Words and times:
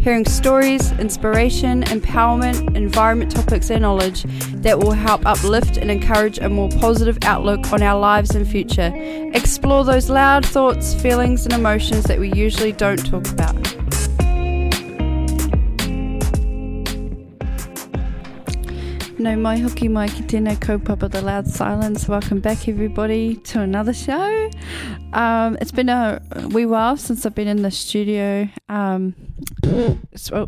hearing 0.00 0.24
stories, 0.24 0.92
inspiration, 0.92 1.82
empowerment, 1.84 2.74
environment 2.74 3.30
topics 3.30 3.70
and 3.70 3.82
knowledge 3.82 4.24
that 4.62 4.78
will 4.78 4.92
help 4.92 5.24
uplift 5.26 5.76
and 5.76 5.90
encourage 5.90 6.38
a 6.38 6.48
more 6.48 6.70
positive 6.80 7.18
outlook 7.22 7.70
on 7.72 7.82
our 7.82 7.98
lives 7.98 8.34
and 8.34 8.48
future. 8.48 8.92
Explore 9.34 9.84
those 9.84 10.08
loud 10.08 10.44
thoughts, 10.46 10.94
feelings 10.94 11.44
and 11.44 11.52
emotions 11.52 12.04
that 12.04 12.18
we 12.18 12.32
usually 12.32 12.72
don't 12.72 13.04
talk 13.06 13.28
about. 13.28 13.56
Nau 19.20 19.36
mai 19.36 19.58
hoki 19.58 19.86
mai 19.86 20.08
ki 20.08 20.22
tēnei 20.22 20.56
kaupapa 20.56 21.10
The 21.10 21.20
Loud 21.20 21.46
Silence. 21.46 22.08
Welcome 22.08 22.40
back 22.40 22.66
everybody 22.68 23.36
to 23.52 23.60
another 23.60 23.92
show. 23.92 24.48
Um, 25.12 25.58
it's 25.60 25.72
been 25.72 25.88
a 25.88 26.22
wee 26.50 26.66
while 26.66 26.96
since 26.96 27.26
I've 27.26 27.34
been 27.34 27.48
in 27.48 27.62
the 27.62 27.70
studio. 27.70 28.48
Um, 28.68 29.14
oh, 29.64 29.98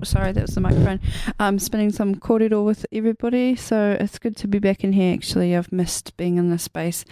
sorry, 0.03 0.33
that 0.33 0.43
was 0.43 0.55
the 0.55 0.61
microphone. 0.61 1.01
I'm 1.41 1.55
um, 1.55 1.59
spinning 1.59 1.91
some 1.91 2.15
kōrero 2.15 2.65
with 2.65 2.87
everybody, 2.93 3.57
so 3.57 3.97
it's 3.99 4.19
good 4.19 4.37
to 4.37 4.49
be 4.49 4.59
back 4.59 4.85
in 4.85 4.93
here. 4.93 5.15
Actually, 5.15 5.57
I've 5.57 5.73
missed 5.73 6.17
being 6.17 6.37
in 6.37 6.51
this 6.51 6.63
space. 6.63 7.05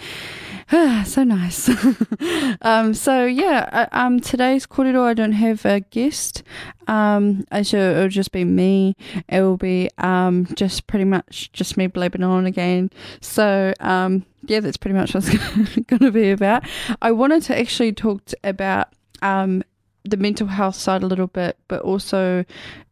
so 1.05 1.25
nice. 1.25 1.69
um, 2.63 2.95
so 2.95 3.27
yeah, 3.27 3.89
um, 3.93 4.21
today's 4.21 4.67
kōrero 4.67 5.03
I 5.03 5.15
don't 5.15 5.33
have 5.33 5.65
a 5.65 5.81
guest. 5.81 6.45
Um, 6.87 7.45
should, 7.63 7.75
it'll 7.75 8.09
just 8.09 8.33
be 8.33 8.45
me. 8.45 8.97
It 9.29 9.41
will 9.41 9.57
be 9.57 9.91
um 9.99 10.47
just 10.55 10.87
pretty 10.87 11.05
much 11.05 11.51
just 11.53 11.77
me 11.77 11.87
blabbing 11.87 12.23
on 12.23 12.47
again. 12.47 12.91
So 13.21 13.73
um 13.81 14.27
yeah, 14.51 14.59
that's 14.59 14.77
pretty 14.77 14.97
much 14.97 15.15
what 15.15 15.29
it's 15.33 15.77
going 15.87 16.01
to 16.01 16.11
be 16.11 16.31
about. 16.31 16.65
I 17.01 17.13
wanted 17.13 17.45
to 17.45 17.59
actually 17.59 17.93
talk 17.93 18.21
about 18.43 18.89
um, 19.23 19.63
the 20.05 20.17
mental 20.17 20.49
health 20.49 20.75
side 20.75 21.05
a 21.05 21.07
little 21.07 21.29
bit, 21.29 21.57
but 21.69 21.83
also 21.83 22.45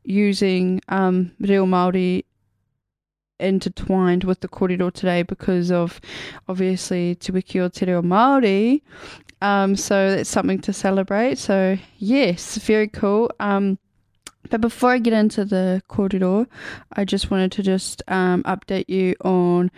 using 0.04 0.80
um, 0.88 1.32
Reo 1.40 1.66
Māori 1.66 2.24
intertwined 3.40 4.22
with 4.22 4.38
the 4.38 4.48
kōrero 4.48 4.92
today 4.92 5.24
because 5.24 5.72
of 5.72 6.00
obviously 6.48 7.16
Te 7.16 7.32
Wiki 7.32 7.58
o 7.58 7.68
Te 7.68 7.86
Reo 7.86 8.02
Māori. 8.02 8.82
Um, 9.42 9.74
so 9.74 10.14
that's 10.14 10.30
something 10.30 10.60
to 10.60 10.72
celebrate. 10.72 11.38
So 11.38 11.76
yes, 11.98 12.56
very 12.58 12.86
cool. 12.86 13.32
Um, 13.40 13.80
but 14.48 14.60
before 14.60 14.92
I 14.92 14.98
get 14.98 15.12
into 15.12 15.44
the 15.44 15.82
kōrero, 15.90 16.46
I 16.92 17.04
just 17.04 17.32
wanted 17.32 17.50
to 17.52 17.64
just 17.64 18.00
um, 18.06 18.44
update 18.44 18.88
you 18.88 19.16
on 19.24 19.72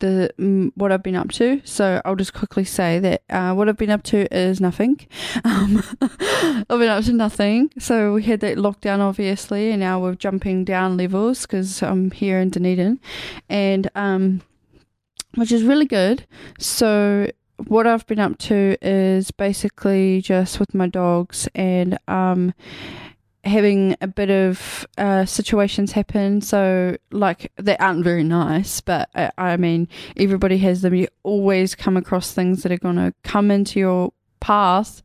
the 0.00 0.32
mm, 0.38 0.72
what 0.74 0.92
I've 0.92 1.02
been 1.02 1.16
up 1.16 1.30
to. 1.32 1.62
So 1.64 2.02
I'll 2.04 2.16
just 2.16 2.34
quickly 2.34 2.64
say 2.64 2.98
that 2.98 3.22
uh, 3.30 3.54
what 3.54 3.68
I've 3.68 3.76
been 3.76 3.90
up 3.90 4.02
to 4.04 4.32
is 4.34 4.60
nothing. 4.60 5.06
Um, 5.42 5.82
I've 6.00 6.78
been 6.78 6.88
up 6.88 7.04
to 7.04 7.12
nothing. 7.12 7.70
So 7.78 8.12
we 8.14 8.22
had 8.24 8.40
that 8.40 8.56
lockdown, 8.56 9.00
obviously, 9.00 9.70
and 9.70 9.80
now 9.80 10.00
we're 10.00 10.14
jumping 10.14 10.64
down 10.64 10.96
levels 10.96 11.42
because 11.42 11.82
I'm 11.82 12.10
here 12.10 12.38
in 12.38 12.50
Dunedin, 12.50 13.00
and 13.48 13.90
um, 13.94 14.42
which 15.34 15.52
is 15.52 15.62
really 15.62 15.86
good. 15.86 16.26
So 16.58 17.30
what 17.66 17.86
I've 17.86 18.06
been 18.06 18.18
up 18.18 18.38
to 18.38 18.76
is 18.82 19.30
basically 19.30 20.20
just 20.20 20.60
with 20.60 20.74
my 20.74 20.88
dogs 20.88 21.48
and 21.54 21.98
um 22.08 22.54
having 23.44 23.96
a 24.00 24.06
bit 24.06 24.30
of 24.30 24.86
uh, 24.98 25.24
situations 25.24 25.92
happen. 25.92 26.40
So, 26.40 26.96
like, 27.10 27.52
they 27.56 27.76
aren't 27.78 28.04
very 28.04 28.24
nice, 28.24 28.80
but 28.80 29.08
I, 29.14 29.24
uh, 29.24 29.30
I 29.38 29.56
mean, 29.56 29.88
everybody 30.16 30.58
has 30.58 30.82
them. 30.82 30.94
You 30.94 31.08
always 31.22 31.74
come 31.74 31.96
across 31.96 32.32
things 32.32 32.62
that 32.62 32.72
are 32.72 32.78
going 32.78 32.96
to 32.96 33.14
come 33.24 33.50
into 33.50 33.80
your 33.80 34.12
path 34.40 35.02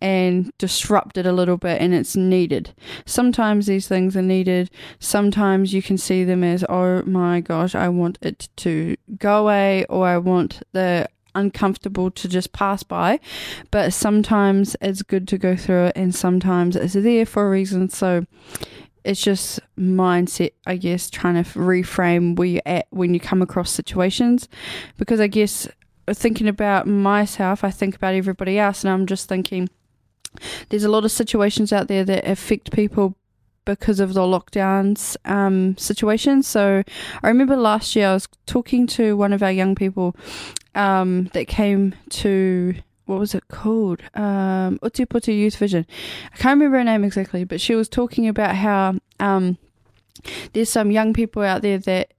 and 0.00 0.50
disrupt 0.58 1.16
it 1.16 1.26
a 1.26 1.32
little 1.32 1.56
bit, 1.56 1.80
and 1.80 1.94
it's 1.94 2.16
needed. 2.16 2.74
Sometimes 3.06 3.66
these 3.66 3.86
things 3.86 4.16
are 4.16 4.22
needed. 4.22 4.70
Sometimes 4.98 5.72
you 5.72 5.80
can 5.80 5.96
see 5.96 6.24
them 6.24 6.42
as, 6.42 6.64
oh 6.68 7.02
my 7.04 7.40
gosh, 7.40 7.74
I 7.76 7.88
want 7.88 8.18
it 8.20 8.48
to 8.56 8.96
go 9.18 9.42
away, 9.42 9.84
or 9.86 10.06
I 10.06 10.18
want 10.18 10.62
the 10.72 11.08
uncomfortable 11.34 12.10
to 12.10 12.28
just 12.28 12.52
pass 12.52 12.82
by, 12.82 13.20
but 13.70 13.92
sometimes 13.92 14.76
it's 14.80 15.02
good 15.02 15.26
to 15.28 15.38
go 15.38 15.56
through 15.56 15.86
it, 15.86 15.96
and 15.96 16.14
sometimes 16.14 16.76
it's 16.76 16.94
there 16.94 17.26
for 17.26 17.46
a 17.46 17.50
reason. 17.50 17.88
So 17.88 18.26
it's 19.04 19.20
just 19.20 19.60
mindset, 19.78 20.52
I 20.66 20.76
guess, 20.76 21.10
trying 21.10 21.42
to 21.42 21.50
reframe 21.58 22.36
where 22.36 22.48
you're 22.48 22.62
at 22.66 22.86
when 22.90 23.14
you 23.14 23.20
come 23.20 23.42
across 23.42 23.70
situations. 23.70 24.48
Because 24.96 25.20
I 25.20 25.26
guess 25.26 25.66
uh, 26.06 26.14
thinking 26.14 26.48
about 26.48 26.86
myself, 26.86 27.64
I 27.64 27.70
think 27.70 27.96
about 27.96 28.14
everybody 28.14 28.58
else, 28.58 28.84
and 28.84 28.92
I'm 28.92 29.06
just 29.06 29.28
thinking 29.28 29.68
there's 30.68 30.84
a 30.84 30.88
lot 30.88 31.04
of 31.04 31.10
situations 31.12 31.72
out 31.72 31.88
there 31.88 32.04
that 32.04 32.26
affect 32.26 32.72
people 32.72 33.16
because 33.64 34.00
of 34.00 34.14
the 34.14 34.20
lockdowns 34.20 35.16
um, 35.24 35.76
situation. 35.76 36.42
So 36.42 36.82
I 37.22 37.28
remember 37.28 37.56
last 37.56 37.94
year 37.94 38.08
I 38.08 38.14
was 38.14 38.28
talking 38.46 38.86
to 38.88 39.16
one 39.16 39.32
of 39.32 39.42
our 39.42 39.52
young 39.52 39.74
people 39.74 40.16
um, 40.74 41.24
that 41.34 41.46
came 41.48 41.94
to 42.10 42.74
what 43.06 43.18
was 43.18 43.34
it 43.34 43.48
called? 43.48 44.00
Um, 44.14 44.78
Utiputi 44.78 45.36
Youth 45.36 45.56
Vision. 45.56 45.86
I 46.32 46.36
can't 46.36 46.58
remember 46.58 46.78
her 46.78 46.84
name 46.84 47.04
exactly, 47.04 47.44
but 47.44 47.60
she 47.60 47.74
was 47.74 47.88
talking 47.88 48.28
about 48.28 48.54
how 48.54 48.94
um, 49.20 49.58
there's 50.52 50.70
some 50.70 50.90
young 50.90 51.12
people 51.12 51.42
out 51.42 51.62
there 51.62 51.78
that 51.78 52.12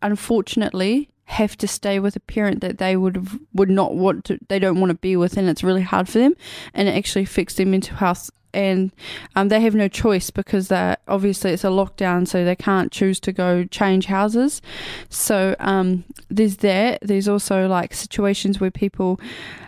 unfortunately 0.00 1.08
have 1.24 1.56
to 1.56 1.68
stay 1.68 1.98
with 1.98 2.16
a 2.16 2.20
parent 2.20 2.60
that 2.60 2.78
they 2.78 2.96
would 2.96 3.26
would 3.54 3.70
not 3.70 3.94
want 3.94 4.24
to 4.24 4.38
they 4.48 4.58
don't 4.58 4.80
want 4.80 4.90
to 4.90 4.94
be 4.94 5.16
with 5.16 5.36
and 5.36 5.48
it's 5.48 5.62
really 5.62 5.82
hard 5.82 6.08
for 6.08 6.18
them 6.18 6.34
and 6.74 6.88
it 6.88 6.96
actually 6.96 7.22
affects 7.22 7.54
their 7.54 7.64
mental 7.64 7.96
health 7.96 8.30
and 8.54 8.92
um, 9.34 9.48
they 9.48 9.60
have 9.60 9.74
no 9.74 9.88
choice 9.88 10.30
because 10.30 10.68
they 10.68 10.96
obviously 11.08 11.52
it's 11.52 11.64
a 11.64 11.68
lockdown, 11.68 12.26
so 12.26 12.44
they 12.44 12.56
can't 12.56 12.92
choose 12.92 13.20
to 13.20 13.32
go 13.32 13.64
change 13.64 14.06
houses. 14.06 14.62
So 15.08 15.56
um, 15.58 16.04
there's 16.28 16.58
that. 16.58 17.00
There's 17.02 17.28
also 17.28 17.66
like 17.66 17.94
situations 17.94 18.60
where 18.60 18.70
people 18.70 19.20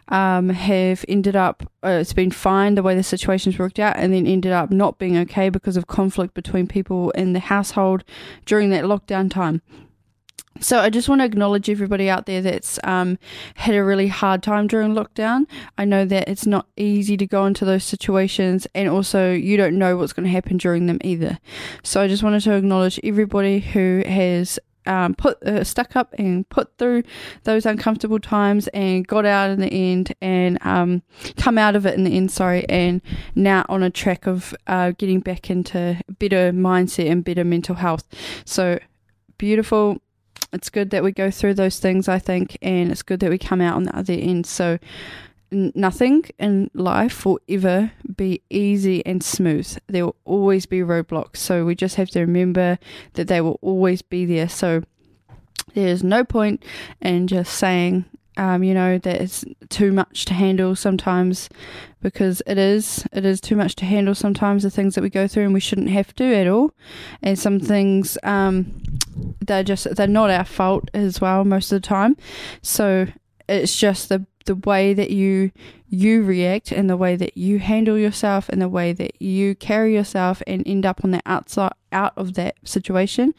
um, 0.08 0.50
have 0.50 1.04
ended 1.08 1.36
up 1.36 1.62
uh, 1.84 1.98
it's 2.00 2.12
been 2.12 2.30
fine 2.30 2.74
the 2.74 2.82
way 2.82 2.94
the 2.94 3.02
situation's 3.02 3.58
worked 3.58 3.78
out, 3.78 3.96
and 3.96 4.12
then 4.12 4.26
ended 4.26 4.52
up 4.52 4.70
not 4.70 4.98
being 4.98 5.16
okay 5.18 5.48
because 5.48 5.76
of 5.76 5.86
conflict 5.86 6.34
between 6.34 6.66
people 6.66 7.10
in 7.12 7.32
the 7.32 7.40
household 7.40 8.04
during 8.44 8.70
that 8.70 8.84
lockdown 8.84 9.30
time. 9.30 9.62
So 10.60 10.78
I 10.78 10.88
just 10.88 11.08
want 11.08 11.20
to 11.20 11.24
acknowledge 11.24 11.68
everybody 11.68 12.08
out 12.08 12.26
there 12.26 12.40
that's 12.40 12.78
um, 12.84 13.18
had 13.56 13.74
a 13.74 13.84
really 13.84 14.06
hard 14.06 14.42
time 14.42 14.66
during 14.66 14.94
lockdown. 14.94 15.46
I 15.76 15.84
know 15.84 16.04
that 16.04 16.28
it's 16.28 16.46
not 16.46 16.68
easy 16.76 17.16
to 17.16 17.26
go 17.26 17.44
into 17.44 17.64
those 17.64 17.84
situations, 17.84 18.66
and 18.74 18.88
also 18.88 19.32
you 19.32 19.56
don't 19.56 19.78
know 19.78 19.96
what's 19.96 20.12
going 20.12 20.24
to 20.24 20.30
happen 20.30 20.56
during 20.56 20.86
them 20.86 20.98
either. 21.02 21.38
So 21.82 22.00
I 22.00 22.08
just 22.08 22.22
wanted 22.22 22.42
to 22.42 22.52
acknowledge 22.52 23.00
everybody 23.02 23.60
who 23.60 24.04
has 24.06 24.58
um, 24.86 25.14
put 25.14 25.42
uh, 25.42 25.64
stuck 25.64 25.96
up 25.96 26.14
and 26.18 26.48
put 26.48 26.76
through 26.78 27.02
those 27.44 27.66
uncomfortable 27.66 28.20
times 28.20 28.68
and 28.68 29.06
got 29.06 29.24
out 29.24 29.50
in 29.50 29.60
the 29.60 29.72
end 29.72 30.14
and 30.20 30.58
um, 30.64 31.02
come 31.36 31.58
out 31.58 31.74
of 31.74 31.86
it 31.86 31.94
in 31.94 32.04
the 32.04 32.16
end. 32.16 32.30
Sorry, 32.30 32.68
and 32.68 33.02
now 33.34 33.64
on 33.68 33.82
a 33.82 33.90
track 33.90 34.26
of 34.26 34.54
uh, 34.66 34.92
getting 34.92 35.20
back 35.20 35.50
into 35.50 36.00
better 36.18 36.52
mindset 36.52 37.10
and 37.10 37.24
better 37.24 37.44
mental 37.44 37.74
health. 37.74 38.06
So 38.44 38.78
beautiful 39.36 40.00
it's 40.54 40.70
good 40.70 40.90
that 40.90 41.02
we 41.02 41.12
go 41.12 41.30
through 41.30 41.54
those 41.54 41.78
things, 41.78 42.08
I 42.08 42.18
think, 42.18 42.56
and 42.62 42.90
it's 42.90 43.02
good 43.02 43.20
that 43.20 43.30
we 43.30 43.38
come 43.38 43.60
out 43.60 43.76
on 43.76 43.84
the 43.84 43.96
other 43.96 44.14
end. 44.14 44.46
So, 44.46 44.78
nothing 45.50 46.24
in 46.38 46.70
life 46.74 47.26
will 47.26 47.40
ever 47.48 47.92
be 48.16 48.42
easy 48.50 49.04
and 49.04 49.22
smooth. 49.22 49.76
There 49.86 50.06
will 50.06 50.16
always 50.24 50.66
be 50.66 50.80
roadblocks. 50.80 51.36
So, 51.36 51.64
we 51.64 51.74
just 51.74 51.96
have 51.96 52.10
to 52.10 52.20
remember 52.20 52.78
that 53.14 53.28
they 53.28 53.40
will 53.40 53.58
always 53.60 54.00
be 54.02 54.24
there. 54.24 54.48
So, 54.48 54.82
there's 55.74 56.04
no 56.04 56.24
point 56.24 56.64
in 57.00 57.26
just 57.26 57.54
saying, 57.54 58.04
um, 58.36 58.62
you 58.62 58.74
know, 58.74 58.98
that 58.98 59.20
it's 59.20 59.44
too 59.68 59.92
much 59.92 60.24
to 60.26 60.34
handle 60.34 60.74
sometimes 60.74 61.48
because 62.02 62.42
it 62.46 62.58
is. 62.58 63.06
It 63.12 63.24
is 63.24 63.40
too 63.40 63.56
much 63.56 63.74
to 63.76 63.84
handle 63.84 64.14
sometimes 64.14 64.62
the 64.62 64.70
things 64.70 64.94
that 64.94 65.02
we 65.02 65.10
go 65.10 65.26
through 65.28 65.44
and 65.44 65.54
we 65.54 65.60
shouldn't 65.60 65.90
have 65.90 66.14
to 66.16 66.34
at 66.34 66.48
all. 66.48 66.72
And 67.22 67.38
some 67.38 67.60
things, 67.60 68.18
um, 68.22 68.82
they're 69.40 69.64
just, 69.64 69.94
they're 69.94 70.06
not 70.06 70.30
our 70.30 70.44
fault 70.44 70.90
as 70.94 71.20
well 71.20 71.44
most 71.44 71.72
of 71.72 71.80
the 71.80 71.86
time. 71.86 72.16
So 72.62 73.06
it's 73.48 73.76
just 73.76 74.08
the, 74.08 74.26
the 74.46 74.56
way 74.56 74.94
that 74.94 75.10
you 75.10 75.50
you 75.94 76.22
react 76.22 76.72
and 76.72 76.90
the 76.90 76.96
way 76.96 77.16
that 77.16 77.36
you 77.36 77.58
handle 77.58 77.96
yourself 77.96 78.48
and 78.48 78.60
the 78.60 78.68
way 78.68 78.92
that 78.92 79.20
you 79.22 79.54
carry 79.54 79.94
yourself 79.94 80.42
and 80.46 80.66
end 80.66 80.84
up 80.84 81.04
on 81.04 81.12
the 81.12 81.22
outside 81.24 81.72
out 81.92 82.12
of 82.16 82.34
that 82.34 82.56
situation 82.64 83.34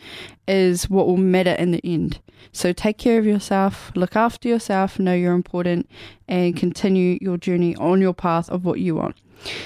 is 0.47 0.89
what 0.89 1.05
will 1.05 1.17
matter 1.17 1.51
in 1.51 1.71
the 1.71 1.81
end. 1.83 2.19
So 2.51 2.71
take 2.71 2.97
care 2.97 3.19
of 3.19 3.25
yourself, 3.25 3.91
look 3.95 4.15
after 4.15 4.47
yourself, 4.47 4.97
know 4.97 5.13
you're 5.13 5.33
important, 5.33 5.89
and 6.27 6.55
continue 6.55 7.17
your 7.21 7.37
journey 7.37 7.75
on 7.75 7.99
your 7.99 8.13
path 8.13 8.49
of 8.49 8.63
what 8.63 8.79
you 8.79 8.95
want. 8.95 9.17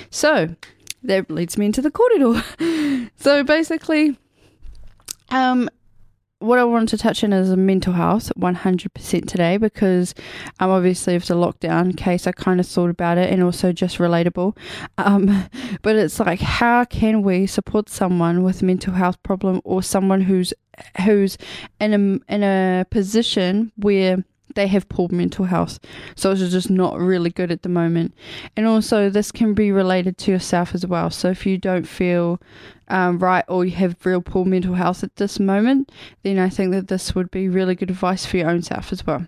So 0.09 0.55
that 1.03 1.29
leads 1.29 1.57
me 1.57 1.67
into 1.67 1.81
the 1.81 1.91
kōrero. 1.91 3.09
so 3.17 3.43
basically, 3.43 4.17
um, 5.29 5.69
what 6.39 6.57
I 6.57 6.63
wanted 6.63 6.89
to 6.89 6.97
touch 6.97 7.23
on 7.23 7.33
is 7.33 7.49
a 7.49 7.57
mental 7.57 7.93
health 7.93 8.31
100% 8.37 9.27
today 9.27 9.57
because 9.57 10.15
um, 10.59 10.69
obviously 10.69 11.15
of 11.15 11.27
the 11.27 11.33
lockdown 11.33 11.95
case, 11.95 12.27
I 12.27 12.31
kind 12.31 12.59
of 12.59 12.67
thought 12.67 12.89
about 12.89 13.17
it 13.17 13.31
and 13.31 13.43
also 13.43 13.73
just 13.73 13.97
relatable. 13.97 14.57
Um, 14.97 15.49
but 15.81 15.97
it's 15.97 16.19
like, 16.19 16.39
how 16.39 16.85
can 16.85 17.23
we 17.23 17.45
support 17.45 17.89
someone 17.89 18.43
with 18.43 18.61
a 18.61 18.65
mental 18.65 18.93
health 18.93 19.21
problem 19.23 19.61
or 19.63 19.83
someone 19.83 20.21
who's 20.21 20.53
who's 21.05 21.37
in 21.81 21.93
a 21.93 22.33
in 22.33 22.41
a 22.41 22.85
position 22.89 23.69
where 23.75 24.23
they 24.55 24.67
have 24.67 24.89
poor 24.89 25.07
mental 25.11 25.45
health. 25.45 25.79
So 26.15 26.31
it's 26.31 26.49
just 26.49 26.69
not 26.69 26.99
really 26.99 27.29
good 27.29 27.51
at 27.51 27.63
the 27.63 27.69
moment. 27.69 28.13
And 28.55 28.65
also, 28.65 29.09
this 29.09 29.31
can 29.31 29.53
be 29.53 29.71
related 29.71 30.17
to 30.19 30.31
yourself 30.31 30.73
as 30.73 30.85
well. 30.85 31.09
So 31.09 31.29
if 31.29 31.45
you 31.45 31.57
don't 31.57 31.87
feel 31.87 32.41
um, 32.87 33.19
right 33.19 33.45
or 33.47 33.65
you 33.65 33.71
have 33.71 34.05
real 34.05 34.21
poor 34.21 34.45
mental 34.45 34.73
health 34.73 35.03
at 35.03 35.15
this 35.17 35.39
moment, 35.39 35.91
then 36.23 36.39
I 36.39 36.49
think 36.49 36.71
that 36.71 36.87
this 36.87 37.15
would 37.15 37.31
be 37.31 37.49
really 37.49 37.75
good 37.75 37.91
advice 37.91 38.25
for 38.25 38.37
your 38.37 38.49
own 38.49 38.63
self 38.63 38.91
as 38.91 39.05
well. 39.05 39.27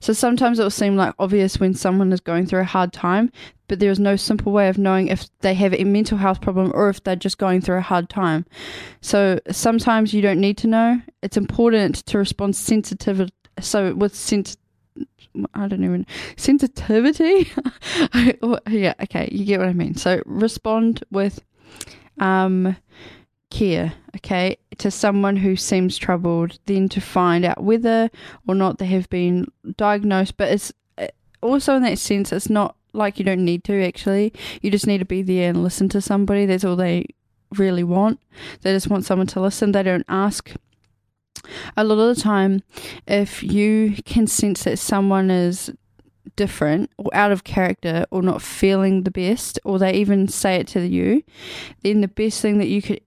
So 0.00 0.12
sometimes 0.12 0.58
it 0.58 0.62
will 0.62 0.70
seem 0.70 0.96
like 0.96 1.14
obvious 1.18 1.60
when 1.60 1.74
someone 1.74 2.12
is 2.12 2.20
going 2.20 2.46
through 2.46 2.60
a 2.60 2.64
hard 2.64 2.92
time, 2.92 3.30
but 3.68 3.78
there 3.78 3.90
is 3.90 4.00
no 4.00 4.16
simple 4.16 4.52
way 4.52 4.68
of 4.68 4.78
knowing 4.78 5.08
if 5.08 5.28
they 5.40 5.54
have 5.54 5.74
a 5.74 5.84
mental 5.84 6.18
health 6.18 6.40
problem 6.40 6.72
or 6.74 6.88
if 6.88 7.02
they're 7.02 7.16
just 7.16 7.38
going 7.38 7.60
through 7.60 7.78
a 7.78 7.82
hard 7.82 8.08
time. 8.08 8.46
So 9.00 9.38
sometimes 9.50 10.12
you 10.12 10.22
don't 10.22 10.40
need 10.40 10.58
to 10.58 10.66
know. 10.66 11.00
It's 11.22 11.36
important 11.36 11.96
to 12.06 12.18
respond 12.18 12.56
sensitive 12.56 13.30
so 13.60 13.94
with 13.94 14.14
sent 14.14 14.56
I 15.54 15.68
don't 15.68 15.84
even 15.84 16.06
sensitivity. 16.36 17.50
yeah, 18.68 18.94
okay, 19.02 19.28
you 19.30 19.44
get 19.44 19.60
what 19.60 19.68
I 19.68 19.72
mean. 19.72 19.94
So 19.94 20.22
respond 20.26 21.04
with 21.10 21.40
um 22.18 22.76
care, 23.50 23.92
okay, 24.16 24.56
to 24.78 24.90
someone 24.90 25.36
who 25.36 25.56
seems 25.56 25.98
troubled, 25.98 26.58
then 26.66 26.88
to 26.88 27.00
find 27.00 27.44
out 27.44 27.62
whether 27.62 28.10
or 28.48 28.54
not 28.54 28.78
they 28.78 28.86
have 28.86 29.08
been 29.10 29.46
diagnosed. 29.76 30.36
But 30.36 30.52
it's 30.52 30.72
uh, 30.98 31.08
also 31.42 31.76
in 31.76 31.82
that 31.82 31.98
sense, 31.98 32.32
it's 32.32 32.50
not 32.50 32.76
like 32.92 33.18
you 33.18 33.24
don't 33.24 33.44
need 33.44 33.64
to 33.64 33.84
actually. 33.84 34.32
You 34.62 34.70
just 34.70 34.86
need 34.86 34.98
to 34.98 35.04
be 35.04 35.22
there 35.22 35.50
and 35.50 35.62
listen 35.62 35.88
to 35.90 36.00
somebody. 36.00 36.46
That's 36.46 36.64
all 36.64 36.76
they 36.76 37.06
really 37.56 37.84
want. 37.84 38.20
They 38.62 38.72
just 38.72 38.88
want 38.88 39.04
someone 39.04 39.26
to 39.28 39.40
listen. 39.40 39.72
They 39.72 39.82
don't 39.82 40.06
ask 40.08 40.52
a 41.76 41.84
lot 41.84 41.98
of 41.98 42.16
the 42.16 42.20
time, 42.20 42.62
if 43.06 43.42
you 43.42 43.96
can 44.04 44.26
sense 44.26 44.64
that 44.64 44.78
someone 44.78 45.30
is 45.30 45.70
different 46.36 46.90
or 46.96 47.10
out 47.12 47.32
of 47.32 47.44
character 47.44 48.04
or 48.10 48.22
not 48.22 48.42
feeling 48.42 49.02
the 49.02 49.10
best, 49.10 49.58
or 49.64 49.78
they 49.78 49.92
even 49.94 50.28
say 50.28 50.56
it 50.56 50.68
to 50.68 50.86
you, 50.86 51.22
then 51.82 52.00
the 52.00 52.08
best 52.08 52.40
thing 52.40 52.58
that 52.58 52.68
you 52.68 52.82
could 52.82 53.00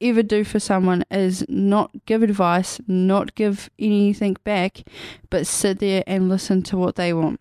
ever 0.00 0.22
do 0.22 0.42
for 0.42 0.58
someone 0.58 1.04
is 1.10 1.44
not 1.48 1.90
give 2.06 2.22
advice, 2.22 2.80
not 2.86 3.34
give 3.34 3.70
anything 3.78 4.36
back, 4.44 4.82
but 5.30 5.46
sit 5.46 5.78
there 5.78 6.02
and 6.06 6.28
listen 6.28 6.62
to 6.62 6.76
what 6.76 6.96
they 6.96 7.12
want. 7.12 7.40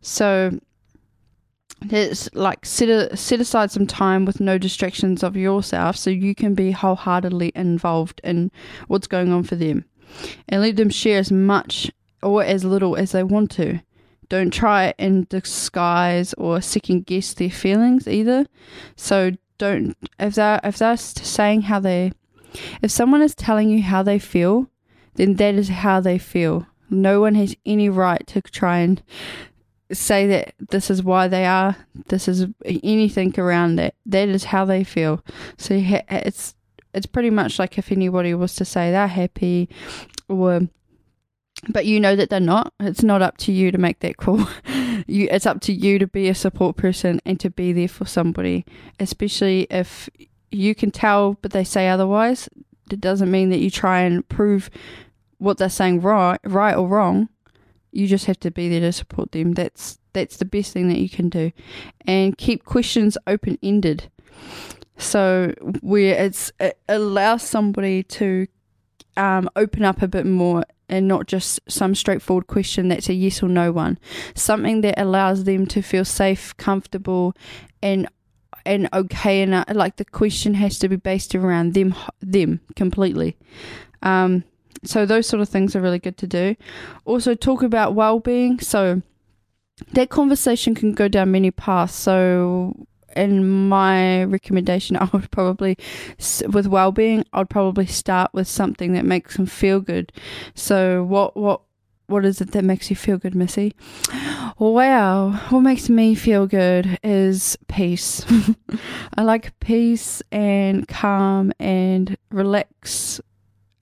So 0.00 0.58
it's 1.90 2.28
like 2.34 2.64
set, 2.66 2.88
a, 2.88 3.16
set 3.16 3.40
aside 3.40 3.70
some 3.70 3.86
time 3.86 4.24
with 4.24 4.40
no 4.40 4.58
distractions 4.58 5.22
of 5.22 5.36
yourself 5.36 5.96
so 5.96 6.10
you 6.10 6.34
can 6.34 6.54
be 6.54 6.70
wholeheartedly 6.70 7.52
involved 7.54 8.20
in 8.24 8.50
what's 8.88 9.06
going 9.06 9.32
on 9.32 9.42
for 9.42 9.56
them. 9.56 9.84
And 10.48 10.60
let 10.60 10.76
them 10.76 10.90
share 10.90 11.18
as 11.18 11.32
much 11.32 11.90
or 12.22 12.44
as 12.44 12.64
little 12.64 12.96
as 12.96 13.12
they 13.12 13.22
want 13.22 13.50
to. 13.52 13.80
Don't 14.28 14.52
try 14.52 14.94
and 14.98 15.28
disguise 15.28 16.34
or 16.34 16.60
second 16.60 17.06
guess 17.06 17.34
their 17.34 17.50
feelings 17.50 18.06
either. 18.06 18.46
So 18.96 19.32
don't 19.58 19.96
if 20.18 20.34
they're 20.34 20.60
if 20.64 20.78
they're 20.78 20.96
saying 20.96 21.62
how 21.62 21.78
they 21.78 22.12
if 22.82 22.90
someone 22.90 23.22
is 23.22 23.34
telling 23.34 23.70
you 23.70 23.82
how 23.82 24.02
they 24.02 24.18
feel 24.18 24.68
then 25.14 25.34
that 25.34 25.54
is 25.54 25.68
how 25.68 26.00
they 26.00 26.18
feel. 26.18 26.66
No 26.90 27.20
one 27.20 27.34
has 27.34 27.54
any 27.64 27.88
right 27.88 28.26
to 28.28 28.40
try 28.42 28.78
and 28.78 29.02
say 29.92 30.26
that 30.26 30.54
this 30.70 30.90
is 30.90 31.02
why 31.02 31.28
they 31.28 31.44
are, 31.44 31.76
this 32.08 32.28
is 32.28 32.46
anything 32.64 33.38
around 33.38 33.76
that. 33.76 33.94
That 34.06 34.28
is 34.28 34.44
how 34.44 34.64
they 34.64 34.84
feel. 34.84 35.24
So 35.58 35.74
it's 35.74 36.54
it's 36.94 37.06
pretty 37.06 37.30
much 37.30 37.58
like 37.58 37.78
if 37.78 37.90
anybody 37.90 38.34
was 38.34 38.54
to 38.56 38.64
say 38.64 38.90
they're 38.90 39.06
happy, 39.06 39.68
or 40.28 40.62
but 41.68 41.86
you 41.86 42.00
know 42.00 42.16
that 42.16 42.30
they're 42.30 42.40
not. 42.40 42.72
It's 42.80 43.02
not 43.02 43.22
up 43.22 43.38
to 43.38 43.52
you 43.52 43.70
to 43.70 43.78
make 43.78 44.00
that 44.00 44.16
call. 44.16 44.46
you, 45.06 45.28
it's 45.30 45.46
up 45.46 45.60
to 45.62 45.72
you 45.72 45.98
to 45.98 46.06
be 46.06 46.28
a 46.28 46.34
support 46.34 46.76
person 46.76 47.20
and 47.24 47.38
to 47.40 47.50
be 47.50 47.72
there 47.72 47.88
for 47.88 48.04
somebody, 48.04 48.64
especially 48.98 49.66
if 49.70 50.10
you 50.50 50.74
can 50.74 50.90
tell, 50.90 51.38
but 51.40 51.52
they 51.52 51.64
say 51.64 51.88
otherwise. 51.88 52.48
It 52.90 53.00
doesn't 53.00 53.30
mean 53.30 53.48
that 53.50 53.60
you 53.60 53.70
try 53.70 54.00
and 54.00 54.28
prove 54.28 54.68
what 55.38 55.56
they're 55.56 55.70
saying 55.70 56.02
right, 56.02 56.38
right 56.44 56.76
or 56.76 56.86
wrong 56.86 57.28
you 57.92 58.06
just 58.06 58.26
have 58.26 58.40
to 58.40 58.50
be 58.50 58.68
there 58.68 58.80
to 58.80 58.92
support 58.92 59.32
them. 59.32 59.52
That's 59.52 59.98
that's 60.12 60.36
the 60.36 60.44
best 60.44 60.72
thing 60.72 60.88
that 60.88 60.98
you 60.98 61.08
can 61.08 61.28
do, 61.28 61.52
and 62.06 62.36
keep 62.36 62.64
questions 62.64 63.16
open 63.26 63.58
ended. 63.62 64.10
So 64.96 65.54
where 65.80 66.24
it's 66.24 66.52
it 66.58 66.78
allows 66.88 67.42
somebody 67.42 68.02
to 68.04 68.46
um, 69.16 69.48
open 69.56 69.84
up 69.84 70.02
a 70.02 70.08
bit 70.08 70.26
more 70.26 70.64
and 70.88 71.08
not 71.08 71.26
just 71.26 71.58
some 71.68 71.94
straightforward 71.94 72.46
question 72.46 72.88
that's 72.88 73.08
a 73.08 73.14
yes 73.14 73.42
or 73.42 73.48
no 73.48 73.72
one. 73.72 73.98
Something 74.34 74.82
that 74.82 75.00
allows 75.00 75.44
them 75.44 75.66
to 75.68 75.82
feel 75.82 76.04
safe, 76.04 76.56
comfortable, 76.56 77.34
and 77.82 78.08
and 78.64 78.88
okay. 78.92 79.42
And 79.42 79.64
like 79.74 79.96
the 79.96 80.04
question 80.04 80.54
has 80.54 80.78
to 80.80 80.88
be 80.88 80.96
based 80.96 81.34
around 81.34 81.74
them 81.74 81.94
them 82.20 82.60
completely. 82.76 83.36
Um, 84.02 84.44
so 84.84 85.06
those 85.06 85.26
sort 85.26 85.40
of 85.40 85.48
things 85.48 85.76
are 85.76 85.80
really 85.80 85.98
good 85.98 86.16
to 86.18 86.26
do. 86.26 86.56
Also 87.04 87.34
talk 87.34 87.62
about 87.62 87.94
well-being. 87.94 88.60
So 88.60 89.02
that 89.92 90.10
conversation 90.10 90.74
can 90.74 90.92
go 90.92 91.08
down 91.08 91.30
many 91.30 91.50
paths. 91.50 91.94
So 91.94 92.86
in 93.16 93.68
my 93.68 94.24
recommendation, 94.24 94.96
I 95.00 95.08
would 95.12 95.30
probably, 95.30 95.76
with 96.48 96.66
well-being, 96.66 97.24
I'd 97.32 97.50
probably 97.50 97.86
start 97.86 98.32
with 98.32 98.48
something 98.48 98.92
that 98.92 99.04
makes 99.04 99.36
them 99.36 99.46
feel 99.46 99.80
good. 99.80 100.12
So 100.54 101.04
what 101.04 101.36
what 101.36 101.62
what 102.06 102.26
is 102.26 102.42
it 102.42 102.50
that 102.50 102.64
makes 102.64 102.90
you 102.90 102.96
feel 102.96 103.18
good, 103.18 103.34
Missy? 103.34 103.74
Wow, 104.58 105.30
what 105.48 105.60
makes 105.62 105.88
me 105.88 106.14
feel 106.14 106.46
good 106.46 106.98
is 107.02 107.58
peace. 107.66 108.24
I 109.16 109.22
like 109.22 109.58
peace 109.58 110.22
and 110.30 110.86
calm 110.86 111.52
and 111.58 112.16
relax 112.30 113.20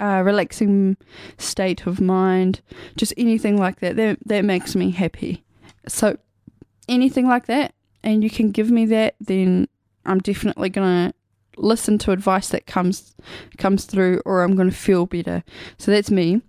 uh, 0.01 0.23
relaxing 0.25 0.97
state 1.39 1.87
of 1.87 2.01
mind, 2.01 2.61
just 2.97 3.13
anything 3.17 3.57
like 3.57 3.81
that. 3.81 3.97
That 3.97 4.19
that 4.27 4.45
makes 4.45 4.75
me 4.75 4.91
happy. 4.91 5.45
So 5.87 6.17
anything 6.89 7.27
like 7.27 7.47
that, 7.47 7.75
and 8.03 8.25
you 8.25 8.31
can 8.31 8.51
give 8.51 8.71
me 8.71 8.87
that, 8.87 9.15
then 9.21 9.69
I'm 10.05 10.19
definitely 10.19 10.71
gonna 10.71 11.13
listen 11.57 11.99
to 11.99 12.13
advice 12.13 12.49
that 12.49 12.67
comes 12.67 13.15
comes 13.59 13.85
through, 13.85 14.23
or 14.25 14.43
I'm 14.43 14.57
gonna 14.57 14.71
feel 14.71 15.07
better. 15.07 15.45
So 15.79 15.91
that's 15.91 16.11
me. 16.11 16.43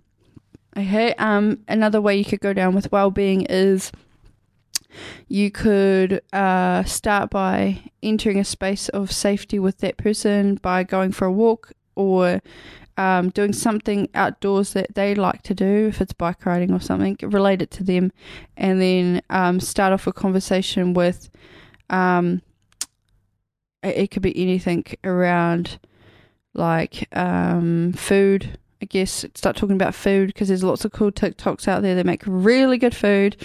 Okay. 0.76 1.14
Um. 1.14 1.58
Another 1.68 2.00
way 2.00 2.16
you 2.16 2.24
could 2.24 2.40
go 2.40 2.52
down 2.52 2.74
with 2.74 2.90
well 2.90 3.10
being 3.10 3.42
is 3.42 3.92
you 5.28 5.50
could 5.50 6.22
uh, 6.32 6.84
start 6.84 7.30
by 7.30 7.80
entering 8.02 8.38
a 8.38 8.44
space 8.44 8.88
of 8.90 9.12
safety 9.12 9.58
with 9.58 9.78
that 9.78 9.96
person 9.96 10.56
by 10.56 10.82
going 10.82 11.12
for 11.12 11.26
a 11.26 11.32
walk 11.32 11.72
or 11.94 12.40
um, 13.02 13.30
doing 13.30 13.52
something 13.52 14.08
outdoors 14.14 14.74
that 14.74 14.94
they 14.94 15.16
like 15.16 15.42
to 15.42 15.54
do, 15.54 15.88
if 15.88 16.00
it's 16.00 16.12
bike 16.12 16.46
riding 16.46 16.72
or 16.72 16.78
something, 16.78 17.18
relate 17.20 17.60
it 17.60 17.72
to 17.72 17.82
them, 17.82 18.12
and 18.56 18.80
then 18.80 19.22
um, 19.28 19.58
start 19.58 19.92
off 19.92 20.06
a 20.06 20.12
conversation 20.12 20.94
with. 20.94 21.28
Um, 21.90 22.42
it, 23.82 24.12
could 24.12 24.22
be 24.22 24.40
anything 24.40 24.84
around 25.02 25.80
like 26.54 27.08
um, 27.16 27.92
food. 27.94 28.56
I 28.80 28.84
guess 28.84 29.24
start 29.34 29.56
talking 29.56 29.74
about 29.74 29.94
food 29.94 30.28
because 30.28 30.46
there's 30.46 30.62
lots 30.62 30.84
of 30.84 30.92
cool 30.92 31.10
TikToks 31.10 31.66
out 31.66 31.82
there 31.82 31.96
that 31.96 32.06
make 32.06 32.22
really 32.24 32.78
good 32.78 32.94
food, 32.94 33.36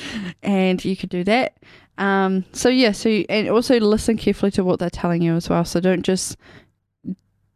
and 0.43 0.83
you 0.85 0.95
could 0.95 1.09
do 1.09 1.23
that. 1.23 1.57
Um, 1.97 2.45
so 2.53 2.69
yeah, 2.69 2.91
so 2.91 3.09
and 3.09 3.49
also 3.49 3.79
listen 3.79 4.17
carefully 4.17 4.51
to 4.51 4.63
what 4.63 4.77
they're 4.77 4.91
telling 4.91 5.23
you 5.23 5.33
as 5.33 5.49
well. 5.49 5.65
So 5.65 5.79
don't 5.79 6.03
just 6.03 6.37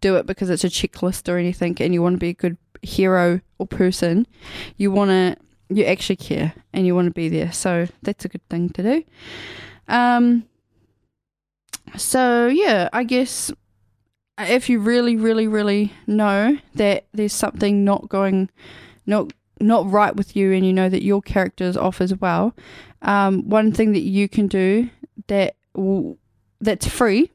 do 0.01 0.15
it 0.15 0.25
because 0.25 0.49
it's 0.49 0.63
a 0.63 0.69
checklist 0.69 1.31
or 1.31 1.37
anything 1.37 1.77
and 1.79 1.93
you 1.93 2.01
want 2.01 2.15
to 2.15 2.19
be 2.19 2.29
a 2.29 2.33
good 2.33 2.57
hero 2.81 3.39
or 3.57 3.67
person. 3.67 4.27
You 4.77 4.91
want 4.91 5.11
to 5.11 5.37
you 5.69 5.85
actually 5.85 6.17
care 6.17 6.53
and 6.73 6.85
you 6.85 6.93
want 6.93 7.05
to 7.05 7.11
be 7.11 7.29
there. 7.29 7.51
So 7.51 7.87
that's 8.01 8.25
a 8.25 8.27
good 8.27 8.47
thing 8.49 8.69
to 8.71 8.83
do. 8.83 9.03
Um, 9.87 10.45
so 11.95 12.47
yeah, 12.47 12.89
I 12.91 13.03
guess 13.03 13.51
if 14.37 14.69
you 14.69 14.79
really, 14.79 15.15
really, 15.15 15.47
really 15.47 15.93
know 16.07 16.57
that 16.75 17.05
there's 17.13 17.33
something 17.33 17.83
not 17.83 18.09
going, 18.09 18.49
not 19.05 19.33
not 19.59 19.89
right 19.91 20.15
with 20.15 20.35
you, 20.35 20.51
and 20.53 20.65
you 20.65 20.73
know 20.73 20.89
that 20.89 21.03
your 21.03 21.21
character 21.21 21.65
is 21.65 21.77
off 21.77 22.01
as 22.01 22.15
well, 22.15 22.55
um, 23.03 23.47
one 23.47 23.71
thing 23.71 23.93
that 23.93 24.01
you 24.01 24.27
can 24.27 24.47
do 24.47 24.89
that 25.27 25.55
will, 25.75 26.17
that's 26.59 26.87
free 26.87 27.29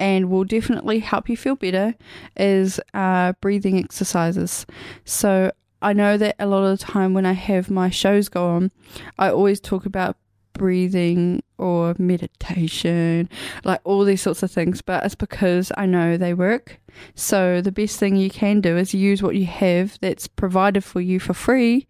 and 0.00 0.30
will 0.30 0.44
definitely 0.44 0.98
help 0.98 1.28
you 1.28 1.36
feel 1.36 1.54
better 1.54 1.94
is 2.36 2.80
uh, 2.94 3.34
breathing 3.40 3.78
exercises. 3.78 4.66
So 5.04 5.52
I 5.82 5.92
know 5.92 6.16
that 6.16 6.36
a 6.38 6.46
lot 6.46 6.64
of 6.64 6.78
the 6.78 6.84
time 6.84 7.14
when 7.14 7.26
I 7.26 7.32
have 7.32 7.70
my 7.70 7.90
shows 7.90 8.28
go 8.28 8.48
on, 8.48 8.72
I 9.18 9.30
always 9.30 9.60
talk 9.60 9.86
about 9.86 10.16
breathing 10.60 11.42
or 11.56 11.94
meditation, 11.98 13.30
like 13.64 13.80
all 13.84 14.04
these 14.04 14.20
sorts 14.20 14.42
of 14.42 14.50
things, 14.50 14.82
but 14.82 15.02
it's 15.06 15.14
because 15.14 15.72
I 15.74 15.86
know 15.86 16.18
they 16.18 16.34
work. 16.34 16.78
So 17.14 17.62
the 17.62 17.72
best 17.72 17.98
thing 17.98 18.16
you 18.16 18.28
can 18.28 18.60
do 18.60 18.76
is 18.76 18.92
use 18.92 19.22
what 19.22 19.36
you 19.36 19.46
have 19.46 19.98
that's 20.02 20.28
provided 20.28 20.84
for 20.84 21.00
you 21.00 21.18
for 21.18 21.32
free 21.32 21.86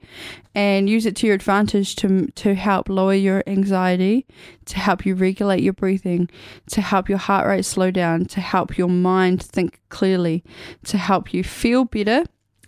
and 0.55 0.89
use 0.89 1.05
it 1.05 1.17
to 1.17 1.27
your 1.27 1.35
advantage 1.35 1.97
to 1.97 2.29
to 2.29 2.55
help 2.55 2.89
lower 2.89 3.15
your 3.15 3.43
anxiety, 3.49 4.25
to 4.67 4.79
help 4.79 5.05
you 5.05 5.17
regulate 5.17 5.65
your 5.65 5.73
breathing, 5.73 6.31
to 6.71 6.81
help 6.81 7.09
your 7.09 7.19
heart 7.19 7.49
rate 7.49 7.65
slow 7.65 7.91
down, 7.91 8.27
to 8.27 8.41
help 8.41 8.79
your 8.79 8.89
mind 8.89 9.43
think 9.43 9.81
clearly, 9.89 10.45
to 10.85 10.97
help 10.97 11.35
you 11.35 11.43
feel 11.43 11.85
better 11.85 12.25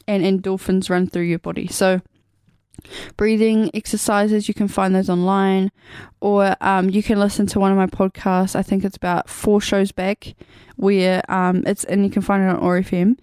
and 0.09 0.25
endorphins 0.25 0.90
run 0.90 1.06
through 1.06 1.30
your 1.30 1.38
body. 1.38 1.68
So 1.68 2.00
breathing 3.16 3.70
exercises. 3.74 4.48
You 4.48 4.54
can 4.54 4.68
find 4.68 4.94
those 4.94 5.10
online, 5.10 5.70
or 6.20 6.56
um, 6.60 6.90
you 6.90 7.02
can 7.02 7.18
listen 7.18 7.46
to 7.48 7.60
one 7.60 7.72
of 7.72 7.78
my 7.78 7.86
podcasts. 7.86 8.56
I 8.56 8.62
think 8.62 8.84
it's 8.84 8.96
about 8.96 9.28
four 9.28 9.60
shows 9.60 9.92
back, 9.92 10.34
where 10.76 11.22
um, 11.30 11.62
it's 11.66 11.84
and 11.84 12.04
you 12.04 12.10
can 12.10 12.22
find 12.22 12.42
it 12.42 12.48
on 12.48 12.56
OAR 12.56 12.80
FM. 12.80 13.18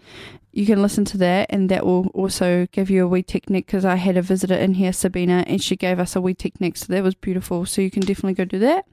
You 0.51 0.65
can 0.65 0.81
listen 0.81 1.05
to 1.05 1.17
that, 1.19 1.47
and 1.49 1.69
that 1.69 1.85
will 1.85 2.07
also 2.07 2.67
give 2.71 2.89
you 2.89 3.05
a 3.05 3.07
wee 3.07 3.23
technique. 3.23 3.67
Because 3.67 3.85
I 3.85 3.95
had 3.95 4.17
a 4.17 4.21
visitor 4.21 4.55
in 4.55 4.75
here, 4.75 4.93
Sabina, 4.93 5.43
and 5.47 5.61
she 5.61 5.75
gave 5.75 5.99
us 5.99 6.15
a 6.15 6.21
wee 6.21 6.33
technique, 6.33 6.77
so 6.77 6.91
that 6.91 7.03
was 7.03 7.15
beautiful. 7.15 7.65
So 7.65 7.81
you 7.81 7.91
can 7.91 8.01
definitely 8.01 8.33
go 8.33 8.45
do 8.45 8.59
that. 8.59 8.85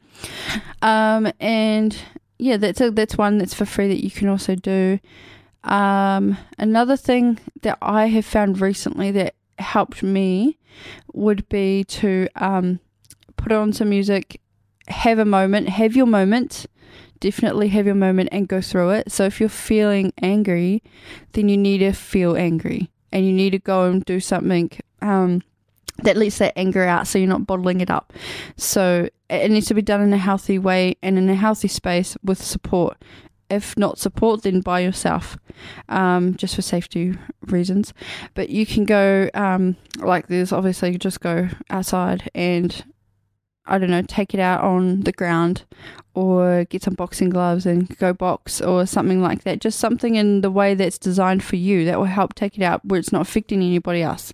Um, 0.82 1.32
and 1.40 1.96
yeah, 2.38 2.56
that's 2.56 2.80
a, 2.80 2.90
that's 2.90 3.16
one 3.16 3.38
that's 3.38 3.54
for 3.54 3.64
free 3.64 3.88
that 3.88 4.02
you 4.02 4.10
can 4.10 4.28
also 4.28 4.54
do. 4.54 4.98
Um, 5.64 6.38
another 6.58 6.96
thing 6.96 7.40
that 7.62 7.78
I 7.82 8.06
have 8.06 8.24
found 8.24 8.60
recently 8.60 9.10
that 9.12 9.34
helped 9.58 10.02
me 10.02 10.58
would 11.12 11.48
be 11.48 11.84
to 11.84 12.28
um, 12.36 12.80
put 13.36 13.52
on 13.52 13.72
some 13.72 13.90
music, 13.90 14.40
have 14.88 15.18
a 15.18 15.24
moment, 15.24 15.68
have 15.68 15.96
your 15.96 16.06
moment, 16.06 16.66
definitely 17.20 17.68
have 17.68 17.86
your 17.86 17.94
moment 17.94 18.28
and 18.32 18.48
go 18.48 18.60
through 18.60 18.90
it. 18.90 19.10
So 19.10 19.24
if 19.24 19.40
you're 19.40 19.48
feeling 19.48 20.12
angry, 20.22 20.82
then 21.32 21.48
you 21.48 21.56
need 21.56 21.78
to 21.78 21.92
feel 21.92 22.36
angry 22.36 22.90
and 23.12 23.26
you 23.26 23.32
need 23.32 23.50
to 23.50 23.58
go 23.58 23.84
and 23.84 24.04
do 24.04 24.20
something 24.20 24.70
um, 25.02 25.42
that 26.02 26.16
lets 26.16 26.38
that 26.38 26.52
anger 26.56 26.84
out 26.84 27.06
so 27.06 27.18
you're 27.18 27.28
not 27.28 27.46
bottling 27.46 27.80
it 27.80 27.90
up. 27.90 28.12
So 28.56 29.08
it 29.30 29.50
needs 29.50 29.66
to 29.66 29.74
be 29.74 29.82
done 29.82 30.02
in 30.02 30.12
a 30.12 30.18
healthy 30.18 30.58
way 30.58 30.96
and 31.02 31.18
in 31.18 31.28
a 31.28 31.34
healthy 31.34 31.68
space 31.68 32.16
with 32.22 32.42
support 32.42 32.96
if 33.50 33.76
not 33.76 33.98
support, 33.98 34.42
then 34.42 34.60
by 34.60 34.80
yourself, 34.80 35.38
um, 35.88 36.36
just 36.36 36.54
for 36.54 36.62
safety 36.62 37.16
reasons. 37.42 37.94
But 38.34 38.50
you 38.50 38.66
can 38.66 38.84
go, 38.84 39.30
um, 39.34 39.76
like 39.98 40.28
this. 40.28 40.52
obviously 40.52 40.92
you 40.92 40.98
just 40.98 41.20
go 41.20 41.48
outside 41.70 42.30
and 42.34 42.84
I 43.68 43.78
don't 43.78 43.90
know, 43.90 44.02
take 44.02 44.32
it 44.32 44.40
out 44.40 44.62
on 44.62 45.00
the 45.00 45.12
ground 45.12 45.64
or 46.14 46.64
get 46.64 46.82
some 46.82 46.94
boxing 46.94 47.28
gloves 47.30 47.66
and 47.66 47.94
go 47.98 48.12
box 48.12 48.60
or 48.60 48.86
something 48.86 49.20
like 49.20 49.42
that. 49.42 49.60
Just 49.60 49.80
something 49.80 50.14
in 50.14 50.40
the 50.40 50.50
way 50.50 50.74
that's 50.74 50.98
designed 50.98 51.42
for 51.42 51.56
you 51.56 51.84
that 51.84 51.98
will 51.98 52.06
help 52.06 52.34
take 52.34 52.56
it 52.56 52.62
out 52.62 52.84
where 52.84 53.00
it's 53.00 53.12
not 53.12 53.22
affecting 53.22 53.60
anybody 53.60 54.02
else, 54.02 54.32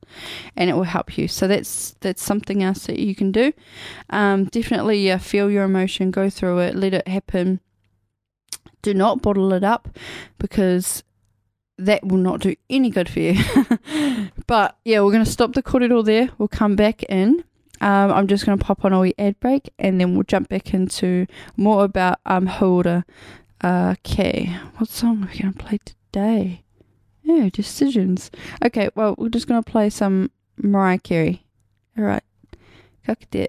and 0.54 0.68
it 0.68 0.74
will 0.74 0.82
help 0.82 1.16
you. 1.16 1.28
So 1.28 1.48
that's 1.48 1.96
that's 2.00 2.22
something 2.22 2.62
else 2.62 2.86
that 2.86 2.98
you 2.98 3.14
can 3.14 3.32
do. 3.32 3.52
Um, 4.10 4.44
definitely, 4.44 5.16
feel 5.18 5.50
your 5.50 5.64
emotion, 5.64 6.10
go 6.10 6.28
through 6.28 6.58
it, 6.58 6.76
let 6.76 6.94
it 6.94 7.08
happen 7.08 7.60
do 8.82 8.94
not 8.94 9.22
bottle 9.22 9.52
it 9.52 9.64
up 9.64 9.88
because 10.38 11.02
that 11.78 12.04
will 12.06 12.18
not 12.18 12.40
do 12.40 12.54
any 12.68 12.90
good 12.90 13.08
for 13.08 13.20
you. 13.20 13.42
but 14.46 14.76
yeah, 14.84 15.00
we're 15.00 15.12
going 15.12 15.24
to 15.24 15.30
stop 15.30 15.54
the 15.54 15.62
kōrero 15.62 16.04
there. 16.04 16.30
We'll 16.38 16.48
come 16.48 16.76
back 16.76 17.02
in. 17.04 17.44
Um, 17.80 18.12
I'm 18.12 18.28
just 18.28 18.46
going 18.46 18.56
to 18.56 18.64
pop 18.64 18.84
on 18.84 18.92
a 18.92 19.12
ad 19.18 19.40
break 19.40 19.72
and 19.78 20.00
then 20.00 20.14
we'll 20.14 20.22
jump 20.22 20.48
back 20.48 20.72
into 20.72 21.26
more 21.56 21.84
about 21.84 22.20
um, 22.26 22.46
hauora. 22.46 23.04
Okay, 23.64 24.56
what 24.76 24.88
song 24.88 25.24
are 25.24 25.28
we 25.32 25.38
going 25.38 25.52
to 25.52 25.58
play 25.58 25.78
today? 25.84 26.62
Yeah, 27.22 27.48
decisions. 27.52 28.30
Okay, 28.64 28.90
well, 28.94 29.14
we're 29.18 29.28
just 29.28 29.46
going 29.48 29.62
to 29.62 29.70
play 29.70 29.90
some 29.90 30.30
Mariah 30.56 30.98
Carey. 30.98 31.44
All 31.96 32.04
right, 32.04 32.24
kakite. 33.06 33.48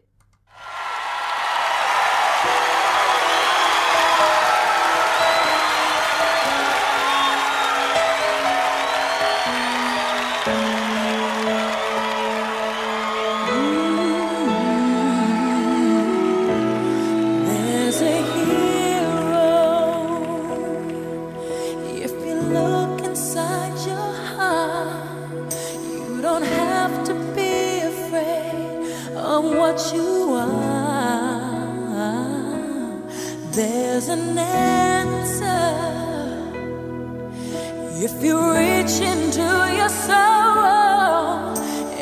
an 34.13 34.38
answer. 34.38 35.65
If 38.05 38.13
you 38.24 38.36
reach 38.62 38.96
into 39.12 39.50
your 39.79 39.89
soul, 39.89 41.58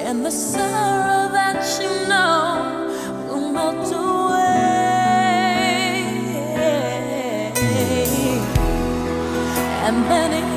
and 0.06 0.25
the 0.25 0.32
sorrow 0.32 1.24
that 1.38 1.62
you 1.82 1.91
know 2.12 2.38
will 3.27 3.48
melt 3.56 3.89
away, 3.94 4.41
and 9.86 9.98
then 10.12 10.30
it 10.39 10.48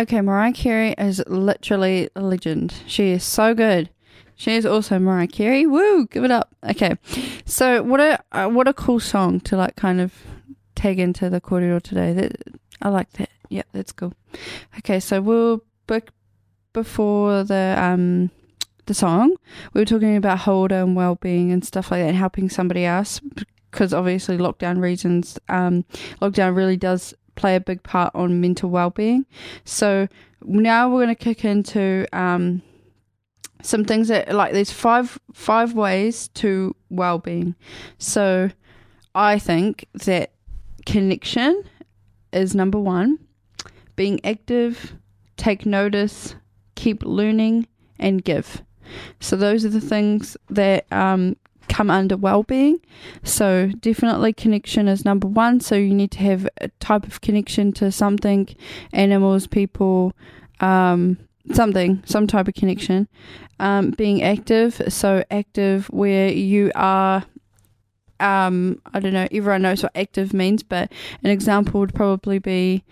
Okay, 0.00 0.22
Mariah 0.22 0.54
Carey 0.54 0.94
is 0.96 1.22
literally 1.26 2.08
a 2.16 2.22
legend. 2.22 2.72
She 2.86 3.10
is 3.10 3.22
so 3.22 3.54
good. 3.54 3.90
She 4.34 4.52
is 4.52 4.64
also 4.64 4.98
Mariah 4.98 5.26
Carey. 5.26 5.66
Woo! 5.66 6.06
Give 6.06 6.24
it 6.24 6.30
up. 6.30 6.56
Okay, 6.64 6.96
so 7.44 7.82
what 7.82 8.00
a 8.00 8.18
uh, 8.32 8.48
what 8.48 8.66
a 8.66 8.72
cool 8.72 8.98
song 8.98 9.40
to 9.40 9.58
like 9.58 9.76
kind 9.76 10.00
of 10.00 10.14
tag 10.74 10.98
into 10.98 11.28
the 11.28 11.38
kōrero 11.38 11.82
today. 11.82 12.14
That 12.14 12.32
I 12.80 12.88
like 12.88 13.12
that. 13.12 13.28
Yeah, 13.50 13.64
that's 13.74 13.92
cool. 13.92 14.14
Okay, 14.78 15.00
so 15.00 15.20
we'll 15.20 15.62
before 16.72 17.44
the 17.44 17.76
um 17.78 18.30
the 18.86 18.94
song. 18.94 19.36
We 19.74 19.82
were 19.82 19.84
talking 19.84 20.16
about 20.16 20.38
hauora 20.38 20.82
and 20.82 20.96
well 20.96 21.16
being 21.16 21.52
and 21.52 21.62
stuff 21.62 21.90
like 21.90 22.00
that, 22.00 22.08
and 22.08 22.16
helping 22.16 22.48
somebody 22.48 22.86
else 22.86 23.20
because 23.70 23.92
obviously 23.92 24.38
lockdown 24.38 24.80
reasons. 24.80 25.38
Um, 25.50 25.84
lockdown 26.22 26.56
really 26.56 26.78
does 26.78 27.14
play 27.34 27.56
a 27.56 27.60
big 27.60 27.82
part 27.82 28.14
on 28.14 28.40
mental 28.40 28.70
well-being. 28.70 29.26
So 29.64 30.08
now 30.42 30.88
we're 30.88 31.04
going 31.04 31.14
to 31.14 31.24
kick 31.24 31.44
into 31.44 32.06
um, 32.12 32.62
some 33.62 33.84
things 33.84 34.08
that 34.08 34.34
like 34.34 34.52
there's 34.52 34.70
five 34.70 35.18
five 35.32 35.74
ways 35.74 36.28
to 36.28 36.74
well-being. 36.88 37.54
So 37.98 38.50
I 39.14 39.38
think 39.38 39.86
that 40.04 40.32
connection 40.86 41.64
is 42.32 42.54
number 42.54 42.78
one. 42.78 43.18
Being 43.96 44.24
active, 44.24 44.94
take 45.36 45.66
notice, 45.66 46.34
keep 46.74 47.04
learning, 47.04 47.66
and 47.98 48.24
give. 48.24 48.62
So 49.20 49.36
those 49.36 49.64
are 49.64 49.68
the 49.68 49.80
things 49.80 50.36
that 50.48 50.90
um, 50.92 51.36
come 51.70 51.88
under 51.88 52.16
well-being. 52.16 52.80
So 53.22 53.70
definitely 53.80 54.32
connection 54.32 54.88
is 54.88 55.04
number 55.04 55.28
one. 55.28 55.60
So 55.60 55.76
you 55.76 55.94
need 55.94 56.10
to 56.12 56.18
have 56.18 56.46
a 56.60 56.68
type 56.80 57.06
of 57.06 57.20
connection 57.20 57.72
to 57.74 57.90
something, 57.92 58.48
animals, 58.92 59.46
people, 59.46 60.12
um, 60.58 61.16
something, 61.52 62.02
some 62.04 62.26
type 62.26 62.48
of 62.48 62.54
connection. 62.54 63.08
Um, 63.60 63.92
being 63.92 64.22
active, 64.22 64.82
so 64.88 65.24
active 65.30 65.86
where 65.86 66.30
you 66.30 66.72
are. 66.74 67.24
Um, 68.18 68.82
I 68.92 69.00
don't 69.00 69.14
know, 69.14 69.28
everyone 69.32 69.62
knows 69.62 69.82
what 69.82 69.92
active 69.96 70.34
means, 70.34 70.62
but 70.62 70.92
an 71.24 71.30
example 71.30 71.80
would 71.80 71.94
probably 71.94 72.38
be 72.38 72.84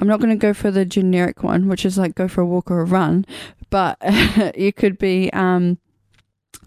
I'm 0.00 0.08
not 0.08 0.18
going 0.18 0.30
to 0.30 0.36
go 0.36 0.52
for 0.52 0.72
the 0.72 0.84
generic 0.84 1.44
one, 1.44 1.68
which 1.68 1.86
is 1.86 1.96
like 1.96 2.16
go 2.16 2.26
for 2.26 2.40
a 2.40 2.46
walk 2.46 2.68
or 2.68 2.80
a 2.80 2.84
run, 2.84 3.24
but 3.70 3.96
you 4.56 4.72
could 4.72 4.98
be 4.98 5.32
um, 5.32 5.78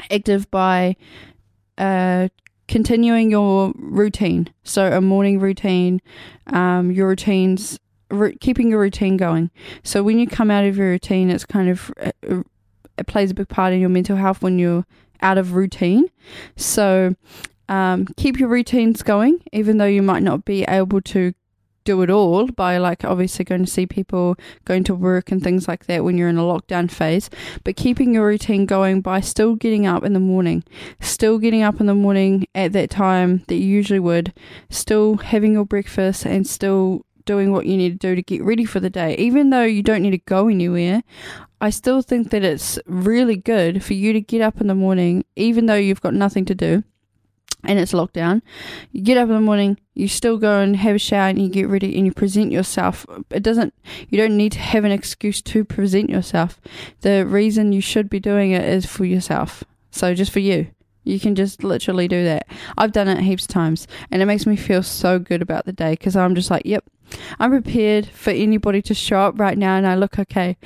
active 0.10 0.50
by 0.50 0.96
uh, 1.78 2.30
continuing 2.68 3.30
your 3.30 3.74
routine. 3.76 4.50
So 4.64 4.92
a 4.92 5.02
morning 5.02 5.40
routine, 5.40 6.02
um, 6.48 6.92
your 6.92 7.10
routines, 7.10 7.80
keeping 8.40 8.70
your 8.70 8.80
routine 8.80 9.18
going. 9.18 9.52
So 9.84 10.04
when 10.04 10.20
you 10.20 10.28
come 10.28 10.52
out 10.52 10.66
of 10.66 10.78
your 10.78 10.90
routine, 10.90 11.30
it's 11.30 11.46
kind 11.46 11.70
of 11.70 11.92
uh, 12.02 12.44
it 12.98 13.08
plays 13.08 13.32
a 13.32 13.34
big 13.34 13.50
part 13.50 13.74
in 13.74 13.80
your 13.80 13.90
mental 13.90 14.16
health 14.16 14.42
when 14.42 14.58
you're 14.58 14.86
out 15.22 15.38
of 15.38 15.54
routine. 15.54 16.10
So 16.56 17.16
um, 17.68 18.08
keep 18.18 18.40
your 18.40 18.50
routines 18.50 19.04
going, 19.04 19.42
even 19.52 19.78
though 19.78 19.86
you 19.86 20.02
might 20.02 20.24
not 20.24 20.46
be 20.46 20.64
able 20.64 21.02
to 21.02 21.34
do 21.86 22.02
it 22.02 22.10
all 22.10 22.48
by 22.48 22.78
like 22.78 23.06
obviously 23.06 23.46
going 23.46 23.64
to 23.64 23.72
see 23.72 23.86
people, 23.86 24.36
going 24.66 24.84
to 24.84 24.96
work 24.96 25.32
and 25.32 25.42
things 25.42 25.68
like 25.68 25.86
that 25.86 26.04
when 26.04 26.18
you're 26.18 26.30
in 26.30 26.38
a 26.38 26.42
lockdown 26.42 26.92
phase, 26.92 27.30
but 27.64 27.76
keeping 27.78 28.14
your 28.14 28.28
routine 28.28 28.66
going 28.66 29.02
by 29.02 29.22
still 29.22 29.56
getting 29.56 29.86
up 29.88 30.04
in 30.04 30.14
the 30.14 30.20
morning, 30.20 30.64
still 31.00 31.38
getting 31.38 31.62
up 31.62 31.80
in 31.80 31.86
the 31.86 31.96
morning 31.96 32.46
at 32.54 32.74
that 32.74 32.90
time 32.90 33.44
that 33.48 33.56
you 33.56 33.68
usually 33.68 34.00
would, 34.00 34.34
still 34.70 35.18
having 35.18 35.54
your 35.54 35.66
breakfast 35.66 36.26
and 36.26 36.46
still 36.46 37.06
doing 37.26 37.52
what 37.52 37.66
you 37.66 37.78
need 37.78 38.00
to 38.00 38.08
do 38.08 38.16
to 38.16 38.22
get 38.22 38.44
ready 38.44 38.66
for 38.66 38.80
the 38.80 38.90
day. 38.90 39.16
Even 39.18 39.50
though 39.50 39.64
you 39.64 39.82
don't 39.82 40.02
need 40.02 40.12
to 40.12 40.18
go 40.20 40.48
anywhere, 40.48 41.04
I 41.62 41.70
still 41.70 42.02
think 42.02 42.32
that 42.32 42.44
it's 42.44 42.78
really 42.86 43.38
good 43.38 43.84
for 43.84 43.94
you 43.94 44.14
to 44.14 44.22
get 44.22 44.42
up 44.42 44.60
in 44.60 44.68
the 44.68 44.76
morning, 44.76 45.26
even 45.36 45.66
though 45.66 45.76
you've 45.76 46.02
got 46.02 46.14
nothing 46.14 46.46
to 46.46 46.56
do 46.56 46.84
and 47.68 47.80
it's 47.80 47.94
lockdown, 47.94 48.42
you 48.92 49.02
get 49.02 49.18
up 49.18 49.30
in 49.30 49.36
the 49.36 49.42
morning, 49.42 49.80
you 49.94 50.08
still 50.08 50.38
go 50.38 50.60
and 50.60 50.76
have 50.78 50.96
a 50.96 51.00
shower 51.00 51.30
and 51.30 51.42
you 51.42 51.50
get 51.50 51.68
ready 51.68 51.96
and 51.96 52.06
you 52.06 52.14
present 52.14 52.52
yourself. 52.52 53.06
It 53.30 53.44
doesn't, 53.44 53.74
you 54.10 54.18
don't 54.18 54.38
need 54.38 54.52
to 54.54 54.60
have 54.60 54.84
an 54.84 54.92
excuse 54.92 55.42
to 55.44 55.64
present 55.64 56.10
yourself. 56.10 56.60
The 57.02 57.26
reason 57.26 57.72
you 57.72 57.82
should 57.82 58.10
be 58.10 58.20
doing 58.20 58.52
it 58.52 58.64
is 58.64 58.86
for 58.86 59.06
yourself. 59.06 59.64
So 59.92 60.14
just 60.14 60.32
for 60.32 60.40
you. 60.40 60.68
You 61.06 61.20
can 61.20 61.36
just 61.36 61.64
literally 61.64 62.08
do 62.08 62.24
that. 62.26 62.48
I've 62.78 62.92
done 62.92 63.08
it 63.08 63.22
heaps 63.22 63.46
of 63.46 63.50
times 63.50 63.88
and 64.12 64.22
it 64.22 64.26
makes 64.26 64.46
me 64.46 64.56
feel 64.56 64.84
so 64.84 65.20
good 65.20 65.42
about 65.42 65.66
the 65.66 65.74
day 65.74 65.92
because 65.92 66.16
I'm 66.16 66.36
just 66.36 66.52
like, 66.52 66.64
yep, 66.66 66.84
I'm 67.40 67.52
prepared 67.52 68.08
for 68.08 68.32
anybody 68.32 68.82
to 68.84 68.94
show 68.94 69.20
up 69.20 69.40
right 69.40 69.58
now 69.58 69.76
and 69.76 69.88
I 69.88 69.96
look 69.96 70.20
okay. 70.20 70.58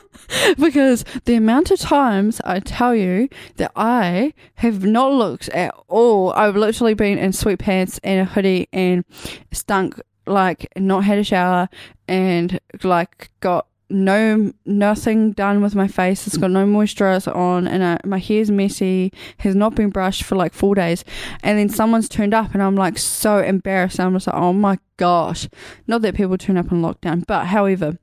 because 0.58 1.04
the 1.24 1.34
amount 1.34 1.70
of 1.70 1.78
times 1.78 2.40
I 2.44 2.60
tell 2.60 2.94
you 2.94 3.28
that 3.56 3.72
I 3.76 4.34
have 4.56 4.84
not 4.84 5.12
looked 5.12 5.48
at 5.50 5.74
all, 5.88 6.32
I've 6.32 6.56
literally 6.56 6.94
been 6.94 7.18
in 7.18 7.30
sweatpants 7.30 7.98
and 8.02 8.20
a 8.20 8.24
hoodie 8.24 8.68
and 8.72 9.04
stunk 9.52 10.00
like 10.26 10.66
not 10.76 11.04
had 11.04 11.18
a 11.18 11.24
shower 11.24 11.68
and 12.08 12.58
like 12.82 13.30
got 13.40 13.66
no 13.90 14.52
nothing 14.64 15.32
done 15.32 15.62
with 15.62 15.74
my 15.74 15.88
face. 15.88 16.26
It's 16.26 16.36
got 16.36 16.50
no 16.50 16.66
moisturizer 16.66 17.34
on, 17.34 17.66
and 17.66 17.84
I, 17.84 17.98
my 18.04 18.18
hair's 18.18 18.50
messy. 18.50 19.12
Has 19.38 19.54
not 19.54 19.74
been 19.74 19.90
brushed 19.90 20.24
for 20.24 20.36
like 20.36 20.54
four 20.54 20.74
days, 20.74 21.04
and 21.42 21.58
then 21.58 21.68
someone's 21.68 22.08
turned 22.08 22.34
up, 22.34 22.54
and 22.54 22.62
I'm 22.62 22.76
like 22.76 22.98
so 22.98 23.38
embarrassed. 23.38 24.00
I'm 24.00 24.14
just 24.14 24.26
like, 24.26 24.36
oh 24.36 24.52
my 24.52 24.78
gosh. 24.96 25.48
Not 25.86 26.02
that 26.02 26.14
people 26.14 26.38
turn 26.38 26.56
up 26.56 26.72
in 26.72 26.82
lockdown, 26.82 27.24
but 27.26 27.46
however, 27.46 27.98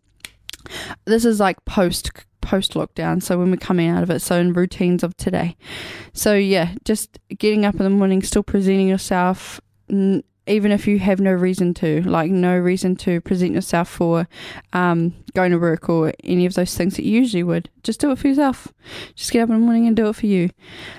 this 1.05 1.25
is 1.25 1.39
like 1.39 1.63
post 1.65 2.11
post 2.41 2.73
lockdown. 2.73 3.21
So 3.21 3.37
when 3.37 3.51
we're 3.51 3.57
coming 3.57 3.89
out 3.89 4.03
of 4.03 4.09
it, 4.09 4.21
so 4.21 4.39
in 4.39 4.53
routines 4.53 5.03
of 5.03 5.15
today. 5.17 5.55
So 6.13 6.35
yeah, 6.35 6.75
just 6.83 7.19
getting 7.37 7.65
up 7.65 7.75
in 7.75 7.83
the 7.83 7.89
morning, 7.89 8.21
still 8.23 8.43
presenting 8.43 8.87
yourself. 8.87 9.61
Even 10.51 10.71
if 10.71 10.85
you 10.85 10.99
have 10.99 11.19
no 11.19 11.31
reason 11.31 11.73
to, 11.75 12.01
like 12.03 12.29
no 12.29 12.57
reason 12.57 12.95
to 12.97 13.21
present 13.21 13.53
yourself 13.53 13.87
for 13.87 14.27
um, 14.73 15.13
going 15.33 15.51
to 15.51 15.57
work 15.57 15.87
or 15.87 16.13
any 16.23 16.45
of 16.45 16.55
those 16.55 16.75
things 16.75 16.97
that 16.97 17.05
you 17.05 17.13
usually 17.13 17.43
would, 17.43 17.69
just 17.83 18.01
do 18.01 18.11
it 18.11 18.19
for 18.19 18.27
yourself. 18.27 18.67
Just 19.15 19.31
get 19.31 19.43
up 19.43 19.49
in 19.49 19.55
the 19.55 19.61
morning 19.61 19.87
and 19.87 19.95
do 19.95 20.09
it 20.09 20.15
for 20.15 20.25
you. 20.25 20.49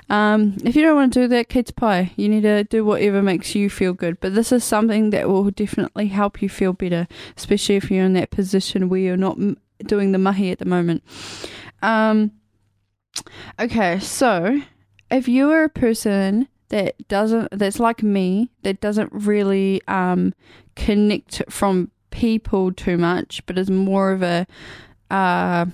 Um, 0.09 0.57
if 0.65 0.75
you 0.75 0.83
don't 0.83 0.97
want 0.97 1.13
to 1.13 1.21
do 1.21 1.29
that, 1.29 1.49
kei 1.49 1.63
te 1.63 1.73
pai. 1.73 2.13
You 2.17 2.29
need 2.29 2.43
to 2.43 2.65
do 2.65 2.85
whatever 2.85 3.21
makes 3.21 3.55
you 3.55 3.69
feel 3.69 3.93
good. 3.93 4.19
But 4.21 4.35
this 4.35 4.53
is 4.53 4.65
something 4.65 5.11
that 5.11 5.29
will 5.29 5.51
definitely 5.51 6.09
help 6.09 6.41
you 6.41 6.49
feel 6.49 6.73
better, 6.73 7.07
especially 7.37 7.77
if 7.77 7.91
you're 7.91 8.07
in 8.07 8.15
that 8.15 8.31
position 8.31 8.89
where 8.89 9.01
you're 9.01 9.17
not 9.17 9.39
doing 9.85 10.13
the 10.13 10.19
mahi 10.19 10.51
at 10.51 10.59
the 10.59 10.65
moment. 10.65 11.03
Um, 11.83 12.33
okay, 13.61 13.99
so 13.99 14.63
if 15.11 15.29
you 15.29 15.51
are 15.51 15.65
a 15.65 15.69
person 15.69 16.49
that 16.73 17.07
doesn't, 17.09 17.49
that's 17.53 17.79
like 17.79 18.03
me, 18.03 18.51
that 18.63 18.81
doesn't 18.81 19.13
really 19.13 19.83
um, 19.87 20.35
connect 20.75 21.43
from 21.51 21.91
people 22.11 22.73
too 22.73 22.97
much, 22.97 23.45
but 23.47 23.59
is 23.59 23.71
more 23.71 24.11
of 24.11 24.23
a 24.23 24.47
uh, 25.11 25.67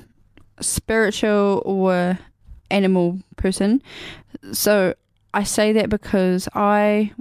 spiritual 0.60 1.62
or 1.64 2.18
animal 2.70 3.20
person. 3.36 3.80
So 4.52 4.94
I 5.32 5.44
say 5.44 5.72
that 5.72 5.88
because 5.88 6.48
I 6.54 7.12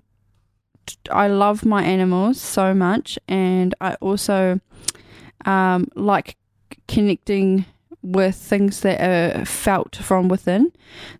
I 1.11 1.27
love 1.27 1.65
my 1.65 1.83
animals 1.83 2.41
so 2.41 2.73
much, 2.73 3.19
and 3.27 3.75
I 3.79 3.95
also 3.95 4.59
um, 5.45 5.87
like 5.95 6.35
connecting 6.87 7.65
with 8.01 8.35
things 8.35 8.81
that 8.81 9.01
are 9.01 9.45
felt 9.45 9.97
from 9.97 10.29
within. 10.29 10.71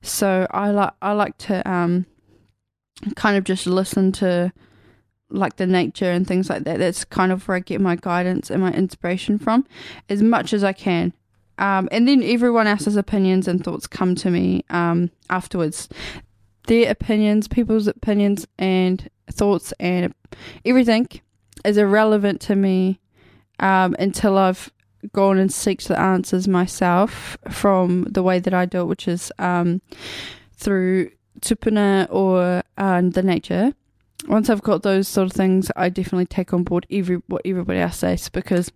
So 0.02 0.48
I 0.52 0.72
like 0.72 0.94
I 1.02 1.12
like 1.12 1.38
to 1.40 1.70
um, 1.70 2.06
kind 3.16 3.38
of 3.38 3.44
just 3.44 3.68
listen 3.68 4.12
to 4.14 4.52
like 5.30 5.58
the 5.58 5.68
nature 5.68 6.10
and 6.10 6.26
things 6.26 6.50
like 6.50 6.64
that. 6.64 6.80
That's 6.80 7.04
kind 7.06 7.32
of 7.32 7.48
where 7.48 7.58
I 7.58 7.60
get 7.60 7.82
my 7.82 7.96
guidance 7.96 8.50
and 8.50 8.62
my 8.62 8.72
inspiration 8.72 9.38
from, 9.38 9.66
as 10.10 10.22
much 10.22 10.54
as 10.54 10.64
I 10.64 10.74
can. 10.74 11.14
Um, 11.58 11.90
and 11.92 12.08
then 12.08 12.22
everyone 12.24 12.68
else's 12.68 12.96
opinions 12.96 13.48
and 13.48 13.64
thoughts 13.64 13.88
come 13.88 14.16
to 14.16 14.30
me 14.30 14.64
um, 14.70 15.10
afterwards. 15.30 15.90
Their 16.68 16.92
opinions, 16.92 17.48
people's 17.48 17.88
opinions 17.88 18.46
and 18.60 19.10
thoughts 19.32 19.74
and 19.80 20.14
everything 20.66 21.08
is 21.66 21.78
irrelevant 21.78 22.42
to 22.42 22.56
me 22.56 23.00
um, 23.60 23.96
until 24.00 24.38
I've 24.38 24.72
gone 25.14 25.38
and 25.38 25.50
seeked 25.50 25.88
the 25.88 26.00
answers 26.00 26.48
myself 26.48 27.38
from 27.50 28.04
the 28.04 28.24
way 28.24 28.40
that 28.40 28.54
I 28.54 28.66
do 28.66 28.82
it, 28.82 28.86
which 28.86 29.08
is 29.08 29.32
um, 29.40 29.82
through 30.54 31.10
tupuna 31.42 32.08
or 32.10 32.64
uh, 32.78 33.02
the 33.02 33.24
nature. 33.24 33.74
Once 34.28 34.50
I've 34.50 34.64
got 34.64 34.84
those 34.84 35.08
sort 35.08 35.28
of 35.28 35.32
things, 35.34 35.72
I 35.76 35.90
definitely 35.90 36.26
take 36.26 36.54
on 36.54 36.64
board 36.64 36.86
every 36.92 37.22
what 37.28 37.42
everybody 37.46 37.80
else 37.80 37.98
says 37.98 38.30
because 38.30 38.72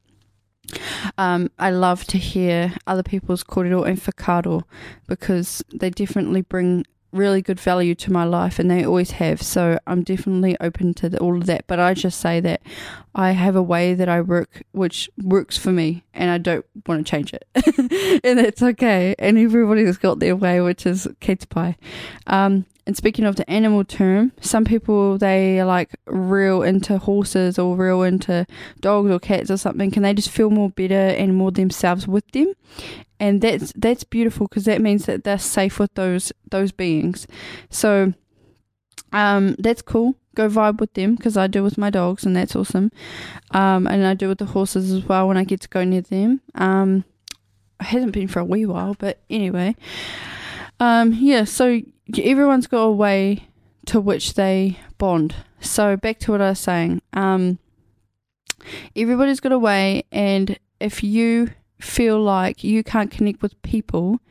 um, 1.18 1.52
I 1.60 1.72
love 1.72 2.06
to 2.06 2.18
hear 2.18 2.74
other 2.88 3.04
people's 3.04 3.44
kōrero 3.44 3.88
and 3.88 3.98
whakaaro 3.98 4.64
because 5.08 5.64
they 5.74 5.90
definitely 5.90 6.42
bring 6.42 6.86
really 7.12 7.42
good 7.42 7.60
value 7.60 7.96
to 7.96 8.12
my 8.12 8.24
life 8.24 8.60
and 8.60 8.70
they 8.70 8.86
always 8.86 9.12
have. 9.12 9.42
So 9.42 9.78
I'm 9.88 10.04
definitely 10.04 10.58
open 10.60 10.94
to 10.96 11.10
the, 11.10 11.20
all 11.20 11.38
of 11.38 11.46
that. 11.46 11.68
But 11.68 11.80
I 11.80 11.94
just 11.94 12.20
say 12.20 12.40
that 12.40 12.62
I 13.14 13.32
have 13.32 13.56
a 13.56 13.62
way 13.62 13.94
that 13.94 14.08
I 14.08 14.22
work 14.22 14.64
which 14.72 15.10
works 15.22 15.58
for 15.58 15.72
me 15.72 16.04
and 16.14 16.30
I 16.30 16.38
don't 16.38 16.66
want 16.88 17.06
to 17.06 17.10
change 17.10 17.34
it. 17.34 17.46
and 18.24 18.40
that's 18.40 18.62
okay. 18.62 19.16
And 19.20 19.38
everybody's 19.38 19.98
got 19.98 20.20
their 20.20 20.36
way, 20.36 20.62
which 20.62 20.86
is 20.86 21.08
kei 21.20 21.36
te 21.36 21.46
pai. 21.48 21.78
Um, 22.28 22.66
and 22.88 22.98
speaking 22.98 23.26
of 23.26 23.36
the 23.36 23.48
animal 23.50 23.84
term, 23.84 24.32
some 24.42 24.66
people 24.66 25.18
they 25.18 25.60
are 25.60 25.66
like 25.66 25.92
real 26.06 26.64
into 26.64 26.98
horses 26.98 27.60
or 27.60 27.76
real 27.76 28.02
into 28.02 28.46
dogs 28.80 29.12
or 29.12 29.20
cats 29.20 29.52
or 29.52 29.58
something. 29.58 29.92
Can 29.92 30.04
they 30.04 30.14
just 30.14 30.30
feel 30.30 30.50
more 30.50 30.70
better 30.70 30.94
and 30.94 31.36
more 31.36 31.52
themselves 31.52 32.08
with 32.08 32.30
them? 32.32 32.54
And 33.20 33.42
that's 33.42 33.72
that's 33.76 34.04
beautiful 34.04 34.48
because 34.48 34.66
that 34.66 34.82
means 34.82 35.06
that 35.06 35.24
they're 35.24 35.38
safe 35.38 35.78
with 35.78 35.94
those 35.94 36.34
those 36.50 36.72
beings. 36.72 37.28
So, 37.70 38.14
um, 39.14 39.56
that's 39.60 39.84
cool. 39.84 40.16
Go 40.34 40.50
vibe 40.50 40.80
with 40.80 40.94
them 40.94 41.16
because 41.16 41.38
I 41.38 41.48
do 41.48 41.62
with 41.62 41.78
my 41.78 41.92
dogs, 41.92 42.26
and 42.26 42.36
that's 42.36 42.56
awesome. 42.56 42.92
Um, 43.52 43.86
and 43.86 44.08
I 44.08 44.16
do 44.16 44.28
with 44.28 44.40
the 44.40 44.46
horses 44.46 44.92
as 44.92 45.06
well 45.06 45.28
when 45.28 45.38
I 45.38 45.44
get 45.44 45.62
to 45.62 45.70
go 45.70 45.84
near 45.84 46.02
them. 46.02 46.42
Um, 46.56 47.04
it 47.80 47.88
hasn't 47.88 48.14
been 48.14 48.28
for 48.28 48.40
a 48.40 48.46
wee 48.46 48.66
while, 48.66 48.96
but 48.98 49.20
anyway. 49.30 49.76
Um, 50.82 51.14
yeah, 51.14 51.44
so 51.44 51.80
everyone's 52.18 52.66
got 52.66 52.82
a 52.82 52.92
way 52.92 53.48
to 53.86 54.02
which 54.02 54.34
they 54.34 54.80
bond. 54.98 55.36
So 55.60 55.96
back 55.96 56.18
to 56.22 56.32
what 56.32 56.42
I 56.42 56.50
was 56.50 56.60
saying. 56.60 57.04
Um, 57.14 57.60
everybody's 58.96 59.40
got 59.40 59.52
a 59.52 59.60
way, 59.60 60.06
and 60.12 60.58
if 60.80 61.04
you 61.04 61.52
feel 61.80 62.20
like 62.20 62.64
you 62.64 62.84
can't 62.84 63.12
connect 63.12 63.44
with 63.44 63.62
people, 63.62 64.22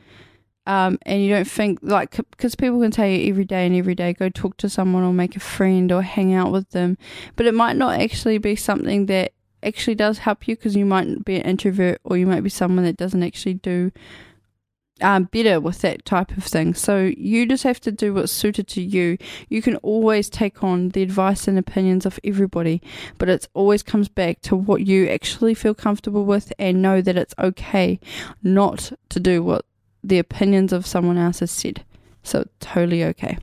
um, 0.67 0.99
and 1.03 1.23
you 1.23 1.29
don't 1.29 1.47
think 1.47 1.79
like 1.81 2.17
because 2.31 2.55
people 2.55 2.81
can 2.81 2.91
tell 2.91 3.07
you 3.07 3.29
every 3.29 3.45
day 3.45 3.65
and 3.65 3.73
every 3.73 3.95
day 3.95 4.11
go 4.11 4.27
talk 4.27 4.57
to 4.57 4.67
someone 4.67 5.03
or 5.03 5.13
make 5.13 5.37
a 5.37 5.39
friend 5.39 5.89
or 5.89 6.01
hang 6.01 6.33
out 6.33 6.51
with 6.51 6.71
them, 6.71 6.97
but 7.37 7.45
it 7.45 7.53
might 7.53 7.77
not 7.77 7.97
actually 7.97 8.39
be 8.39 8.57
something 8.57 9.05
that 9.05 9.31
actually 9.63 9.95
does 9.95 10.17
help 10.17 10.49
you 10.49 10.57
because 10.57 10.75
you 10.75 10.85
might 10.85 11.23
be 11.23 11.37
an 11.37 11.43
introvert 11.43 12.01
or 12.03 12.17
you 12.17 12.27
might 12.27 12.41
be 12.41 12.49
someone 12.49 12.83
that 12.83 12.97
doesn't 12.97 13.23
actually 13.23 13.53
do 13.53 13.89
um, 15.01 15.25
better 15.25 15.59
with 15.59 15.79
that 15.81 16.05
type 16.05 16.35
of 16.37 16.43
thing. 16.43 16.73
So 16.73 17.11
you 17.17 17.45
just 17.45 17.63
have 17.63 17.79
to 17.81 17.91
do 17.91 18.13
what's 18.13 18.31
suited 18.31 18.67
to 18.69 18.81
you. 18.81 19.17
You 19.49 19.61
can 19.61 19.77
always 19.77 20.29
take 20.29 20.63
on 20.63 20.89
the 20.89 21.01
advice 21.01 21.47
and 21.47 21.57
opinions 21.57 22.05
of 22.05 22.19
everybody, 22.23 22.81
but 23.17 23.29
it 23.29 23.47
always 23.53 23.83
comes 23.83 24.07
back 24.07 24.41
to 24.41 24.55
what 24.55 24.85
you 24.85 25.07
actually 25.07 25.53
feel 25.53 25.73
comfortable 25.73 26.25
with 26.25 26.53
and 26.57 26.81
know 26.81 27.01
that 27.01 27.17
it's 27.17 27.35
okay 27.39 27.99
not 28.43 28.91
to 29.09 29.19
do 29.19 29.43
what 29.43 29.65
the 30.03 30.19
opinions 30.19 30.73
of 30.73 30.85
someone 30.85 31.17
else 31.17 31.39
has 31.39 31.51
said. 31.51 31.83
So 32.23 32.47
totally 32.59 33.03
okay. 33.03 33.37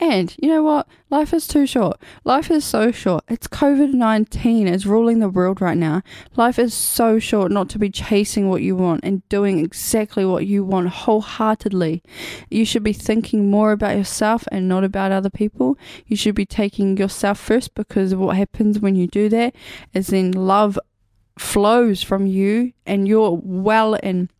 And 0.00 0.34
you 0.38 0.48
know 0.48 0.62
what? 0.62 0.88
Life 1.10 1.32
is 1.32 1.46
too 1.46 1.66
short. 1.66 2.00
Life 2.24 2.50
is 2.50 2.64
so 2.64 2.90
short. 2.90 3.24
It's 3.28 3.46
COVID 3.46 3.92
19 3.92 4.66
is 4.66 4.86
ruling 4.86 5.18
the 5.18 5.28
world 5.28 5.60
right 5.60 5.76
now. 5.76 6.02
Life 6.36 6.58
is 6.58 6.74
so 6.74 7.18
short 7.18 7.52
not 7.52 7.68
to 7.70 7.78
be 7.78 7.90
chasing 7.90 8.48
what 8.48 8.62
you 8.62 8.74
want 8.76 9.04
and 9.04 9.28
doing 9.28 9.58
exactly 9.58 10.24
what 10.24 10.46
you 10.46 10.64
want 10.64 10.88
wholeheartedly. 10.88 12.02
You 12.50 12.64
should 12.64 12.82
be 12.82 12.92
thinking 12.92 13.50
more 13.50 13.72
about 13.72 13.96
yourself 13.96 14.44
and 14.50 14.68
not 14.68 14.84
about 14.84 15.12
other 15.12 15.30
people. 15.30 15.78
You 16.06 16.16
should 16.16 16.34
be 16.34 16.46
taking 16.46 16.96
yourself 16.96 17.38
first 17.38 17.74
because 17.74 18.14
what 18.14 18.36
happens 18.36 18.78
when 18.78 18.96
you 18.96 19.06
do 19.06 19.28
that 19.28 19.54
is 19.92 20.08
then 20.08 20.32
love 20.32 20.78
flows 21.38 22.02
from 22.02 22.26
you 22.26 22.72
and 22.86 23.08
you're 23.08 23.38
well 23.42 23.96
and 24.02 24.31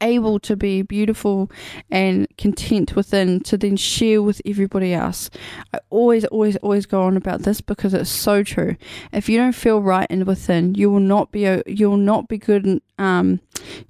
able 0.00 0.38
to 0.40 0.56
be 0.56 0.82
beautiful 0.82 1.50
and 1.90 2.26
content 2.36 2.94
within 2.96 3.40
to 3.40 3.56
then 3.56 3.76
share 3.76 4.22
with 4.22 4.40
everybody 4.44 4.94
else. 4.94 5.30
I 5.72 5.80
always, 5.90 6.24
always, 6.26 6.56
always 6.56 6.86
go 6.86 7.02
on 7.02 7.16
about 7.16 7.42
this 7.42 7.60
because 7.60 7.94
it's 7.94 8.10
so 8.10 8.42
true. 8.42 8.76
If 9.12 9.28
you 9.28 9.38
don't 9.38 9.52
feel 9.52 9.82
right 9.82 10.06
in 10.10 10.24
within, 10.24 10.74
you 10.74 10.90
will 10.90 11.00
not 11.00 11.32
be 11.32 11.40
you 11.66 11.90
will 11.90 11.96
not 11.96 12.28
be 12.28 12.38
good. 12.38 12.80
Um, 12.98 13.40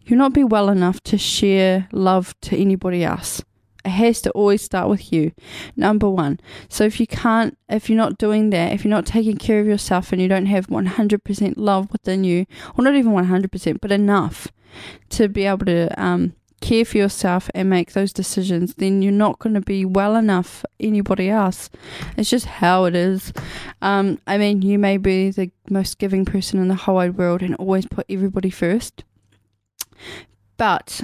you'll 0.05 0.19
not 0.19 0.33
be 0.33 0.45
well 0.45 0.69
enough 0.69 1.03
to 1.05 1.19
share 1.19 1.89
love 1.93 2.35
to 2.43 2.57
anybody 2.57 3.05
else. 3.05 3.43
It 3.85 3.91
has 3.91 4.21
to 4.23 4.31
always 4.33 4.63
start 4.63 4.89
with 4.89 5.13
you, 5.13 5.33
number 5.77 6.11
one. 6.11 6.41
So 6.69 6.85
if 6.85 7.01
you 7.01 7.07
can't, 7.07 7.57
if 7.69 7.89
you're 7.89 7.97
not 7.97 8.19
doing 8.19 8.51
that, 8.51 8.73
if 8.73 8.85
you're 8.85 8.91
not 8.91 9.07
taking 9.07 9.37
care 9.37 9.61
of 9.61 9.67
yourself 9.67 10.13
and 10.13 10.21
you 10.21 10.29
don't 10.29 10.47
have 10.47 10.67
100% 10.67 11.55
love 11.57 11.91
within 11.91 12.25
you, 12.25 12.45
or 12.77 12.85
not 12.85 12.97
even 12.97 13.13
100%, 13.13 13.81
but 13.81 13.93
enough, 13.93 14.49
to 15.11 15.29
be 15.29 15.45
able 15.45 15.67
to 15.67 16.03
um, 16.03 16.35
care 16.61 16.85
for 16.85 16.99
yourself 16.99 17.51
and 17.55 17.71
make 17.71 17.93
those 17.93 18.13
decisions, 18.13 18.75
then 18.75 19.03
you're 19.03 19.13
not 19.13 19.39
going 19.39 19.55
to 19.55 19.61
be 19.61 19.85
well 19.85 20.17
enough 20.17 20.61
for 20.61 20.69
anybody 20.81 21.31
else. 21.31 21.71
It's 22.17 22.31
just 22.31 22.47
how 22.47 22.85
it 22.85 22.97
is. 22.97 23.33
Um, 23.83 24.19
I 24.27 24.39
mean, 24.39 24.63
you 24.63 24.79
may 24.79 24.97
be 24.97 25.31
the 25.31 25.51
most 25.71 25.99
giving 25.99 26.25
person 26.25 26.61
in 26.61 26.69
the 26.69 26.75
whole 26.75 26.97
wide 26.97 27.17
world 27.17 27.43
and 27.43 27.55
always 27.57 27.87
put 27.87 28.07
everybody 28.09 28.51
first, 28.51 29.05
but 30.57 31.03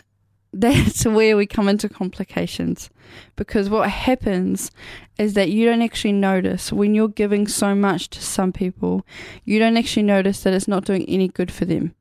that's 0.52 1.04
where 1.04 1.36
we 1.36 1.46
come 1.46 1.68
into 1.68 1.88
complications 1.88 2.90
because 3.36 3.68
what 3.68 3.90
happens 3.90 4.70
is 5.18 5.34
that 5.34 5.50
you 5.50 5.66
don't 5.66 5.82
actually 5.82 6.12
notice 6.12 6.72
when 6.72 6.94
you're 6.94 7.08
giving 7.08 7.46
so 7.46 7.74
much 7.74 8.08
to 8.10 8.20
some 8.20 8.52
people, 8.52 9.04
you 9.44 9.58
don't 9.58 9.76
actually 9.76 10.02
notice 10.02 10.42
that 10.42 10.54
it's 10.54 10.68
not 10.68 10.84
doing 10.84 11.04
any 11.08 11.28
good 11.28 11.50
for 11.52 11.64
them. 11.64 11.94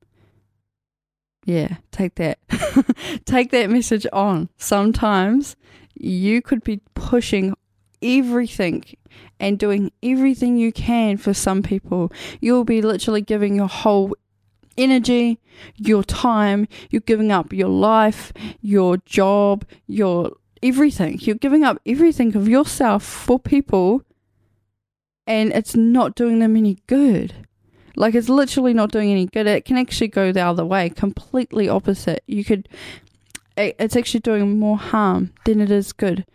Yeah, 1.46 1.78
take 1.92 2.16
that. 2.16 2.40
take 3.26 3.52
that 3.52 3.70
message 3.70 4.08
on. 4.14 4.50
Sometimes 4.58 5.56
you 5.96 6.42
could 6.42 6.64
be 6.64 6.82
pushing 6.94 7.56
everything 8.02 8.84
and 9.40 9.60
doing 9.60 9.92
everything 10.02 10.58
you 10.58 10.72
can 10.72 11.18
for 11.18 11.34
some 11.34 11.62
people. 11.62 12.12
You'll 12.40 12.64
be 12.64 12.82
literally 12.82 13.22
giving 13.22 13.56
your 13.56 13.68
whole 13.68 14.16
energy, 14.78 15.40
your 15.76 16.04
time, 16.04 16.68
you're 16.90 17.02
giving 17.02 17.32
up 17.32 17.54
your 17.54 17.70
life, 17.70 18.34
your 18.62 18.98
job, 18.98 19.66
your 19.88 20.32
everything. 20.62 21.20
You're 21.22 21.36
giving 21.36 21.64
up 21.64 21.80
everything 21.86 22.36
of 22.36 22.48
yourself 22.48 23.04
for 23.04 23.38
people 23.38 24.04
and 25.28 25.54
it's 25.54 25.76
not 25.76 26.16
doing 26.16 26.40
them 26.40 26.56
any 26.56 26.78
good. 26.88 27.43
Like 27.96 28.16
it's 28.16 28.30
literally 28.30 28.74
not 28.74 28.92
doing 28.92 29.12
any 29.12 29.28
good. 29.28 29.48
It 29.48 29.66
can 29.66 29.78
actually 29.78 30.08
go 30.08 30.32
the 30.32 30.42
other 30.42 30.66
way, 30.66 30.90
completely 30.90 31.70
opposite. 31.70 32.24
You 32.28 32.44
could, 32.44 32.68
it's 33.56 33.96
actually 33.96 34.22
doing 34.22 34.60
more 34.60 34.78
harm 34.78 35.34
than 35.46 35.62
it 35.62 35.72
is 35.72 35.94
good. 35.94 36.26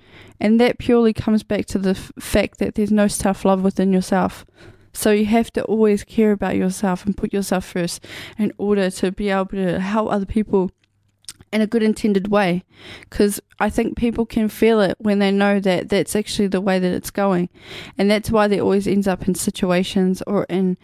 And 0.41 0.61
that 0.61 0.79
purely 0.79 1.13
comes 1.13 1.43
back 1.43 1.67
to 1.67 1.79
the 1.79 1.91
f- 1.91 2.13
fact 2.19 2.59
that 2.59 2.77
there's 2.77 2.93
no 2.93 3.09
self 3.09 3.45
love 3.45 3.63
within 3.63 3.93
yourself. 3.93 4.47
So 4.93 5.11
you 5.11 5.27
have 5.27 5.53
to 5.53 5.65
always 5.65 6.05
care 6.05 6.33
about 6.33 6.57
yourself 6.57 7.05
and 7.05 7.17
put 7.17 7.33
yourself 7.33 7.65
first 7.65 8.05
in 8.39 8.53
order 8.59 8.91
to 8.91 9.13
be 9.13 9.31
able 9.31 9.47
to 9.47 9.81
help 9.81 10.11
other 10.11 10.27
people 10.27 10.71
in 11.53 11.61
a 11.61 11.67
good 11.67 11.83
intended 11.83 12.29
way 12.29 12.65
because 13.09 13.41
I 13.59 13.71
think 13.71 13.97
people 13.97 14.27
can 14.27 14.49
feel 14.49 14.81
it 14.81 14.97
when 14.99 15.19
they 15.19 15.31
know 15.31 15.61
that 15.61 15.89
that's 15.89 16.15
actually 16.15 16.49
the 16.49 16.61
way 16.61 16.79
that 16.79 16.93
it's 16.93 17.11
going 17.11 17.49
and 17.97 18.11
that's 18.11 18.31
why 18.31 18.49
they 18.49 18.61
always 18.61 18.87
ends 18.87 19.09
up 19.09 19.27
in 19.27 19.35
situations 19.35 20.23
or 20.27 20.45
in 20.45 20.77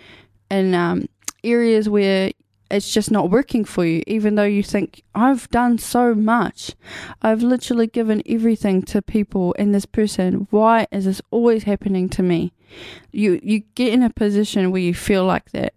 in 0.51 0.75
um, 0.75 1.09
areas 1.43 1.89
where 1.89 2.31
it's 2.71 2.93
just 2.93 3.11
not 3.11 3.31
working 3.31 3.65
for 3.65 3.85
you, 3.85 4.03
even 4.07 4.35
though 4.35 4.45
you 4.45 4.63
think, 4.63 5.03
I've 5.15 5.49
done 5.51 5.79
so 5.79 6.15
much. 6.15 6.75
I've 7.23 7.43
literally 7.43 7.87
given 7.87 8.23
everything 8.27 8.83
to 8.85 9.03
people 9.03 9.55
and 9.59 9.75
this 9.75 9.87
person. 9.87 10.49
Why 10.51 10.87
is 10.91 11.05
this 11.05 11.23
always 11.31 11.65
happening 11.65 12.09
to 12.11 12.23
me? 12.23 12.53
You, 13.13 13.41
you 13.43 13.61
get 13.75 13.93
in 13.93 14.03
a 14.03 14.11
position 14.11 14.71
where 14.71 14.81
you 14.81 14.95
feel 14.95 15.25
like 15.25 15.51
that. 15.53 15.75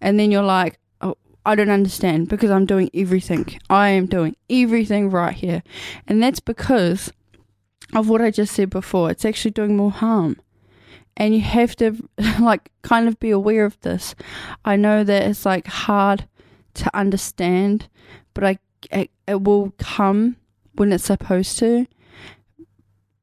And 0.00 0.18
then 0.18 0.30
you're 0.30 0.42
like, 0.42 0.78
oh, 1.00 1.16
I 1.46 1.54
don't 1.54 1.70
understand 1.70 2.28
because 2.28 2.50
I'm 2.50 2.66
doing 2.66 2.90
everything. 2.92 3.46
I 3.70 3.90
am 3.90 4.06
doing 4.06 4.34
everything 4.50 5.10
right 5.10 5.34
here. 5.34 5.62
And 6.08 6.22
that's 6.22 6.40
because 6.40 7.12
of 7.94 8.08
what 8.08 8.22
I 8.22 8.30
just 8.30 8.54
said 8.54 8.70
before. 8.70 9.10
It's 9.10 9.24
actually 9.24 9.52
doing 9.52 9.76
more 9.76 9.92
harm 9.92 10.40
and 11.16 11.34
you 11.34 11.40
have 11.40 11.76
to 11.76 11.96
like 12.40 12.70
kind 12.82 13.08
of 13.08 13.18
be 13.20 13.30
aware 13.30 13.64
of 13.64 13.80
this. 13.80 14.14
I 14.64 14.76
know 14.76 15.04
that 15.04 15.22
it's 15.22 15.44
like 15.44 15.66
hard 15.66 16.26
to 16.74 16.96
understand, 16.96 17.88
but 18.34 18.44
I 18.44 18.58
it, 18.90 19.10
it 19.26 19.42
will 19.42 19.72
come 19.78 20.36
when 20.74 20.92
it's 20.92 21.04
supposed 21.04 21.58
to. 21.58 21.86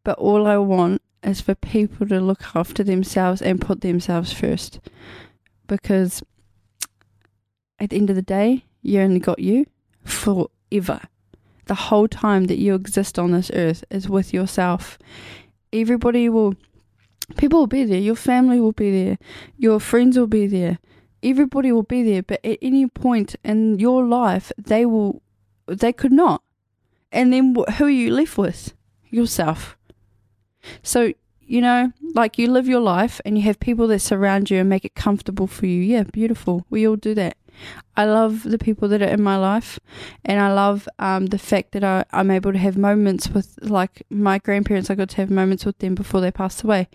But 0.03 0.17
all 0.17 0.47
I 0.47 0.57
want 0.57 1.01
is 1.23 1.41
for 1.41 1.55
people 1.55 2.07
to 2.07 2.21
look 2.21 2.55
after 2.55 2.83
themselves 2.83 3.41
and 3.41 3.59
put 3.59 3.81
themselves 3.81 4.31
first. 4.31 4.79
Because 5.67 6.23
at 7.79 7.89
the 7.89 7.97
end 7.97 8.09
of 8.09 8.15
the 8.15 8.21
day, 8.21 8.65
you 8.81 9.01
only 9.01 9.19
got 9.19 9.39
you 9.39 9.65
forever. 10.03 11.01
The 11.65 11.75
whole 11.75 12.07
time 12.07 12.45
that 12.45 12.57
you 12.57 12.73
exist 12.73 13.19
on 13.19 13.31
this 13.31 13.51
earth 13.53 13.83
is 13.91 14.09
with 14.09 14.33
yourself. 14.33 14.97
Everybody 15.71 16.29
will 16.29 16.55
people 17.37 17.59
will 17.59 17.67
be 17.67 17.83
there, 17.83 17.99
your 17.99 18.15
family 18.15 18.59
will 18.59 18.71
be 18.71 18.91
there, 18.91 19.17
your 19.57 19.79
friends 19.79 20.17
will 20.17 20.27
be 20.27 20.47
there, 20.47 20.79
everybody 21.23 21.71
will 21.71 21.83
be 21.83 22.03
there, 22.03 22.23
but 22.23 22.43
at 22.45 22.57
any 22.61 22.87
point 22.87 23.35
in 23.43 23.79
your 23.79 24.05
life, 24.05 24.51
they 24.57 24.85
will, 24.85 25.21
they 25.67 25.93
could 25.93 26.11
not. 26.11 26.41
And 27.11 27.33
then 27.33 27.55
who 27.77 27.85
are 27.85 27.89
you 27.89 28.11
left 28.11 28.37
with? 28.37 28.73
Yourself. 29.09 29.77
So, 30.83 31.13
you 31.41 31.61
know, 31.61 31.91
like 32.13 32.37
you 32.37 32.51
live 32.51 32.67
your 32.67 32.79
life 32.79 33.19
and 33.25 33.37
you 33.37 33.43
have 33.45 33.59
people 33.59 33.87
that 33.87 33.99
surround 33.99 34.51
you 34.51 34.59
and 34.59 34.69
make 34.69 34.85
it 34.85 34.93
comfortable 34.93 35.47
for 35.47 35.65
you. 35.65 35.81
Yeah, 35.81 36.03
beautiful. 36.03 36.65
We 36.69 36.87
all 36.87 36.95
do 36.95 37.15
that. 37.15 37.37
I 37.95 38.05
love 38.05 38.43
the 38.43 38.57
people 38.57 38.87
that 38.89 39.01
are 39.01 39.07
in 39.07 39.21
my 39.21 39.37
life, 39.37 39.79
and 40.23 40.39
I 40.39 40.53
love 40.53 40.87
um, 40.99 41.27
the 41.27 41.39
fact 41.39 41.71
that 41.73 41.83
I, 41.83 42.05
I'm 42.11 42.31
able 42.31 42.53
to 42.53 42.57
have 42.57 42.77
moments 42.77 43.29
with, 43.29 43.57
like 43.61 44.03
my 44.09 44.37
grandparents. 44.37 44.89
I 44.89 44.95
got 44.95 45.09
to 45.09 45.17
have 45.17 45.29
moments 45.29 45.65
with 45.65 45.79
them 45.79 45.95
before 45.95 46.21
they 46.21 46.31
passed 46.31 46.63
away, 46.63 46.87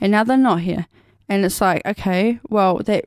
and 0.00 0.12
now 0.12 0.24
they're 0.24 0.36
not 0.36 0.60
here. 0.60 0.86
And 1.28 1.44
it's 1.44 1.60
like, 1.60 1.84
okay, 1.86 2.40
well, 2.48 2.78
that 2.78 3.06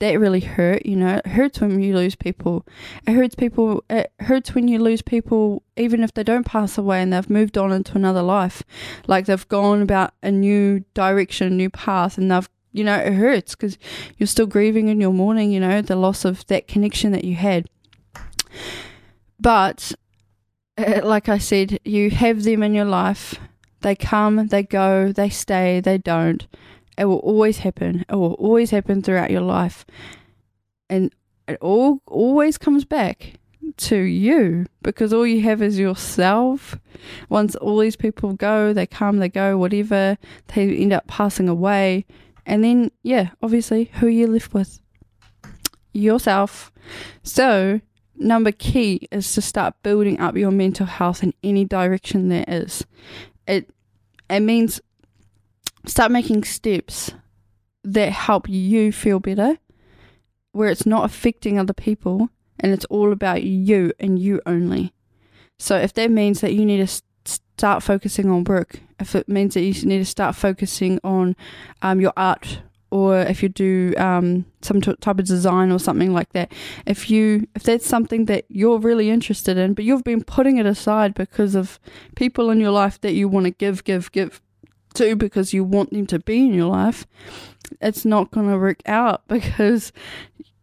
that 0.00 0.18
really 0.18 0.40
hurt. 0.40 0.84
You 0.86 0.96
know, 0.96 1.16
it 1.16 1.26
hurts 1.26 1.60
when 1.60 1.80
you 1.80 1.96
lose 1.96 2.14
people. 2.14 2.66
It 3.06 3.12
hurts 3.12 3.34
people. 3.34 3.84
It 3.90 4.12
hurts 4.20 4.54
when 4.54 4.68
you 4.68 4.78
lose 4.78 5.02
people, 5.02 5.62
even 5.76 6.02
if 6.02 6.14
they 6.14 6.22
don't 6.22 6.46
pass 6.46 6.78
away 6.78 7.02
and 7.02 7.12
they've 7.12 7.30
moved 7.30 7.58
on 7.58 7.72
into 7.72 7.96
another 7.96 8.22
life, 8.22 8.62
like 9.06 9.26
they've 9.26 9.48
gone 9.48 9.82
about 9.82 10.14
a 10.22 10.30
new 10.30 10.84
direction, 10.94 11.46
a 11.48 11.50
new 11.50 11.70
path, 11.70 12.18
and 12.18 12.30
they've 12.30 12.48
you 12.74 12.82
know, 12.82 12.96
it 12.96 13.12
hurts 13.12 13.54
because 13.54 13.78
you're 14.18 14.26
still 14.26 14.46
grieving 14.46 14.90
and 14.90 15.00
you're 15.00 15.12
mourning, 15.12 15.52
you 15.52 15.60
know, 15.60 15.80
the 15.80 15.94
loss 15.94 16.24
of 16.24 16.44
that 16.48 16.66
connection 16.66 17.12
that 17.12 17.24
you 17.24 17.36
had. 17.36 17.70
But, 19.38 19.92
uh, 20.76 21.00
like 21.04 21.28
I 21.28 21.38
said, 21.38 21.78
you 21.84 22.10
have 22.10 22.42
them 22.42 22.64
in 22.64 22.74
your 22.74 22.84
life. 22.84 23.36
They 23.82 23.94
come, 23.94 24.48
they 24.48 24.64
go, 24.64 25.12
they 25.12 25.28
stay, 25.28 25.80
they 25.80 25.98
don't. 25.98 26.46
It 26.98 27.04
will 27.04 27.18
always 27.18 27.58
happen. 27.58 28.04
It 28.08 28.16
will 28.16 28.34
always 28.34 28.70
happen 28.70 29.02
throughout 29.02 29.30
your 29.30 29.42
life. 29.42 29.86
And 30.90 31.14
it 31.46 31.58
all 31.60 32.00
always 32.06 32.58
comes 32.58 32.84
back 32.84 33.34
to 33.76 33.96
you 33.96 34.66
because 34.82 35.12
all 35.12 35.26
you 35.26 35.42
have 35.42 35.62
is 35.62 35.78
yourself. 35.78 36.76
Once 37.28 37.54
all 37.54 37.78
these 37.78 37.96
people 37.96 38.32
go, 38.32 38.72
they 38.72 38.86
come, 38.86 39.18
they 39.18 39.28
go, 39.28 39.56
whatever, 39.56 40.18
they 40.54 40.76
end 40.76 40.92
up 40.92 41.06
passing 41.06 41.48
away 41.48 42.04
and 42.46 42.62
then, 42.62 42.90
yeah, 43.02 43.30
obviously, 43.42 43.90
who 43.94 44.06
you 44.06 44.26
live 44.26 44.52
with? 44.52 44.80
Yourself. 45.92 46.72
So, 47.22 47.80
number 48.16 48.52
key 48.52 49.08
is 49.10 49.32
to 49.32 49.40
start 49.40 49.82
building 49.82 50.20
up 50.20 50.36
your 50.36 50.50
mental 50.50 50.86
health 50.86 51.22
in 51.22 51.34
any 51.42 51.64
direction 51.64 52.28
there 52.28 52.44
is. 52.46 52.84
It 53.46 53.70
it 54.30 54.40
means 54.40 54.80
start 55.86 56.10
making 56.10 56.44
steps 56.44 57.12
that 57.82 58.12
help 58.12 58.48
you 58.48 58.92
feel 58.92 59.20
better, 59.20 59.58
where 60.52 60.68
it's 60.68 60.86
not 60.86 61.04
affecting 61.04 61.58
other 61.58 61.74
people 61.74 62.30
and 62.58 62.72
it's 62.72 62.86
all 62.86 63.12
about 63.12 63.42
you 63.42 63.92
and 64.00 64.18
you 64.18 64.40
only. 64.46 64.92
So 65.58 65.76
if 65.76 65.92
that 65.94 66.10
means 66.10 66.40
that 66.40 66.54
you 66.54 66.64
need 66.64 66.86
to 66.86 67.02
start 67.24 67.82
focusing 67.82 68.30
on 68.30 68.44
work, 68.44 68.80
if 69.00 69.14
it 69.14 69.28
means 69.28 69.54
that 69.54 69.62
you 69.62 69.72
need 69.86 69.98
to 69.98 70.04
start 70.04 70.34
focusing 70.36 71.00
on 71.04 71.36
um, 71.82 72.00
your 72.00 72.12
art, 72.16 72.60
or 72.90 73.18
if 73.18 73.42
you 73.42 73.48
do 73.48 73.92
um, 73.98 74.46
some 74.62 74.80
t- 74.80 74.94
type 75.00 75.18
of 75.18 75.24
design 75.24 75.72
or 75.72 75.78
something 75.78 76.12
like 76.12 76.32
that, 76.32 76.52
if 76.86 77.10
you 77.10 77.48
if 77.54 77.64
that's 77.64 77.86
something 77.86 78.26
that 78.26 78.44
you're 78.48 78.78
really 78.78 79.10
interested 79.10 79.58
in, 79.58 79.74
but 79.74 79.84
you've 79.84 80.04
been 80.04 80.22
putting 80.22 80.58
it 80.58 80.66
aside 80.66 81.14
because 81.14 81.54
of 81.54 81.80
people 82.14 82.50
in 82.50 82.60
your 82.60 82.70
life 82.70 83.00
that 83.00 83.12
you 83.12 83.28
want 83.28 83.46
to 83.46 83.50
give, 83.50 83.82
give, 83.84 84.12
give 84.12 84.40
to 84.94 85.16
because 85.16 85.52
you 85.52 85.64
want 85.64 85.90
them 85.90 86.06
to 86.06 86.18
be 86.18 86.46
in 86.46 86.54
your 86.54 86.70
life, 86.70 87.06
it's 87.80 88.04
not 88.04 88.30
going 88.30 88.48
to 88.48 88.58
work 88.58 88.80
out 88.86 89.22
because 89.28 89.92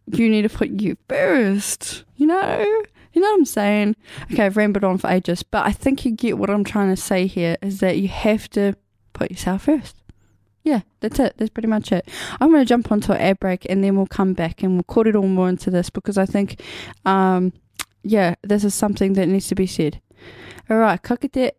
you 0.06 0.28
need 0.28 0.42
to 0.42 0.48
put 0.48 0.70
you 0.80 0.96
first. 1.08 2.04
You 2.16 2.26
know, 2.28 2.82
you 3.12 3.20
know 3.20 3.30
what 3.30 3.38
I'm 3.38 3.44
saying? 3.44 3.96
Okay, 4.32 4.46
I've 4.46 4.56
rambled 4.56 4.84
on 4.84 4.98
for 4.98 5.08
ages, 5.08 5.42
but 5.42 5.66
I 5.66 5.72
think 5.72 6.04
you 6.04 6.12
get 6.12 6.38
what 6.38 6.50
I'm 6.50 6.64
trying 6.64 6.88
to 6.88 7.00
say 7.00 7.26
here 7.26 7.56
is 7.62 7.80
that 7.80 7.98
you 7.98 8.08
have 8.08 8.48
to 8.50 8.74
put 9.12 9.30
yourself 9.30 9.62
first. 9.62 9.96
Yeah, 10.64 10.82
that's 11.00 11.18
it. 11.18 11.34
That's 11.36 11.50
pretty 11.50 11.68
much 11.68 11.90
it. 11.90 12.08
I'm 12.40 12.50
going 12.50 12.62
to 12.62 12.68
jump 12.68 12.92
onto 12.92 13.12
an 13.12 13.20
ad 13.20 13.40
break 13.40 13.66
and 13.68 13.82
then 13.82 13.96
we'll 13.96 14.06
come 14.06 14.32
back 14.32 14.62
and 14.62 14.74
we'll 14.74 14.84
cut 14.84 15.08
it 15.08 15.16
all 15.16 15.26
more 15.26 15.48
into 15.48 15.70
this 15.70 15.90
because 15.90 16.16
I 16.16 16.26
think, 16.26 16.62
um, 17.04 17.52
yeah, 18.04 18.36
this 18.42 18.62
is 18.62 18.74
something 18.74 19.14
that 19.14 19.26
needs 19.26 19.48
to 19.48 19.54
be 19.54 19.66
said. 19.66 20.00
All 20.70 20.76
right, 20.76 21.02
kakite. 21.02 21.52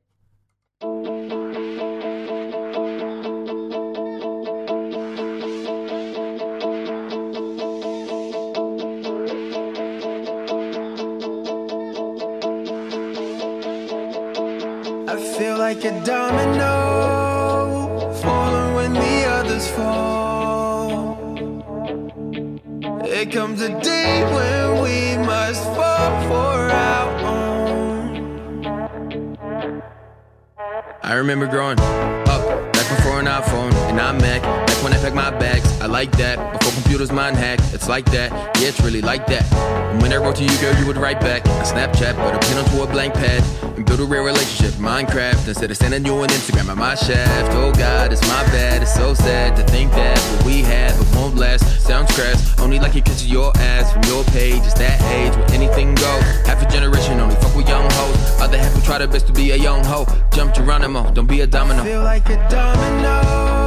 Remember 31.34 31.52
growing 31.52 31.80
up 31.80 32.74
back 32.74 32.96
before 32.96 33.20
an 33.20 33.26
iPhone 33.26 33.74
and 33.90 33.98
iMac. 33.98 34.44
Back 34.44 34.63
when 34.84 34.94
I 34.94 34.98
packed 34.98 35.16
my 35.16 35.32
bags, 35.32 35.80
I 35.80 35.86
like 35.86 36.12
that. 36.18 36.38
Before 36.60 36.74
computers 36.74 37.12
mind 37.12 37.38
hack, 37.38 37.60
it's 37.74 37.88
like 37.88 38.06
that. 38.12 38.32
Yeah, 38.60 38.68
it's 38.68 38.82
really 38.82 39.02
like 39.02 39.26
that. 39.28 39.52
And 39.92 40.02
when 40.02 40.12
I 40.12 40.18
wrote 40.18 40.36
to 40.38 40.44
you, 40.44 40.56
girl, 40.60 40.76
you 40.78 40.86
would 40.86 40.98
write 40.98 41.22
back. 41.22 41.46
A 41.46 41.64
Snapchat, 41.64 42.16
put 42.16 42.36
a 42.36 42.40
pen 42.40 42.58
onto 42.58 42.82
a 42.84 42.88
blank 42.88 43.14
pad 43.14 43.42
and 43.78 43.86
build 43.86 44.02
a 44.02 44.04
real 44.04 44.24
relationship. 44.24 44.74
Minecraft 44.74 45.48
instead 45.48 45.72
of 45.72 45.78
sending 45.78 46.06
you 46.06 46.22
an 46.22 46.30
Instagram 46.30 46.70
at 46.70 46.78
my 46.78 46.96
shaft. 46.96 47.52
Oh 47.54 47.72
God, 47.72 48.12
it's 48.12 48.22
my 48.24 48.44
bad. 48.52 48.82
It's 48.82 48.94
so 48.94 49.14
sad 49.14 49.56
to 49.56 49.64
think 49.64 49.92
that 49.92 50.20
what 50.36 50.46
we 50.46 50.62
had 50.62 50.98
but 50.98 51.08
won't 51.16 51.36
last. 51.38 51.64
Sounds 51.82 52.14
crass. 52.14 52.60
Only 52.60 52.80
like 52.80 52.94
you 52.94 53.02
picture 53.02 53.28
your 53.28 53.56
ass 53.58 53.94
from 53.94 54.04
your 54.04 54.24
page. 54.26 54.64
It's 54.64 54.74
that 54.76 55.02
age 55.14 55.36
where 55.38 55.52
anything 55.52 55.96
goes. 55.96 56.24
Half 56.46 56.62
a 56.62 56.70
generation 56.70 57.20
only 57.20 57.36
fuck 57.36 57.56
with 57.56 57.70
young 57.70 57.90
hoes. 57.92 58.42
Other 58.42 58.58
half 58.58 58.74
will 58.76 58.82
try 58.82 58.98
their 58.98 59.08
best 59.08 59.28
to 59.28 59.34
be 59.34 59.52
a 59.52 59.56
young 59.56 59.84
hoe. 59.86 60.06
Jump 60.34 60.54
Geronimo, 60.54 61.10
don't 61.12 61.28
be 61.28 61.42
a 61.42 61.48
domino. 61.48 61.82
I 61.82 61.86
feel 61.86 62.04
like 62.04 62.30
a 62.30 62.50
domino. 62.50 63.63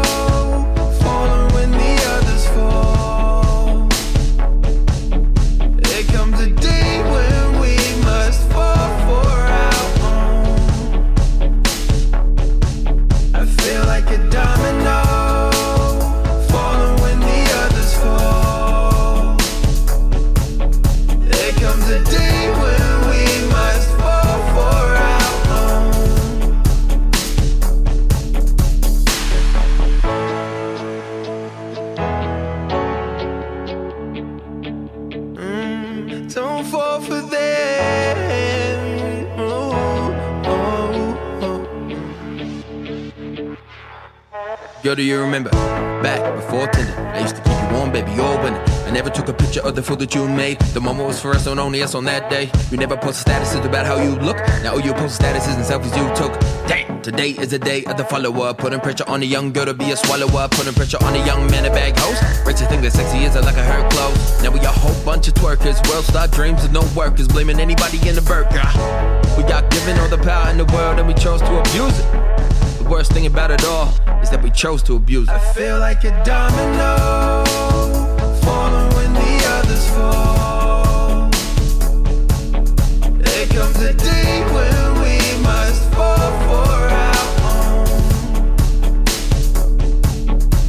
Girl, 44.87 44.95
do 44.95 45.03
you 45.03 45.21
remember? 45.21 45.51
Back 45.51 46.23
before 46.37 46.69
Tinder, 46.69 46.95
I 46.97 47.19
used 47.19 47.35
to 47.35 47.43
keep 47.43 47.61
you 47.61 47.77
warm, 47.77 47.91
baby, 47.91 48.13
you're 48.13 48.39
winning. 48.41 48.61
I 48.87 48.93
never 48.93 49.11
took 49.11 49.27
a 49.27 49.33
picture 49.33 49.61
of 49.63 49.75
the 49.75 49.83
food 49.83 49.99
that 49.99 50.15
you 50.15 50.29
made. 50.29 50.61
The 50.75 50.81
moment 50.81 51.09
was 51.09 51.21
for 51.21 51.33
us 51.33 51.49
and 51.49 51.59
only 51.59 51.83
us 51.83 51.97
on 51.97 52.05
that 52.05 52.31
day. 52.31 52.53
You 52.71 52.77
never 52.77 52.97
posted 52.97 53.27
statuses 53.27 53.65
about 53.65 53.85
how 53.85 54.01
you 54.01 54.11
look. 54.11 54.37
Now 54.63 54.75
all 54.75 54.81
you 54.81 54.93
post 54.95 55.21
statuses 55.21 55.57
and 55.57 55.65
selfies 55.65 55.91
you 55.99 56.07
took. 56.15 56.39
Damn, 56.69 57.03
today 57.03 57.31
is 57.31 57.51
the 57.51 57.59
day 57.59 57.83
of 57.87 57.97
the 57.97 58.05
follower. 58.05 58.55
Putting 58.55 58.79
pressure 58.79 59.03
on 59.09 59.23
a 59.23 59.25
young 59.25 59.53
girl 59.53 59.65
to 59.65 59.75
be 59.75 59.91
a 59.91 59.97
swallower. 59.97 60.47
Putting 60.53 60.75
pressure 60.75 61.03
on 61.03 61.17
a 61.17 61.27
young 61.27 61.51
man 61.51 61.65
to 61.65 61.71
bag 61.71 61.99
host. 61.99 62.23
Rachel 62.47 62.69
think 62.69 62.83
that 62.83 62.93
sexy 62.93 63.25
is 63.25 63.35
like 63.35 63.57
a 63.57 63.65
her 63.65 63.89
clothes. 63.89 64.41
Now 64.41 64.53
we 64.53 64.61
a 64.61 64.69
whole 64.69 64.95
bunch 65.05 65.27
of 65.27 65.35
twerkers. 65.35 65.85
World 65.91 66.05
star 66.05 66.29
dreams 66.29 66.63
of 66.63 66.71
no 66.71 66.87
workers. 66.95 67.27
Blaming 67.27 67.59
anybody 67.59 67.99
in 68.09 68.15
the 68.15 68.23
burger. 68.23 68.63
We 69.37 69.43
got 69.51 69.69
given 69.69 69.99
all 69.99 70.09
the 70.09 70.19
power 70.19 70.49
in 70.53 70.59
the 70.59 70.67
world 70.67 71.01
and 71.01 71.09
we 71.09 71.15
chose 71.15 71.41
to 71.41 71.59
abuse 71.59 71.99
it 71.99 72.36
worst 72.89 73.13
thing 73.13 73.27
about 73.27 73.51
it 73.51 73.65
all 73.65 73.89
is 74.23 74.31
that 74.31 74.41
we 74.43 74.51
chose 74.51 74.83
to 74.85 74.95
abuse 74.97 75.29
it. 75.29 75.35
I 75.35 75.39
feel 75.53 75.79
like 75.79 76.05
a 76.05 76.11
domino, 76.25 77.45
falling 78.43 78.89
when 78.95 79.13
the 79.15 79.45
others 79.57 79.89
fall. 79.91 81.31
There 83.19 83.47
comes 83.49 83.81
a 83.81 83.93
day 83.95 84.45
when 84.55 84.95
we 85.03 85.19
must 85.43 85.83
fall 85.95 86.31
for 86.47 86.69
our 87.05 87.27
own. 87.53 87.87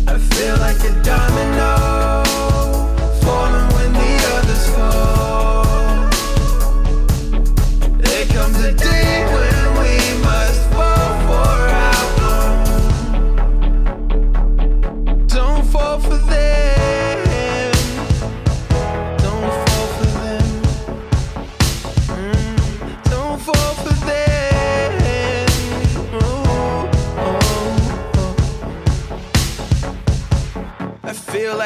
I 0.08 0.18
feel 0.18 0.58
like 0.58 0.80
a 0.84 1.04
domino. 1.04 1.97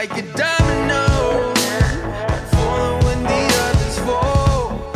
Like 0.02 0.18
a 0.18 0.24
domino. 0.34 1.54
The 3.30 3.42
others 3.66 3.98
fall. 4.00 4.92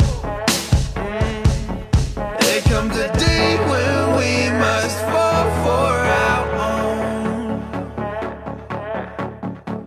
There 2.40 2.62
comes 2.62 2.96
a 2.96 3.16
day 3.16 3.56
when 3.70 4.16
we 4.18 4.50
must 4.58 4.98
fall 5.12 5.44
for 5.62 5.92
our 6.26 6.46
own. 6.70 7.62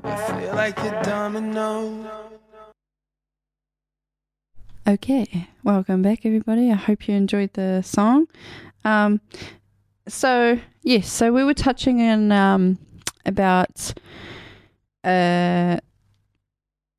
I 0.05 0.15
feel 0.39 0.55
like 0.55 0.79
a 0.79 1.03
domino. 1.03 1.67
Okay, 4.88 5.49
welcome 5.65 6.01
back, 6.01 6.25
everybody. 6.25 6.71
I 6.71 6.75
hope 6.75 7.10
you 7.10 7.15
enjoyed 7.15 7.51
the 7.55 7.82
song. 7.82 8.27
Um, 8.86 9.19
so 10.08 10.58
yes, 10.84 11.12
so 11.12 11.34
we 11.34 11.43
were 11.43 11.53
touching 11.53 11.99
on 12.03 12.32
um, 12.32 12.77
about 13.25 13.93
uh, 15.10 15.80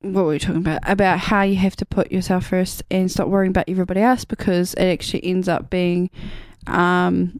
what 0.01 0.23
were 0.23 0.31
we 0.31 0.39
talking 0.39 0.57
about? 0.57 0.79
About 0.83 1.19
how 1.19 1.43
you 1.43 1.55
have 1.57 1.75
to 1.77 1.85
put 1.85 2.11
yourself 2.11 2.47
first 2.47 2.83
and 2.89 3.11
stop 3.11 3.27
worrying 3.27 3.51
about 3.51 3.69
everybody 3.69 4.01
else 4.01 4.25
because 4.25 4.73
it 4.75 4.85
actually 4.85 5.23
ends 5.23 5.47
up 5.47 5.69
being 5.69 6.09
um, 6.67 7.39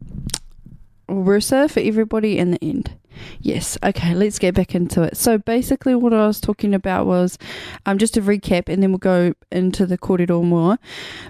for 1.08 1.80
everybody 1.80 2.38
in 2.38 2.52
the 2.52 2.58
end. 2.62 2.96
Yes, 3.40 3.76
okay, 3.82 4.14
let's 4.14 4.38
get 4.38 4.54
back 4.54 4.74
into 4.74 5.02
it. 5.02 5.16
So 5.16 5.38
basically, 5.38 5.94
what 5.94 6.14
I 6.14 6.26
was 6.26 6.40
talking 6.40 6.74
about 6.74 7.06
was 7.06 7.36
um, 7.84 7.98
just 7.98 8.16
a 8.16 8.22
recap, 8.22 8.68
and 8.68 8.82
then 8.82 8.90
we'll 8.90 8.98
go 8.98 9.34
into 9.50 9.84
the 9.84 9.98
kōrero 9.98 10.42
more. 10.42 10.78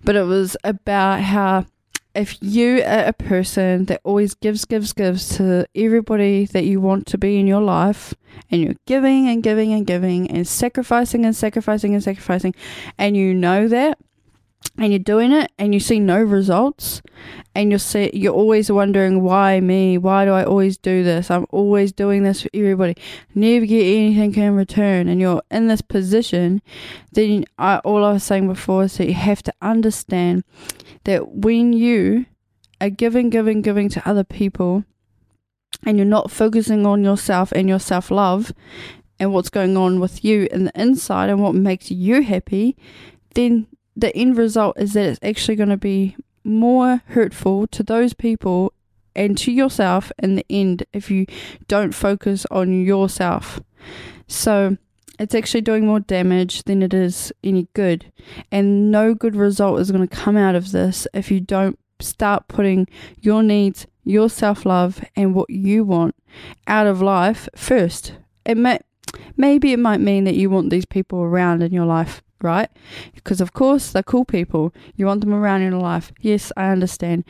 But 0.04 0.16
it 0.16 0.24
was 0.24 0.56
about 0.64 1.22
how 1.22 1.66
if 2.14 2.36
you 2.40 2.82
are 2.82 3.06
a 3.06 3.12
person 3.12 3.86
that 3.86 4.00
always 4.04 4.34
gives, 4.34 4.64
gives, 4.64 4.92
gives 4.92 5.36
to 5.36 5.66
everybody 5.74 6.46
that 6.46 6.64
you 6.64 6.80
want 6.80 7.06
to 7.08 7.18
be 7.18 7.38
in 7.38 7.46
your 7.46 7.62
life, 7.62 8.14
and 8.50 8.60
you're 8.60 8.76
giving 8.86 9.28
and 9.28 9.42
giving 9.42 9.72
and 9.72 9.86
giving 9.86 10.30
and 10.30 10.46
sacrificing 10.46 11.24
and 11.24 11.34
sacrificing 11.34 11.94
and 11.94 12.02
sacrificing, 12.02 12.54
and 12.98 13.16
you 13.16 13.34
know 13.34 13.68
that, 13.68 13.98
and 14.78 14.92
you're 14.92 14.98
doing 14.98 15.32
it, 15.32 15.52
and 15.58 15.74
you 15.74 15.80
see 15.80 16.00
no 16.00 16.20
results, 16.20 17.02
and 17.54 17.70
you're 17.70 17.78
see, 17.78 18.10
you're 18.14 18.34
always 18.34 18.70
wondering 18.70 19.22
why 19.22 19.60
me? 19.60 19.98
Why 19.98 20.24
do 20.24 20.32
I 20.32 20.44
always 20.44 20.78
do 20.78 21.04
this? 21.04 21.30
I'm 21.30 21.46
always 21.50 21.92
doing 21.92 22.22
this 22.22 22.42
for 22.42 22.48
everybody, 22.54 22.96
never 23.34 23.66
get 23.66 23.82
anything 23.82 24.34
in 24.34 24.56
return, 24.56 25.08
and 25.08 25.20
you're 25.20 25.42
in 25.50 25.68
this 25.68 25.82
position. 25.82 26.62
Then 27.12 27.44
I, 27.58 27.78
all 27.78 28.04
I 28.04 28.12
was 28.12 28.24
saying 28.24 28.48
before 28.48 28.84
is 28.84 28.96
that 28.96 29.06
you 29.06 29.14
have 29.14 29.42
to 29.44 29.52
understand 29.60 30.44
that 31.04 31.34
when 31.34 31.72
you 31.72 32.26
are 32.80 32.90
giving, 32.90 33.30
giving, 33.30 33.62
giving 33.62 33.88
to 33.90 34.08
other 34.08 34.24
people, 34.24 34.84
and 35.84 35.96
you're 35.96 36.06
not 36.06 36.30
focusing 36.30 36.86
on 36.86 37.04
yourself 37.04 37.52
and 37.52 37.68
your 37.68 37.80
self 37.80 38.10
love 38.10 38.52
and 39.18 39.32
what's 39.32 39.50
going 39.50 39.76
on 39.76 40.00
with 40.00 40.24
you 40.24 40.48
in 40.50 40.64
the 40.64 40.80
inside 40.80 41.28
and 41.30 41.42
what 41.42 41.54
makes 41.54 41.90
you 41.90 42.22
happy, 42.22 42.76
then 43.34 43.66
the 43.96 44.14
end 44.16 44.36
result 44.36 44.78
is 44.78 44.94
that 44.94 45.06
it's 45.06 45.20
actually 45.22 45.56
going 45.56 45.68
to 45.68 45.76
be 45.76 46.16
more 46.44 47.02
hurtful 47.08 47.66
to 47.68 47.82
those 47.82 48.14
people 48.14 48.72
and 49.14 49.36
to 49.38 49.52
yourself 49.52 50.10
in 50.18 50.36
the 50.36 50.46
end 50.48 50.84
if 50.92 51.10
you 51.10 51.26
don't 51.68 51.94
focus 51.94 52.46
on 52.50 52.84
yourself. 52.84 53.60
So 54.26 54.78
it's 55.18 55.34
actually 55.34 55.60
doing 55.60 55.86
more 55.86 56.00
damage 56.00 56.64
than 56.64 56.82
it 56.82 56.94
is 56.94 57.32
any 57.44 57.68
good. 57.74 58.12
And 58.50 58.90
no 58.90 59.14
good 59.14 59.36
result 59.36 59.80
is 59.80 59.90
going 59.90 60.06
to 60.06 60.16
come 60.16 60.36
out 60.36 60.54
of 60.54 60.72
this 60.72 61.06
if 61.12 61.30
you 61.30 61.40
don't 61.40 61.78
start 62.00 62.48
putting 62.48 62.88
your 63.20 63.42
needs, 63.42 63.86
your 64.04 64.28
self 64.28 64.66
love, 64.66 65.04
and 65.14 65.34
what 65.34 65.50
you 65.50 65.84
want 65.84 66.14
out 66.66 66.86
of 66.86 67.02
life 67.02 67.48
first. 67.54 68.14
It 68.44 68.56
may, 68.56 68.80
maybe 69.36 69.72
it 69.72 69.78
might 69.78 70.00
mean 70.00 70.24
that 70.24 70.34
you 70.34 70.50
want 70.50 70.70
these 70.70 70.86
people 70.86 71.20
around 71.20 71.62
in 71.62 71.72
your 71.72 71.86
life, 71.86 72.22
right? 72.42 72.68
Because 73.14 73.40
of 73.40 73.52
course 73.52 73.92
they're 73.92 74.02
cool 74.02 74.24
people. 74.24 74.72
You 74.96 75.06
want 75.06 75.20
them 75.20 75.34
around 75.34 75.62
in 75.62 75.72
your 75.72 75.80
life. 75.80 76.12
Yes, 76.20 76.52
I 76.56 76.70
understand. 76.70 77.24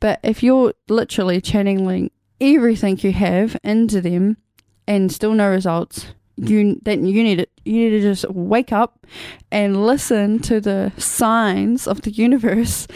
But 0.00 0.20
if 0.22 0.42
you're 0.42 0.74
literally 0.88 1.40
channeling 1.40 2.10
everything 2.40 2.98
you 3.00 3.12
have 3.12 3.56
into 3.64 4.00
them 4.00 4.36
and 4.86 5.12
still 5.12 5.34
no 5.34 5.48
results, 5.48 6.14
you 6.36 6.78
then 6.82 7.04
you 7.04 7.22
need 7.22 7.36
to 7.36 7.46
you 7.64 7.74
need 7.74 7.90
to 7.90 8.00
just 8.00 8.28
wake 8.30 8.72
up 8.72 9.06
and 9.50 9.84
listen 9.84 10.38
to 10.38 10.60
the 10.60 10.92
signs 10.96 11.86
of 11.88 12.02
the 12.02 12.10
universe 12.10 12.86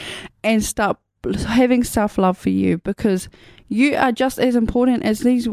and 0.45 0.63
start 0.63 0.97
having 1.47 1.85
self 1.85 2.19
love 2.19 2.39
for 2.39 2.51
you 2.51 2.79
because 2.79 3.29
you 3.69 3.97
are 3.97 4.13
just 4.13 4.39
as 4.39 4.55
important 4.55 5.05
as 5.05 5.21
these 5.21 5.49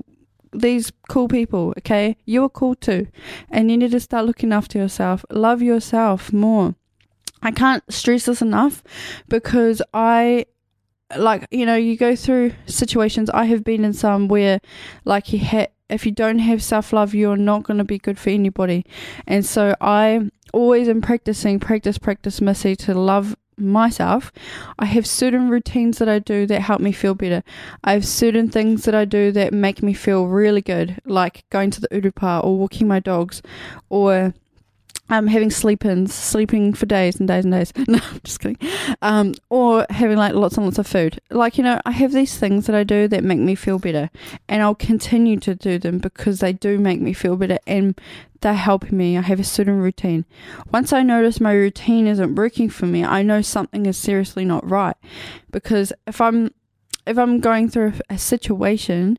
these 0.52 0.91
cool 1.10 1.28
people, 1.28 1.74
okay? 1.78 2.18
You 2.26 2.43
are 2.43 2.50
cool 2.50 2.76
too. 2.76 3.08
And 3.50 3.70
you 3.70 3.78
need 3.78 3.91
to 3.91 4.00
start 4.00 4.26
looking 4.26 4.54
after 4.54 4.78
yourself. 4.78 5.26
Love 5.30 5.62
yourself 5.62 6.34
more. 6.34 6.76
I 7.41 7.52
can't 7.52 7.84
stress 7.89 8.26
this 8.26 8.41
enough 8.41 8.84
because 9.28 9.82
I 9.93 10.45
like 11.18 11.47
you 11.50 11.66
know 11.66 11.76
you 11.76 11.97
go 11.97 12.16
through 12.16 12.52
situations 12.68 13.30
i 13.32 13.45
have 13.45 13.64
been 13.64 13.84
in 13.84 13.93
some 13.93 14.28
where 14.28 14.60
like 15.06 15.34
you 15.34 15.39
ha- 15.39 15.68
if 15.89 16.06
you 16.06 16.12
don't 16.12 16.39
have 16.39 16.62
self-love 16.62 17.16
you're 17.16 17.38
not 17.38 17.64
going 17.64 17.80
to 17.80 17.84
be 17.84 17.97
good 17.97 18.20
for 18.20 18.30
anybody 18.30 18.86
and 19.26 19.43
so 19.43 19.74
i 19.82 20.30
always 20.54 20.88
am 20.88 21.02
practicing 21.02 21.60
practice 21.60 21.97
practice 21.97 22.41
missy 22.41 22.76
to 22.76 22.93
love 22.93 23.36
myself 23.60 24.32
i 24.78 24.86
have 24.86 25.05
certain 25.05 25.49
routines 25.49 25.97
that 25.97 26.10
i 26.10 26.20
do 26.20 26.45
that 26.45 26.62
help 26.62 26.82
me 26.82 26.91
feel 26.91 27.16
better. 27.16 27.43
I 27.84 27.93
have 27.93 28.05
certain 28.05 28.49
things 28.49 28.86
that 28.86 28.95
i 28.95 29.05
do 29.05 29.32
that 29.32 29.53
make 29.53 29.82
me 29.84 29.93
feel 29.93 30.28
really 30.28 30.62
good 30.62 30.99
like 31.05 31.43
going 31.49 31.72
to 31.72 31.82
the 31.82 31.88
urupa 31.89 32.43
or 32.43 32.57
walking 32.57 32.88
my 32.88 32.99
dogs 32.99 33.41
or 33.89 34.34
um, 35.10 35.28
having 35.28 35.51
sleep-ins, 35.51 36.14
sleeping 36.14 36.74
for 36.74 36.86
days 36.86 37.20
and 37.20 37.28
days 37.28 37.45
and 37.45 37.53
days. 37.53 37.74
No, 37.88 37.99
I'm 38.12 38.22
just 38.24 38.39
kidding. 38.39 38.57
Um, 39.01 39.34
or 39.49 39.86
having 39.89 40.18
like 40.18 40.36
lots 40.36 40.57
and 40.57 40.66
lots 40.66 40.78
of 40.78 40.86
food. 40.86 41.20
Like 41.32 41.57
you 41.57 41.64
know, 41.64 41.80
I 41.86 41.91
have 41.91 42.12
these 42.12 42.38
things 42.38 42.68
that 42.68 42.76
I 42.76 42.84
do 42.84 43.07
that 43.07 43.24
make 43.24 43.39
me 43.39 43.55
feel 43.55 43.80
better, 43.80 44.10
and 44.47 44.62
I'll 44.62 44.76
continue 44.76 45.39
to 45.39 45.55
do 45.55 45.80
them 45.80 45.97
because 45.97 46.39
they 46.39 46.53
do 46.53 46.78
make 46.78 47.01
me 47.01 47.14
feel 47.14 47.36
better 47.36 47.57
and 47.66 47.99
they're 48.41 48.53
helping 48.53 48.97
me. 48.97 49.18
I 49.18 49.22
have 49.22 49.39
a 49.39 49.43
certain 49.43 49.80
routine. 49.80 50.26
Once 50.72 50.93
I 50.93 51.03
notice 51.03 51.41
my 51.41 51.53
routine 51.53 52.07
isn't 52.07 52.36
working 52.36 52.70
for 52.70 52.86
me, 52.86 53.03
I 53.03 53.24
know 53.24 53.41
something 53.41 53.86
is 53.86 53.97
seriously 53.97 54.45
not 54.45 54.70
right. 54.70 54.95
Because 55.51 55.91
if 56.07 56.22
I'm 56.22 56.53
if 57.05 57.18
I'm 57.18 57.39
going 57.39 57.70
through 57.70 57.93
a 58.10 58.18
situation, 58.18 59.18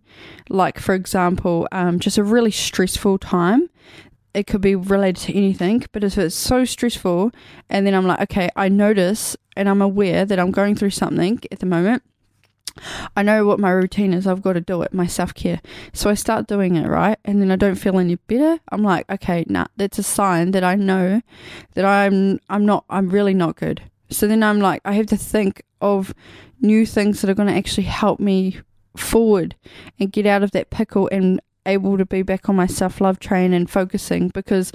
like 0.49 0.79
for 0.79 0.95
example, 0.95 1.67
um, 1.73 1.99
just 1.99 2.19
a 2.19 2.25
really 2.25 2.53
stressful 2.53 3.19
time, 3.19 3.69
it 4.35 4.47
could 4.47 4.61
be 4.61 4.77
related 4.77 5.23
to 5.23 5.37
anything, 5.37 5.85
but 5.93 6.05
if 6.05 6.17
it's 6.17 6.35
so 6.35 6.65
stressful, 6.65 7.33
and 7.69 7.87
then 7.87 7.95
I'm 7.95 8.07
like, 8.07 8.21
okay, 8.23 8.51
I 8.57 8.69
notice 8.69 9.37
and 9.57 9.69
I'm 9.69 9.83
aware 9.83 10.25
that 10.25 10.39
I'm 10.39 10.51
going 10.51 10.77
through 10.77 10.91
something 10.91 11.41
at 11.51 11.59
the 11.59 11.67
moment. 11.67 12.03
I 13.17 13.23
know 13.23 13.45
what 13.45 13.59
my 13.59 13.71
routine 13.71 14.15
is. 14.15 14.27
I've 14.27 14.43
got 14.43 14.53
to 14.55 14.61
do 14.61 14.83
it, 14.83 14.95
my 14.95 15.07
self 15.07 15.35
care. 15.35 15.61
So 15.93 16.09
I 16.09 16.15
start 16.15 16.47
doing 16.47 16.77
it, 16.77 16.87
right? 16.87 17.19
And 17.25 17.43
then 17.43 17.51
I 17.51 17.57
don't 17.57 17.75
feel 17.75 17.99
any 17.99 18.15
better. 18.15 18.61
I'm 18.71 18.83
like, 18.83 19.11
okay, 19.11 19.45
nah, 19.49 19.67
that's 19.77 19.99
a 19.99 20.03
sign 20.03 20.53
that 20.53 20.65
I 20.65 20.77
know 20.77 21.21
that 21.75 21.85
I'm 21.85 22.39
I'm 22.49 22.65
not 22.65 22.85
I'm 22.89 23.09
really 23.09 23.35
not 23.35 23.57
good. 23.57 23.83
So 24.11 24.27
then 24.27 24.43
I'm 24.43 24.61
like, 24.61 24.83
I 24.85 24.93
have 24.93 25.07
to 25.07 25.17
think 25.17 25.63
of 25.81 26.15
new 26.61 26.87
things 26.87 27.21
that 27.21 27.31
are 27.31 27.35
going 27.35 27.49
to 27.49 27.55
actually 27.55 27.85
help 27.85 28.21
me 28.21 28.61
forward 28.97 29.57
and 29.99 30.13
get 30.13 30.27
out 30.27 30.43
of 30.43 30.51
that 30.53 30.71
pickle 30.71 31.09
and 31.13 31.41
able 31.67 31.99
to 31.99 32.07
be 32.07 32.23
back 32.23 32.49
on 32.49 32.57
my 32.57 32.67
self 32.67 33.01
love 33.01 33.19
train 33.21 33.53
and 33.53 33.69
focusing 33.69 34.29
because 34.29 34.73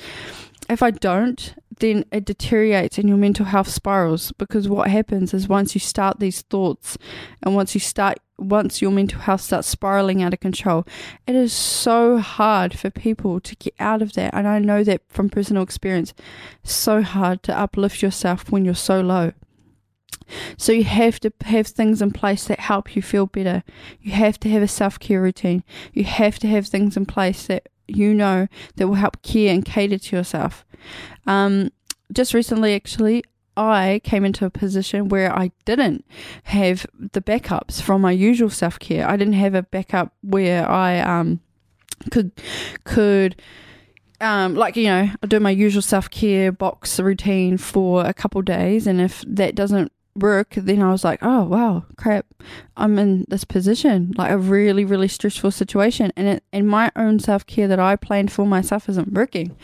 if 0.70 0.82
I 0.82 0.92
don't, 0.92 1.54
then 1.80 2.06
it 2.12 2.26
deteriorates 2.26 2.98
and 2.98 3.08
your 3.08 3.18
mental 3.18 3.46
health 3.46 3.68
spirals 3.68 4.32
because 4.34 4.68
what 4.68 4.90
happens 4.90 5.34
is 5.34 5.48
once 5.48 5.76
you 5.76 5.80
start 5.80 6.20
these 6.20 6.42
thoughts 6.42 6.98
and 7.44 7.56
once 7.56 7.74
you 7.74 7.80
start 7.80 8.20
once 8.38 8.82
your 8.82 8.92
mental 8.92 9.20
health 9.22 9.42
starts 9.42 9.68
spiraling 9.68 10.22
out 10.22 10.34
of 10.34 10.40
control, 10.40 10.86
it 11.26 11.36
is 11.36 11.54
so 11.54 12.18
hard 12.18 12.78
for 12.78 12.90
people 12.90 13.40
to 13.40 13.56
get 13.56 13.74
out 13.80 14.02
of 14.02 14.14
that. 14.14 14.34
And 14.34 14.48
I 14.48 14.60
know 14.60 14.84
that 14.84 15.02
from 15.08 15.30
personal 15.30 15.64
experience, 15.64 16.14
so 16.64 17.02
hard 17.02 17.44
to 17.44 17.58
uplift 17.58 18.02
yourself 18.02 18.52
when 18.52 18.66
you're 18.66 18.76
so 18.76 19.00
low. 19.00 19.32
So 20.58 20.72
you 20.72 20.84
have 20.84 21.20
to 21.22 21.34
have 21.46 21.68
things 21.68 22.02
in 22.02 22.12
place 22.12 22.46
that 22.46 22.60
help 22.60 22.96
you 22.96 23.02
feel 23.02 23.26
better. 23.26 23.64
You 24.02 24.14
have 24.14 24.40
to 24.42 24.50
have 24.50 24.62
a 24.62 24.68
self 24.68 25.00
care 25.00 25.22
routine. 25.22 25.64
You 25.94 26.04
have 26.04 26.40
to 26.40 26.48
have 26.48 26.68
things 26.68 26.98
in 26.98 27.06
place 27.06 27.48
that 27.48 27.70
you 27.88 28.14
know 28.14 28.48
that 28.76 28.88
will 28.88 28.96
help 28.96 29.22
care 29.22 29.54
and 29.54 29.64
cater 29.64 29.98
to 29.98 30.16
yourself. 30.16 30.66
Um, 31.28 31.72
just 32.12 32.34
recently, 32.34 32.76
actually, 32.76 33.24
I 33.58 34.02
came 34.04 34.26
into 34.26 34.46
a 34.46 34.50
position 34.50 35.10
where 35.10 35.34
I 35.34 35.52
didn't 35.66 36.06
have 36.44 36.86
the 37.00 37.22
backups 37.22 37.82
from 37.82 38.02
my 38.02 38.12
usual 38.12 38.50
self 38.50 38.80
care. 38.80 39.08
I 39.08 39.16
didn't 39.18 39.34
have 39.34 39.56
a 39.56 39.64
backup 39.64 40.14
where 40.22 40.70
I 40.70 41.00
um, 41.00 41.40
could 42.12 42.32
could 42.84 43.42
um, 44.22 44.56
like 44.56 44.76
you 44.76 44.86
know, 44.86 45.10
I 45.22 45.28
do 45.28 45.40
my 45.40 45.50
usual 45.52 45.82
self 45.82 46.10
care 46.10 46.52
box 46.52 47.00
routine 47.00 47.58
for 47.58 48.06
a 48.06 48.14
couple 48.14 48.42
days, 48.42 48.88
and 48.88 49.02
if 49.02 49.24
that 49.28 49.56
doesn't 49.56 49.92
work, 50.16 50.52
then 50.56 50.82
I 50.82 50.92
was 50.92 51.04
like, 51.04 51.20
oh 51.22 51.44
wow, 51.44 51.86
crap, 51.98 52.26
I'm 52.78 52.98
in 52.98 53.26
this 53.28 53.44
position, 53.44 54.14
like 54.18 54.32
a 54.32 54.38
really, 54.38 54.86
really 54.86 55.08
stressful 55.08 55.52
situation, 55.52 56.12
and 56.16 56.28
it, 56.28 56.44
and 56.54 56.68
my 56.68 56.92
own 56.96 57.20
self 57.20 57.46
care 57.46 57.68
that 57.68 57.80
I 57.80 57.96
planned 57.96 58.32
for 58.32 58.46
myself 58.46 58.88
isn't 58.90 59.14
working. 59.14 59.56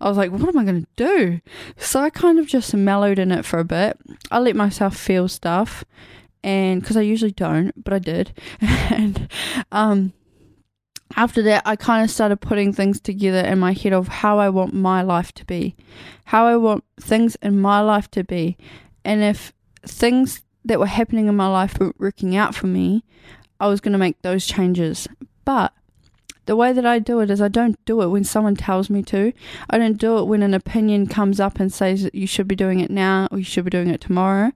I 0.00 0.08
was 0.08 0.16
like, 0.16 0.30
what 0.30 0.48
am 0.48 0.58
I 0.58 0.64
going 0.64 0.86
to 0.86 0.88
do? 0.96 1.40
So 1.76 2.00
I 2.00 2.10
kind 2.10 2.38
of 2.38 2.46
just 2.46 2.74
mellowed 2.74 3.18
in 3.18 3.32
it 3.32 3.44
for 3.44 3.58
a 3.58 3.64
bit. 3.64 3.98
I 4.30 4.38
let 4.38 4.56
myself 4.56 4.96
feel 4.96 5.28
stuff, 5.28 5.84
and 6.42 6.80
because 6.80 6.96
I 6.96 7.02
usually 7.02 7.32
don't, 7.32 7.72
but 7.82 7.92
I 7.92 7.98
did, 7.98 8.32
and 8.60 9.28
um. 9.72 10.12
After 11.16 11.42
that, 11.44 11.62
I 11.64 11.74
kind 11.74 12.04
of 12.04 12.10
started 12.10 12.36
putting 12.36 12.70
things 12.70 13.00
together 13.00 13.40
in 13.40 13.58
my 13.58 13.72
head 13.72 13.94
of 13.94 14.08
how 14.08 14.38
I 14.38 14.50
want 14.50 14.74
my 14.74 15.00
life 15.00 15.32
to 15.32 15.44
be, 15.46 15.74
how 16.26 16.46
I 16.46 16.56
want 16.58 16.84
things 17.00 17.34
in 17.40 17.58
my 17.58 17.80
life 17.80 18.10
to 18.10 18.22
be. 18.24 18.58
And 19.06 19.22
if 19.22 19.54
things 19.86 20.42
that 20.64 20.78
were 20.78 20.86
happening 20.86 21.28
in 21.28 21.36
my 21.36 21.48
life 21.48 21.78
weren't 21.78 22.00
working 22.00 22.36
out 22.36 22.54
for 22.54 22.66
me, 22.66 23.04
I 23.60 23.66
was 23.66 23.80
going 23.80 23.92
to 23.92 23.98
make 23.98 24.20
those 24.22 24.46
changes. 24.46 25.08
But 25.44 25.72
the 26.48 26.56
way 26.56 26.72
that 26.72 26.86
I 26.86 26.98
do 26.98 27.20
it 27.20 27.30
is 27.30 27.42
I 27.42 27.48
don't 27.48 27.82
do 27.84 28.00
it 28.00 28.08
when 28.08 28.24
someone 28.24 28.56
tells 28.56 28.88
me 28.88 29.02
to. 29.04 29.34
I 29.68 29.76
don't 29.76 29.98
do 29.98 30.16
it 30.18 30.24
when 30.24 30.42
an 30.42 30.54
opinion 30.54 31.06
comes 31.06 31.40
up 31.40 31.60
and 31.60 31.70
says 31.70 32.02
that 32.02 32.14
you 32.14 32.26
should 32.26 32.48
be 32.48 32.56
doing 32.56 32.80
it 32.80 32.90
now 32.90 33.28
or 33.30 33.36
you 33.38 33.44
should 33.44 33.64
be 33.64 33.70
doing 33.70 33.88
it 33.88 34.00
tomorrow. 34.00 34.52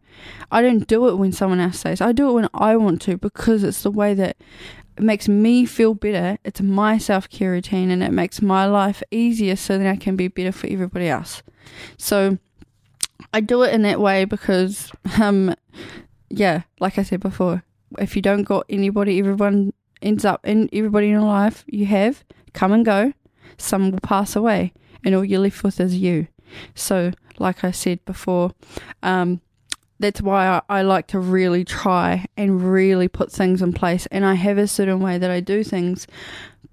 I 0.50 0.62
don't 0.62 0.86
do 0.86 1.08
it 1.08 1.16
when 1.16 1.32
someone 1.32 1.60
else 1.60 1.80
says. 1.80 2.00
I 2.00 2.12
do 2.12 2.30
it 2.30 2.32
when 2.32 2.48
I 2.54 2.76
want 2.76 3.02
to 3.02 3.18
because 3.18 3.62
it's 3.62 3.82
the 3.82 3.90
way 3.90 4.14
that 4.14 4.36
it 4.96 5.02
makes 5.02 5.28
me 5.28 5.66
feel 5.66 5.92
better. 5.92 6.38
It's 6.44 6.62
my 6.62 6.96
self 6.96 7.28
care 7.28 7.50
routine 7.50 7.90
and 7.90 8.02
it 8.02 8.12
makes 8.12 8.40
my 8.40 8.64
life 8.64 9.02
easier 9.10 9.56
so 9.56 9.76
that 9.76 9.86
I 9.86 9.96
can 9.96 10.16
be 10.16 10.28
better 10.28 10.52
for 10.52 10.68
everybody 10.68 11.08
else. 11.08 11.42
So 11.98 12.38
I 13.32 13.40
do 13.40 13.62
it 13.62 13.74
in 13.74 13.82
that 13.82 14.00
way 14.00 14.24
because, 14.24 14.90
um, 15.20 15.54
yeah, 16.28 16.62
like 16.80 16.98
I 16.98 17.02
said 17.02 17.20
before, 17.20 17.62
if 17.98 18.16
you 18.16 18.22
don't 18.22 18.42
got 18.42 18.66
anybody, 18.68 19.18
everyone 19.18 19.72
ends 20.00 20.24
up 20.24 20.46
in 20.46 20.68
everybody 20.72 21.06
in 21.06 21.12
your 21.12 21.22
life 21.22 21.64
you 21.66 21.86
have 21.86 22.24
come 22.52 22.72
and 22.72 22.84
go. 22.84 23.12
Some 23.58 23.92
will 23.92 24.00
pass 24.00 24.34
away, 24.34 24.72
and 25.04 25.14
all 25.14 25.24
you're 25.24 25.40
left 25.40 25.62
with 25.62 25.80
is 25.80 25.96
you. 25.96 26.26
So, 26.74 27.12
like 27.38 27.64
I 27.64 27.70
said 27.70 28.04
before, 28.04 28.52
um, 29.02 29.40
that's 29.98 30.20
why 30.20 30.46
I, 30.46 30.62
I 30.68 30.82
like 30.82 31.06
to 31.08 31.18
really 31.18 31.64
try 31.64 32.26
and 32.36 32.72
really 32.72 33.08
put 33.08 33.30
things 33.30 33.62
in 33.62 33.72
place. 33.72 34.06
And 34.06 34.26
I 34.26 34.34
have 34.34 34.58
a 34.58 34.66
certain 34.66 35.00
way 35.00 35.18
that 35.18 35.30
I 35.30 35.40
do 35.40 35.62
things 35.62 36.06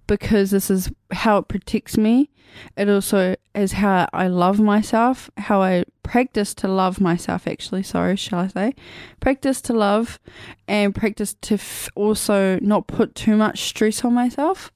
because 0.08 0.52
this 0.52 0.70
is 0.72 0.92
how 1.12 1.38
it 1.38 1.48
protects 1.48 1.98
me. 1.98 2.30
It 2.76 2.90
also 2.90 3.36
is 3.54 3.74
how 3.74 4.08
I 4.14 4.28
love 4.28 4.60
myself, 4.60 5.30
how 5.38 5.62
I 5.62 5.86
practice 6.04 6.54
to 6.56 6.68
love 6.68 7.00
myself, 7.00 7.48
actually. 7.48 7.84
Sorry, 7.84 8.16
shall 8.16 8.40
I 8.40 8.48
say? 8.48 8.76
Practice 9.20 9.62
to 9.62 9.74
love 9.74 10.20
and 10.68 10.96
practice 10.96 11.36
to 11.42 11.56
f- 11.56 11.90
also 11.96 12.60
not 12.62 12.88
put 12.88 13.16
too 13.16 13.36
much 13.36 13.62
stress 13.62 14.04
on 14.04 14.14
myself. 14.14 14.72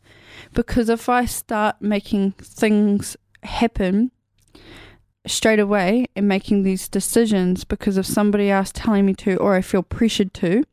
Because 0.54 0.90
if 0.90 1.10
I 1.10 1.26
start 1.26 1.78
making 1.82 2.32
things 2.34 3.18
happen 3.44 4.12
straight 5.26 5.60
away 5.60 6.06
and 6.16 6.28
making 6.28 6.64
these 6.64 6.88
decisions 6.88 7.64
because 7.64 7.98
of 7.98 8.06
somebody 8.06 8.50
else 8.50 8.72
telling 8.74 9.06
me 9.06 9.14
to 9.14 9.38
or 9.38 9.56
I 9.56 9.62
feel 9.62 9.84
pressured 9.84 10.34
to, 10.36 10.64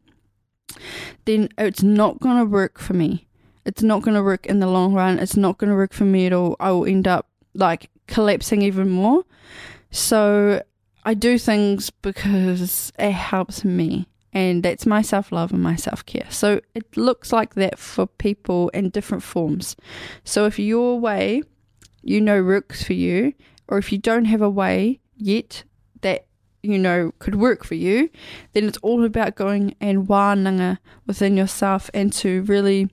then 1.25 1.49
it's 1.57 1.83
not 1.83 2.21
going 2.21 2.39
to 2.39 2.45
work 2.45 2.79
for 2.79 2.95
me. 2.95 3.27
It's 3.65 3.83
not 3.83 4.03
going 4.03 4.15
to 4.15 4.23
work 4.23 4.47
in 4.47 4.61
the 4.61 4.67
long 4.67 4.95
run. 4.95 5.19
It's 5.19 5.37
not 5.37 5.59
going 5.59 5.71
to 5.71 5.77
work 5.77 5.93
for 5.93 6.05
me 6.05 6.27
at 6.27 6.33
all. 6.33 6.57
I 6.61 6.71
will 6.71 6.87
end 6.87 7.07
up 7.07 7.27
like 7.55 7.91
collapsing 8.07 8.63
even 8.63 8.89
more. 8.89 9.25
So 9.91 10.63
I 11.05 11.15
do 11.15 11.39
things 11.39 11.91
because 11.91 12.93
it 12.99 13.13
helps 13.13 13.65
me. 13.65 14.07
And 14.33 14.63
that's 14.63 14.87
my 14.87 15.03
self 15.03 15.33
love 15.33 15.53
and 15.53 15.63
my 15.63 15.77
self 15.77 16.07
care. 16.07 16.27
So 16.31 16.61
it 16.75 16.97
looks 16.97 17.33
like 17.33 17.55
that 17.55 17.79
for 17.79 18.07
people 18.07 18.69
in 18.71 18.91
different 18.91 19.25
forms. 19.25 19.77
So 20.25 20.47
if 20.47 20.59
your 20.59 21.01
way 21.01 21.43
you 22.03 22.21
know 22.21 22.43
works 22.43 22.83
for 22.83 22.93
you 22.93 23.33
or 23.69 23.79
if 23.79 23.93
you 23.93 23.99
don't 23.99 24.25
have 24.25 24.41
a 24.41 24.51
way 24.51 25.01
yet 25.17 25.65
that 26.01 26.27
you 26.63 26.79
know 26.79 27.13
could 27.19 27.35
work 27.35 27.65
for 27.65 27.75
you, 27.75 28.11
then 28.53 28.65
it's 28.65 28.79
all 28.79 29.05
about 29.05 29.35
going 29.35 29.75
and 29.81 30.07
wānanga 30.07 30.79
within 31.07 31.37
yourself 31.37 31.91
and 31.95 32.13
to 32.13 32.43
really 32.43 32.89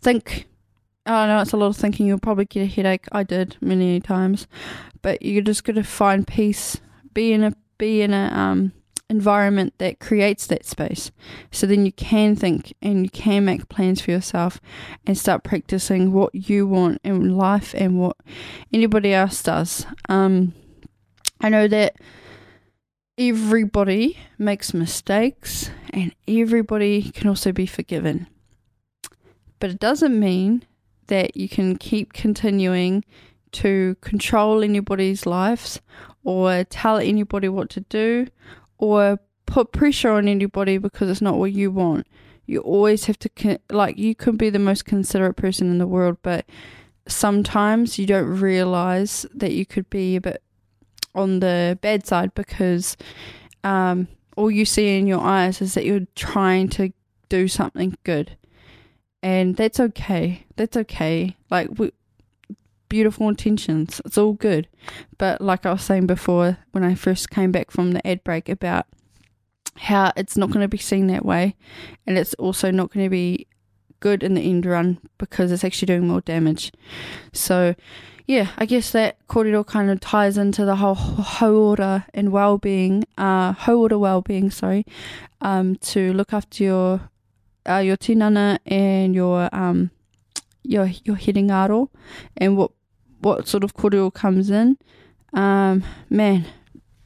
think. 0.00 0.46
I 1.04 1.26
know 1.26 1.40
it's 1.40 1.52
a 1.52 1.56
lot 1.56 1.66
of 1.66 1.76
thinking. 1.76 2.06
You'll 2.06 2.20
probably 2.20 2.44
get 2.44 2.62
a 2.62 2.66
headache. 2.66 3.06
I 3.10 3.24
did 3.24 3.56
many 3.60 4.00
times, 4.00 4.46
but 5.02 5.20
you're 5.22 5.42
just 5.42 5.64
got 5.64 5.74
to 5.74 5.82
find 5.82 6.26
peace. 6.26 6.80
Be 7.12 7.32
in 7.32 7.42
a 7.42 7.52
be 7.78 8.02
in 8.02 8.14
a 8.14 8.30
um 8.32 8.72
environment 9.12 9.74
that 9.78 10.00
creates 10.00 10.46
that 10.46 10.64
space. 10.64 11.12
So 11.50 11.66
then 11.66 11.84
you 11.84 11.92
can 11.92 12.34
think 12.34 12.74
and 12.80 13.04
you 13.04 13.10
can 13.10 13.44
make 13.44 13.68
plans 13.68 14.00
for 14.00 14.10
yourself 14.10 14.60
and 15.06 15.16
start 15.16 15.44
practicing 15.44 16.12
what 16.12 16.34
you 16.34 16.66
want 16.66 17.00
in 17.04 17.36
life 17.36 17.74
and 17.76 18.00
what 18.00 18.16
anybody 18.72 19.12
else 19.12 19.42
does. 19.42 19.86
Um, 20.08 20.54
I 21.40 21.50
know 21.50 21.68
that 21.68 21.96
everybody 23.18 24.18
makes 24.38 24.72
mistakes 24.72 25.70
and 25.90 26.14
everybody 26.26 27.10
can 27.10 27.28
also 27.28 27.52
be 27.52 27.66
forgiven. 27.66 28.26
But 29.62 29.70
it 29.70 29.78
doesn't 29.78 30.18
mean 30.18 30.64
that 31.06 31.36
you 31.36 31.48
can 31.48 31.76
keep 31.76 32.12
continuing 32.12 33.04
to 33.52 33.96
control 34.00 34.64
anybody's 34.64 35.24
lives 35.24 35.80
or 36.24 36.64
tell 36.64 36.98
anybody 36.98 37.48
what 37.48 37.70
to 37.70 37.82
do 37.82 38.26
or 38.78 39.20
put 39.46 39.70
pressure 39.70 40.10
on 40.10 40.26
anybody 40.26 40.78
because 40.78 41.08
it's 41.08 41.22
not 41.22 41.36
what 41.36 41.52
you 41.52 41.70
want. 41.70 42.08
You 42.44 42.58
always 42.58 43.04
have 43.04 43.20
to, 43.20 43.60
like, 43.70 43.98
you 43.98 44.16
can 44.16 44.36
be 44.36 44.50
the 44.50 44.58
most 44.58 44.84
considerate 44.84 45.36
person 45.36 45.70
in 45.70 45.78
the 45.78 45.86
world, 45.86 46.16
but 46.22 46.44
sometimes 47.06 48.00
you 48.00 48.06
don't 48.06 48.40
realize 48.40 49.24
that 49.32 49.52
you 49.52 49.64
could 49.64 49.88
be 49.88 50.16
a 50.16 50.20
bit 50.20 50.42
on 51.14 51.38
the 51.38 51.78
bad 51.80 52.04
side 52.04 52.34
because 52.34 52.96
um, 53.62 54.08
all 54.36 54.50
you 54.50 54.64
see 54.64 54.98
in 54.98 55.06
your 55.06 55.20
eyes 55.20 55.62
is 55.62 55.74
that 55.74 55.84
you're 55.84 56.08
trying 56.16 56.68
to 56.70 56.92
do 57.28 57.46
something 57.46 57.96
good. 58.02 58.36
And 59.22 59.56
that's 59.56 59.78
okay. 59.78 60.44
That's 60.56 60.76
okay. 60.76 61.36
Like, 61.50 61.68
we, 61.78 61.92
beautiful 62.88 63.28
intentions. 63.28 64.02
It's 64.04 64.18
all 64.18 64.34
good. 64.34 64.68
But 65.16 65.40
like 65.40 65.64
I 65.64 65.72
was 65.72 65.82
saying 65.82 66.06
before, 66.06 66.58
when 66.72 66.84
I 66.84 66.94
first 66.94 67.30
came 67.30 67.50
back 67.50 67.70
from 67.70 67.92
the 67.92 68.06
ad 68.06 68.22
break 68.22 68.50
about 68.50 68.86
how 69.76 70.12
it's 70.14 70.36
not 70.36 70.50
going 70.50 70.60
to 70.60 70.68
be 70.68 70.76
seen 70.76 71.06
that 71.06 71.24
way, 71.24 71.56
and 72.06 72.18
it's 72.18 72.34
also 72.34 72.70
not 72.70 72.92
going 72.92 73.06
to 73.06 73.10
be 73.10 73.46
good 74.00 74.22
in 74.22 74.34
the 74.34 74.42
end 74.42 74.66
run 74.66 74.98
because 75.16 75.50
it's 75.52 75.64
actually 75.64 75.86
doing 75.86 76.06
more 76.06 76.20
damage. 76.20 76.70
So, 77.32 77.74
yeah, 78.26 78.48
I 78.58 78.66
guess 78.66 78.90
that 78.90 79.26
kōrero 79.26 79.66
kind 79.66 79.88
of 79.88 80.00
ties 80.00 80.36
into 80.36 80.66
the 80.66 80.76
whole 80.76 80.96
hauora 80.96 82.04
and 82.12 82.30
well-being, 82.30 83.04
uh, 83.16 83.54
hauora 83.54 83.98
well-being, 83.98 84.50
sorry, 84.50 84.84
um, 85.40 85.76
to 85.76 86.12
look 86.12 86.34
after 86.34 86.62
your 86.62 87.08
uh, 87.68 87.78
your 87.78 87.96
tinana 87.96 88.58
and 88.66 89.14
your 89.14 89.48
um 89.52 89.90
your 90.62 90.86
your 91.04 91.16
aro 91.16 91.88
and 92.36 92.56
what 92.56 92.70
what 93.20 93.46
sort 93.48 93.64
of 93.64 93.74
kōrero 93.74 94.12
comes 94.12 94.50
in. 94.50 94.76
Um, 95.32 95.84
man, 96.10 96.46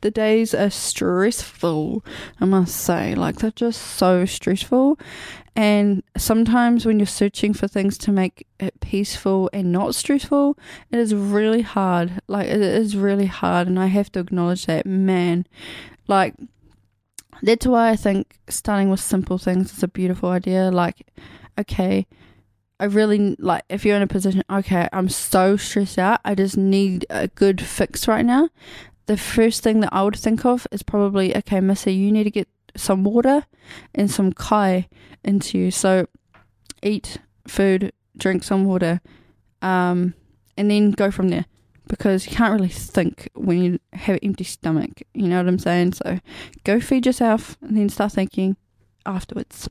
the 0.00 0.10
days 0.10 0.54
are 0.54 0.70
stressful, 0.70 2.04
I 2.40 2.44
must 2.44 2.76
say. 2.76 3.14
Like, 3.14 3.36
they're 3.36 3.50
just 3.50 3.82
so 3.82 4.24
stressful. 4.24 4.98
And 5.54 6.02
sometimes 6.16 6.84
when 6.84 6.98
you're 6.98 7.06
searching 7.06 7.54
for 7.54 7.66
things 7.66 7.96
to 7.98 8.12
make 8.12 8.46
it 8.60 8.78
peaceful 8.80 9.48
and 9.52 9.72
not 9.72 9.94
stressful, 9.94 10.58
it 10.90 10.98
is 10.98 11.14
really 11.14 11.62
hard. 11.62 12.20
Like, 12.28 12.48
it 12.48 12.60
is 12.60 12.96
really 12.96 13.26
hard. 13.26 13.66
And 13.68 13.78
I 13.78 13.86
have 13.86 14.12
to 14.12 14.20
acknowledge 14.20 14.66
that, 14.66 14.86
man. 14.86 15.46
Like, 16.08 16.34
that's 17.42 17.66
why 17.66 17.90
I 17.90 17.96
think 17.96 18.38
starting 18.48 18.90
with 18.90 19.00
simple 19.00 19.38
things 19.38 19.72
is 19.72 19.82
a 19.82 19.88
beautiful 19.88 20.30
idea. 20.30 20.70
Like, 20.70 21.06
okay, 21.58 22.06
I 22.78 22.84
really 22.84 23.36
like 23.38 23.64
if 23.68 23.84
you're 23.84 23.96
in 23.96 24.02
a 24.02 24.06
position, 24.06 24.42
okay, 24.50 24.88
I'm 24.92 25.08
so 25.08 25.56
stressed 25.56 25.98
out, 25.98 26.20
I 26.24 26.34
just 26.34 26.56
need 26.56 27.06
a 27.10 27.28
good 27.28 27.60
fix 27.60 28.06
right 28.06 28.24
now. 28.24 28.48
The 29.06 29.16
first 29.16 29.62
thing 29.62 29.80
that 29.80 29.92
I 29.92 30.02
would 30.02 30.16
think 30.16 30.44
of 30.44 30.66
is 30.72 30.82
probably, 30.82 31.36
okay, 31.36 31.60
Missy, 31.60 31.94
you 31.94 32.10
need 32.10 32.24
to 32.24 32.30
get 32.30 32.48
some 32.76 33.04
water 33.04 33.46
and 33.94 34.10
some 34.10 34.32
kai 34.32 34.88
into 35.24 35.58
you. 35.58 35.70
So 35.70 36.06
eat 36.82 37.18
food, 37.46 37.92
drink 38.16 38.44
some 38.44 38.64
water, 38.64 39.00
um, 39.62 40.14
and 40.56 40.70
then 40.70 40.90
go 40.90 41.10
from 41.10 41.28
there 41.28 41.46
because 41.88 42.26
you 42.26 42.36
can't 42.36 42.52
really 42.52 42.68
think 42.68 43.28
when 43.34 43.62
you 43.62 43.80
have 43.92 44.16
an 44.16 44.24
empty 44.24 44.44
stomach. 44.44 45.02
You 45.14 45.28
know 45.28 45.38
what 45.38 45.48
I'm 45.48 45.58
saying? 45.58 45.94
So 45.94 46.20
go 46.64 46.80
feed 46.80 47.06
yourself 47.06 47.56
and 47.60 47.76
then 47.76 47.88
start 47.88 48.12
thinking 48.12 48.56
afterwards. 49.04 49.68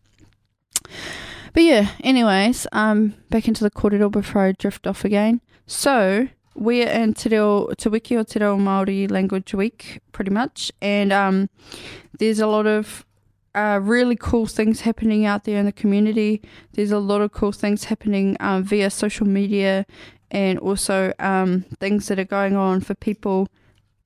But 1.54 1.64
yeah, 1.64 1.92
anyways, 2.02 2.68
um, 2.72 3.16
back 3.30 3.48
into 3.48 3.64
the 3.64 3.72
kōrero 3.72 4.12
before 4.12 4.42
I 4.42 4.52
drift 4.52 4.86
off 4.88 5.06
again. 5.06 5.42
So, 5.68 6.28
we're 6.54 6.88
in 6.88 7.14
Te 7.14 7.30
Reo, 7.30 7.68
Te 7.78 7.90
Wiki 7.90 8.18
o 8.18 8.24
Te 8.24 8.40
Reo 8.40 8.58
Māori 8.58 9.10
Language 9.10 9.54
Week, 9.54 10.02
pretty 10.12 10.32
much, 10.32 10.72
and 10.82 11.12
um, 11.12 11.50
there's 12.20 12.40
a 12.40 12.48
lot 12.48 12.68
of 12.68 13.06
uh, 13.56 13.80
really 13.82 14.16
cool 14.18 14.46
things 14.46 14.82
happening 14.82 15.26
out 15.26 15.46
there 15.46 15.58
in 15.58 15.66
the 15.66 15.72
community. 15.72 16.42
There's 16.74 16.92
a 16.92 17.00
lot 17.00 17.22
of 17.22 17.32
cool 17.32 17.54
things 17.54 17.86
happening 17.86 18.36
um, 18.42 18.64
via 18.64 18.90
social 18.90 19.26
media 19.26 19.86
and 20.36 20.60
also 20.60 21.14
um, 21.20 21.64
things 21.80 22.10
that 22.10 22.20
are 22.20 22.26
going 22.26 22.58
on 22.58 22.82
for 22.82 22.94
people 22.94 23.48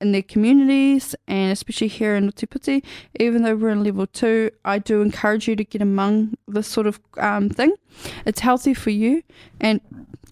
in 0.00 0.12
their 0.12 0.22
communities 0.22 1.16
and 1.26 1.50
especially 1.50 1.88
here 1.88 2.14
in 2.14 2.28
Oti 2.28 2.84
even 3.18 3.42
though 3.42 3.56
we're 3.56 3.70
in 3.70 3.82
level 3.82 4.06
two, 4.06 4.52
I 4.64 4.78
do 4.78 5.02
encourage 5.02 5.48
you 5.48 5.56
to 5.56 5.64
get 5.64 5.82
among 5.82 6.34
this 6.46 6.68
sort 6.68 6.86
of 6.86 7.00
um, 7.18 7.50
thing. 7.50 7.74
It's 8.24 8.38
healthy 8.38 8.74
for 8.74 8.90
you 8.90 9.24
and 9.60 9.80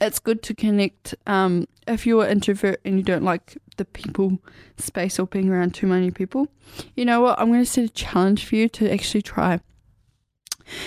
it's 0.00 0.20
good 0.20 0.40
to 0.44 0.54
connect. 0.54 1.16
Um, 1.26 1.66
if 1.88 2.06
you're 2.06 2.24
an 2.24 2.30
introvert 2.30 2.80
and 2.84 2.96
you 2.96 3.02
don't 3.02 3.24
like 3.24 3.58
the 3.76 3.84
people 3.84 4.38
space 4.76 5.18
or 5.18 5.26
being 5.26 5.50
around 5.50 5.74
too 5.74 5.88
many 5.88 6.12
people, 6.12 6.46
you 6.94 7.04
know 7.04 7.22
what? 7.22 7.40
I'm 7.40 7.48
going 7.48 7.64
to 7.64 7.66
set 7.66 7.84
a 7.84 7.88
challenge 7.88 8.46
for 8.46 8.54
you 8.54 8.68
to 8.68 8.90
actually 8.90 9.22
try. 9.22 9.58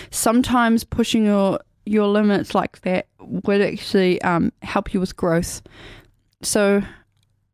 Sometimes 0.10 0.86
pushing 0.86 1.26
your 1.26 1.60
your 1.86 2.08
limits 2.08 2.54
like 2.54 2.82
that 2.82 3.08
would 3.20 3.62
actually 3.62 4.22
um, 4.22 4.52
help 4.62 4.94
you 4.94 5.00
with 5.00 5.16
growth. 5.16 5.62
So 6.42 6.84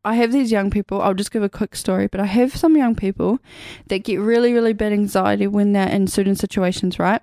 I 0.03 0.15
have 0.15 0.31
these 0.31 0.51
young 0.51 0.69
people, 0.69 1.01
I'll 1.01 1.13
just 1.13 1.31
give 1.31 1.43
a 1.43 1.49
quick 1.49 1.75
story, 1.75 2.07
but 2.07 2.21
I 2.21 2.25
have 2.25 2.55
some 2.55 2.77
young 2.77 2.95
people 2.95 3.39
that 3.87 4.03
get 4.03 4.19
really, 4.19 4.53
really 4.53 4.73
bad 4.73 4.93
anxiety 4.93 5.47
when 5.47 5.73
they're 5.73 5.89
in 5.89 6.07
certain 6.07 6.35
situations, 6.35 6.97
right? 6.99 7.21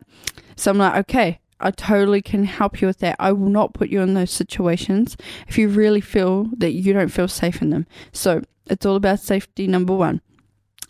So 0.57 0.70
I'm 0.70 0.78
like, 0.78 0.96
okay, 0.96 1.40
I 1.61 1.70
totally 1.70 2.20
can 2.20 2.44
help 2.44 2.80
you 2.80 2.86
with 2.86 2.98
that. 2.98 3.16
I 3.18 3.32
will 3.32 3.48
not 3.48 3.74
put 3.74 3.88
you 3.88 4.02
in 4.02 4.14
those 4.14 4.30
situations 4.30 5.16
if 5.48 5.57
you 5.57 5.68
really 5.68 6.02
feel 6.02 6.50
that 6.59 6.72
you 6.72 6.92
don't 6.92 7.09
feel 7.09 7.28
safe 7.28 7.62
in 7.62 7.70
them. 7.70 7.86
So 8.12 8.42
it's 8.66 8.84
all 8.84 8.96
about 8.96 9.20
safety, 9.20 9.66
number 9.66 9.94
one. 9.94 10.20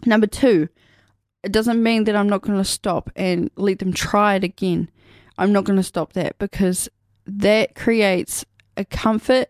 Number 0.05 0.27
two, 0.27 0.69
it 1.45 1.53
doesn't 1.53 1.83
mean 1.83 2.05
that 2.05 2.17
I'm 2.17 2.29
not 2.29 2.43
going 2.43 2.59
to 2.59 2.65
stop 2.65 3.11
and 3.15 3.51
let 3.57 3.79
them 3.79 3.93
try 3.93 4.35
it 4.35 4.45
again. 4.45 4.91
I'm 5.39 5.53
not 5.53 5.65
going 5.65 5.77
to 5.77 5.83
stop 5.83 6.13
that 6.15 6.39
because 6.39 6.89
that 7.27 7.75
creates 7.75 8.45
a 8.77 8.85
comfort 8.85 9.49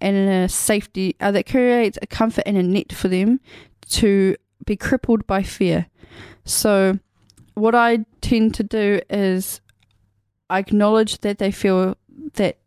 and 0.00 0.28
a 0.28 0.48
safety 0.48 1.16
uh, 1.20 1.30
that 1.30 1.46
creates 1.46 1.98
a 2.02 2.06
comfort 2.06 2.44
and 2.46 2.56
a 2.56 2.62
net 2.62 2.92
for 2.92 3.08
them 3.08 3.40
to 3.88 4.36
be 4.66 4.76
crippled 4.76 5.26
by 5.26 5.42
fear. 5.42 5.86
So, 6.44 6.98
what 7.54 7.74
I 7.74 8.04
tend 8.20 8.54
to 8.54 8.62
do 8.62 9.00
is 9.08 9.60
I 10.50 10.58
acknowledge 10.58 11.20
that 11.20 11.38
they 11.38 11.50
feel 11.50 11.96
that 12.34 12.58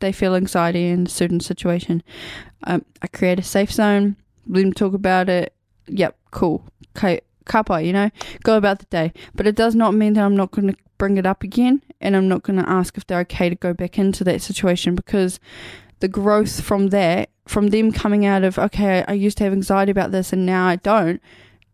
they 0.00 0.12
feel 0.12 0.34
anxiety 0.34 0.88
in 0.88 1.06
a 1.06 1.10
certain 1.10 1.40
situation. 1.40 2.02
Um, 2.64 2.84
I 3.02 3.08
create 3.08 3.38
a 3.38 3.42
safe 3.42 3.72
zone, 3.72 4.16
let 4.46 4.62
them 4.62 4.72
talk 4.72 4.94
about 4.94 5.28
it. 5.28 5.52
Yep, 5.88 6.16
cool. 6.30 6.64
Okay, 6.96 7.20
you 7.82 7.92
know, 7.92 8.10
go 8.42 8.56
about 8.56 8.78
the 8.78 8.86
day. 8.86 9.12
But 9.34 9.46
it 9.46 9.56
does 9.56 9.74
not 9.74 9.94
mean 9.94 10.14
that 10.14 10.24
I'm 10.24 10.36
not 10.36 10.50
going 10.50 10.68
to 10.68 10.76
bring 10.98 11.16
it 11.16 11.26
up 11.26 11.42
again 11.42 11.82
and 12.00 12.16
I'm 12.16 12.28
not 12.28 12.42
going 12.42 12.58
to 12.58 12.68
ask 12.68 12.96
if 12.96 13.06
they're 13.06 13.20
okay 13.20 13.48
to 13.48 13.54
go 13.54 13.72
back 13.72 13.98
into 13.98 14.24
that 14.24 14.42
situation 14.42 14.94
because 14.94 15.40
the 16.00 16.08
growth 16.08 16.60
from 16.60 16.88
that, 16.88 17.30
from 17.46 17.68
them 17.68 17.92
coming 17.92 18.26
out 18.26 18.44
of, 18.44 18.58
okay, 18.58 19.04
I 19.08 19.14
used 19.14 19.38
to 19.38 19.44
have 19.44 19.52
anxiety 19.52 19.90
about 19.90 20.12
this 20.12 20.32
and 20.32 20.44
now 20.44 20.66
I 20.66 20.76
don't, 20.76 21.20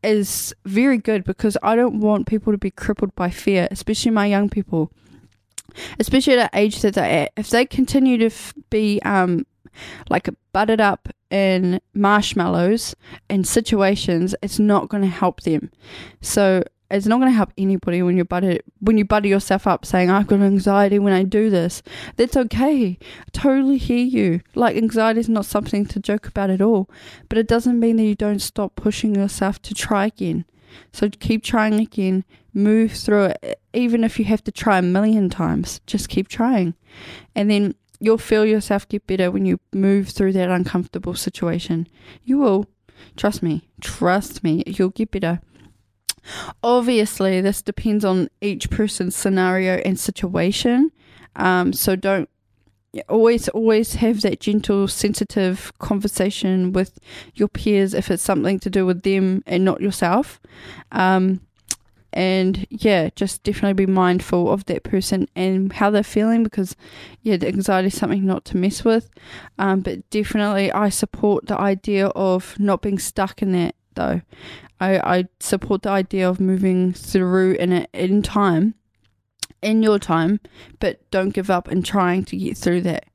is 0.03 0.55
very 0.65 0.99
good 0.99 1.25
because 1.25 1.57
I 1.63 1.77
don't 1.77 2.01
want 2.01 2.27
people 2.27 2.53
to 2.53 2.59
be 2.59 2.71
crippled 2.71 3.15
by 3.15 3.31
fear, 3.31 3.69
especially 3.71 4.11
my 4.11 4.27
young 4.27 4.49
people, 4.49 4.91
especially 5.99 6.39
at 6.39 6.53
the 6.53 6.59
age 6.59 6.81
that 6.83 6.95
they're 6.95 7.05
at. 7.05 7.33
If 7.37 7.51
they 7.51 7.67
continue 7.67 8.19
to 8.19 8.27
f- 8.27 8.55
be 8.71 9.01
um, 9.03 9.47
like 10.11 10.29
a 10.29 10.37
buttered 10.53 10.81
up 10.81 11.09
in 11.31 11.81
marshmallows 11.95 12.95
in 13.29 13.45
situations, 13.45 14.35
it's 14.43 14.59
not 14.59 14.89
going 14.89 15.03
to 15.03 15.09
help 15.09 15.41
them. 15.43 15.71
So 16.21 16.65
it's 16.91 17.07
not 17.07 17.19
going 17.19 17.31
to 17.31 17.37
help 17.37 17.53
anybody 17.57 18.03
when 18.03 18.17
you 18.17 18.25
butter 18.25 18.59
when 18.81 18.99
you 18.99 19.05
butter 19.05 19.27
yourself 19.27 19.67
up 19.67 19.87
saying 19.87 20.11
I've 20.11 20.27
got 20.27 20.41
anxiety 20.41 20.99
when 20.99 21.13
I 21.13 21.23
do 21.23 21.51
this. 21.51 21.83
That's 22.17 22.37
okay. 22.37 22.99
I 23.01 23.31
totally 23.33 23.79
hear 23.79 24.05
you. 24.05 24.41
Like 24.55 24.77
anxiety 24.77 25.21
is 25.21 25.29
not 25.29 25.47
something 25.47 25.87
to 25.87 26.01
joke 26.01 26.27
about 26.27 26.51
at 26.51 26.61
all, 26.61 26.91
but 27.29 27.39
it 27.39 27.49
doesn't 27.49 27.81
mean 27.81 27.97
that 27.97 28.05
you 28.05 28.15
don't 28.15 28.41
stop 28.41 28.77
pushing 28.77 29.15
yourself 29.15 29.61
to 29.63 29.75
try 29.75 30.07
again. 30.07 30.45
So 30.93 31.09
keep 31.09 31.43
trying 31.43 31.81
again. 31.81 32.25
Move 32.53 32.93
through 32.93 33.25
it, 33.43 33.61
even 33.73 34.05
if 34.05 34.19
you 34.19 34.25
have 34.27 34.45
to 34.45 34.53
try 34.53 34.79
a 34.79 34.83
million 34.83 35.29
times. 35.29 35.81
Just 35.87 36.09
keep 36.09 36.29
trying, 36.29 36.75
and 37.35 37.51
then 37.51 37.75
you'll 37.99 38.19
feel 38.19 38.45
yourself 38.45 38.89
get 38.89 39.07
better 39.09 39.31
when 39.31 39.45
you 39.45 39.59
move 39.73 40.11
through 40.11 40.33
that 40.35 40.51
uncomfortable 40.51 41.15
situation. 41.15 41.89
You 42.23 42.39
will. 42.39 42.67
Trust 43.17 43.43
me. 43.43 43.69
Trust 43.81 44.45
me. 44.45 44.63
You'll 44.67 44.91
get 44.91 45.11
better. 45.11 45.41
Obviously, 46.63 47.41
this 47.41 47.63
depends 47.63 48.05
on 48.05 48.29
each 48.41 48.71
person's 48.71 49.17
scenario 49.17 49.77
and 49.85 49.99
situation. 49.99 50.91
Um, 51.37 51.73
so 51.73 51.97
don't 51.97 52.29
always 53.09 53.49
always 53.49 53.95
have 53.97 54.21
that 54.21 54.41
gentle 54.41 54.87
sensitive 54.87 55.73
conversation 55.79 56.73
with 56.73 56.99
your 57.35 57.49
peers 57.49 57.93
if 57.93 58.11
it's 58.11 58.23
something 58.23 58.61
to 58.61 58.71
do 58.71 58.87
with 58.87 59.03
them 59.03 59.43
and 59.47 59.65
not 59.65 59.81
yourself. 59.81 60.41
Um, 60.93 61.41
and 62.15 62.65
yeah 62.71 63.11
just 63.17 63.43
definitely 63.43 63.87
be 63.87 63.91
mindful 63.91 64.49
of 64.49 64.65
that 64.67 64.85
person 64.85 65.29
and 65.35 65.73
how 65.73 65.91
they're 65.91 66.05
feeling 66.05 66.45
because 66.45 66.77
yeah 67.23 67.37
anxiety 67.43 67.89
is 67.89 67.97
something 67.97 68.25
not 68.25 68.45
to 68.45 68.57
mess 68.57 68.85
with. 68.85 69.11
Um, 69.59 69.81
but 69.81 70.09
definitely 70.11 70.71
i 70.73 70.89
support 70.89 71.47
the 71.47 71.59
idea 71.61 72.07
of 72.09 72.59
not 72.59 72.83
being 72.83 72.99
stuck 72.99 73.43
in 73.43 73.53
that 73.53 73.75
though 73.95 74.21
I, 74.85 75.19
I 75.19 75.25
support 75.41 75.83
the 75.83 75.91
idea 75.91 76.29
of 76.29 76.41
moving 76.41 76.93
through 76.93 77.55
in 77.55 77.73
it 77.73 77.91
in 77.93 78.23
time, 78.23 78.75
in 79.63 79.83
your 79.83 79.99
time, 79.99 80.41
but 80.79 81.09
don't 81.11 81.31
give 81.31 81.51
up 81.51 81.71
in 81.71 81.83
trying 81.83 82.25
to 82.27 82.37
get 82.37 82.57
through 82.57 82.83
that. 82.83 83.07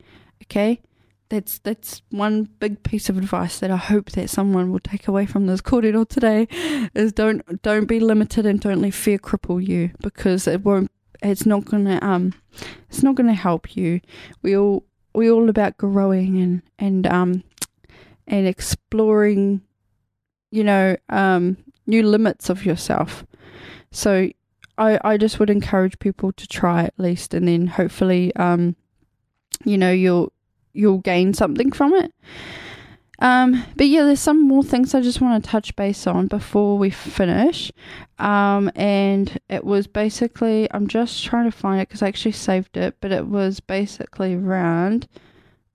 Okay? 0.44 0.82
That's 1.30 1.60
that's 1.60 2.02
one 2.10 2.50
big 2.60 2.82
piece 2.82 3.08
of 3.08 3.18
advice 3.18 3.60
that 3.60 3.70
I 3.70 3.78
hope 3.78 4.12
that 4.12 4.32
someone 4.32 4.72
will 4.72 4.80
take 4.80 5.08
away 5.08 5.28
from 5.28 5.46
this 5.46 5.62
kōrero 5.62 6.10
today 6.10 6.48
is 6.96 7.14
don't 7.14 7.62
don't 7.62 7.86
be 7.86 8.00
limited 8.00 8.48
and 8.48 8.60
don't 8.60 8.82
let 8.82 8.96
fear 8.96 9.20
cripple 9.20 9.64
you 9.64 9.92
because 10.02 10.48
it 10.48 10.66
won't 10.66 10.90
it's 11.22 11.46
not 11.46 11.66
gonna 11.66 12.00
um 12.02 12.34
it's 12.90 13.04
not 13.04 13.14
gonna 13.14 13.36
help 13.36 13.76
you. 13.76 14.02
We 14.42 14.58
all 14.58 14.86
we 15.14 15.30
all 15.30 15.50
about 15.50 15.78
growing 15.78 16.42
and 16.42 16.64
and 16.80 17.06
um 17.06 17.44
and 18.26 18.48
exploring 18.48 19.62
you 20.52 20.64
know, 20.64 20.96
um, 21.10 21.58
new 21.88 22.04
limits 22.04 22.50
of 22.50 22.66
yourself. 22.66 23.26
So 23.92 24.30
I, 24.78 25.00
I 25.04 25.18
just 25.18 25.40
would 25.40 25.50
encourage 25.50 26.00
people 26.00 26.32
to 26.34 26.48
try 26.48 26.84
at 26.84 26.94
least, 26.98 27.34
and 27.34 27.48
then 27.48 27.68
hopefully, 27.68 28.36
um, 28.36 28.76
you 29.66 29.78
know, 29.78 29.92
you'll 29.92 30.32
you'll 30.74 31.00
gain 31.00 31.34
something 31.34 31.72
from 31.72 31.94
it. 31.94 32.14
Um, 33.22 33.66
but 33.76 33.88
yeah, 33.88 34.04
there's 34.04 34.22
some 34.22 34.48
more 34.48 34.64
things 34.64 34.96
I 34.96 35.02
just 35.02 35.20
want 35.20 35.44
to 35.44 35.50
touch 35.50 35.76
base 35.76 36.08
on 36.08 36.28
before 36.28 36.78
we 36.78 36.90
finish. 36.90 37.72
Um, 38.18 38.72
and 38.76 39.38
it 39.50 39.66
was 39.66 39.88
basically, 39.88 40.70
I'm 40.72 40.88
just 40.88 41.24
trying 41.26 41.50
to 41.50 41.56
find 41.56 41.82
it 41.82 41.90
because 41.90 42.02
I 42.02 42.08
actually 42.08 42.32
saved 42.32 42.78
it, 42.78 42.96
but 43.02 43.12
it 43.12 43.28
was 43.28 43.60
basically 43.60 44.36
around 44.36 45.08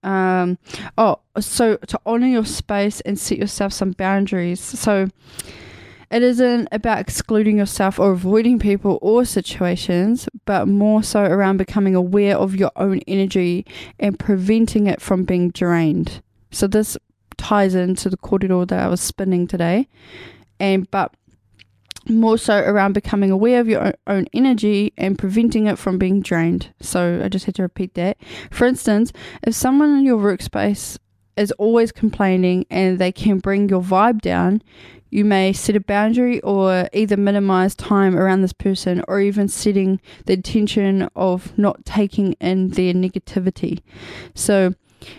um, 0.05 0.59
oh, 0.99 1.21
so 1.41 1.77
to 1.77 2.01
honor 2.07 2.27
your 2.27 2.45
space 2.45 3.01
and 3.03 3.19
set 3.19 3.39
yourself 3.39 3.73
some 3.73 3.93
boundaries. 3.93 4.61
So 4.61 5.09
it 6.11 6.23
isn't 6.23 6.69
about 6.71 7.01
excluding 7.01 7.59
yourself 7.59 7.99
or 7.99 8.13
avoiding 8.13 8.59
people 8.59 8.99
or 9.03 9.25
situations, 9.25 10.29
but 10.45 10.69
more 10.69 11.03
so 11.03 11.25
around 11.25 11.57
becoming 11.57 11.95
aware 11.95 12.37
of 12.37 12.55
your 12.55 12.71
own 12.77 13.01
energy 13.09 13.67
and 13.99 14.19
preventing 14.19 14.87
it 14.87 15.01
from 15.01 15.25
being 15.25 15.51
drained. 15.51 16.23
So 16.51 16.67
this 16.67 16.97
ties 17.37 17.75
into 17.75 18.09
the 18.09 18.17
kōrero 18.17 18.69
that 18.69 18.79
I 18.79 18.89
was 18.89 19.01
spinning 19.01 19.47
today. 19.47 19.89
And 20.61 20.89
but 20.91 21.15
more 22.09 22.39
so 22.39 22.59
around 22.59 22.93
becoming 22.93 23.31
aware 23.31 23.61
of 23.61 23.69
your 23.69 23.95
own 24.07 24.27
energy 24.33 24.93
and 24.97 25.19
preventing 25.19 25.67
it 25.67 25.79
from 25.79 25.99
being 25.99 26.21
drained. 26.21 26.73
So 26.81 27.21
I 27.25 27.29
just 27.29 27.47
had 27.47 27.55
to 27.57 27.63
repeat 27.63 27.95
that. 27.95 28.17
For 28.51 28.67
instance, 28.67 29.13
if 29.43 29.55
someone 29.55 29.99
in 29.99 30.05
your 30.05 30.19
workspace 30.19 30.99
is 31.37 31.51
always 31.53 31.93
complaining 31.93 32.67
and 32.71 32.99
they 32.99 33.13
can 33.13 33.39
bring 33.39 33.69
your 33.69 33.83
vibe 33.83 34.21
down, 34.21 34.63
you 35.11 35.25
may 35.25 35.53
set 35.53 35.77
a 35.77 35.81
boundary 35.81 36.41
or 36.41 36.89
either 36.93 37.17
minimize 37.17 37.75
time 37.75 38.17
around 38.17 38.43
this 38.43 38.53
person 38.53 39.05
or 39.07 39.21
even 39.21 39.47
setting 39.47 40.01
the 40.27 40.33
intention 40.33 41.09
of 41.15 41.57
not 41.57 41.85
taking 41.85 42.33
in 42.35 42.71
their 42.71 42.93
negativity. 42.93 43.81
So 44.35 44.75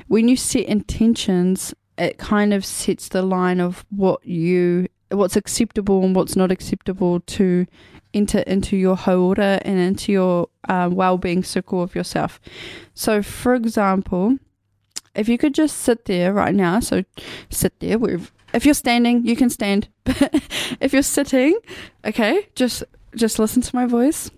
when 0.07 0.27
you 0.27 0.35
set 0.35 0.65
intentions, 0.65 1.73
it 1.97 2.17
kind 2.17 2.53
of 2.53 2.65
sets 2.65 3.07
the 3.07 3.21
line 3.21 3.61
of 3.61 3.85
what 3.89 4.25
you 4.25 4.87
what's 5.09 5.35
acceptable 5.35 6.03
and 6.03 6.15
what's 6.15 6.35
not 6.35 6.51
acceptable 6.51 7.19
to 7.21 7.65
enter 8.13 8.39
into 8.39 8.77
your 8.77 8.95
hauora 8.95 9.59
and 9.63 9.77
into 9.77 10.11
your 10.11 10.49
uh, 10.69 10.89
well-being 10.91 11.43
circle 11.43 11.83
of 11.83 11.95
yourself. 11.95 12.39
So, 12.93 13.21
for 13.21 13.53
example, 13.53 14.37
if 15.13 15.29
you 15.29 15.37
could 15.37 15.53
just 15.53 15.77
sit 15.77 16.05
there 16.05 16.33
right 16.33 16.55
now, 16.55 16.79
so 16.79 17.03
sit 17.49 17.79
there. 17.79 17.97
If 18.53 18.65
you're 18.65 18.73
standing, 18.73 19.25
you 19.25 19.35
can 19.35 19.49
stand. 19.49 19.89
If 20.79 20.93
you're 20.93 21.03
sitting, 21.03 21.57
okay, 22.03 22.47
just 22.55 22.83
just 23.15 23.39
listen 23.39 23.61
to 23.61 23.75
my 23.75 23.85
voice. 23.85 24.31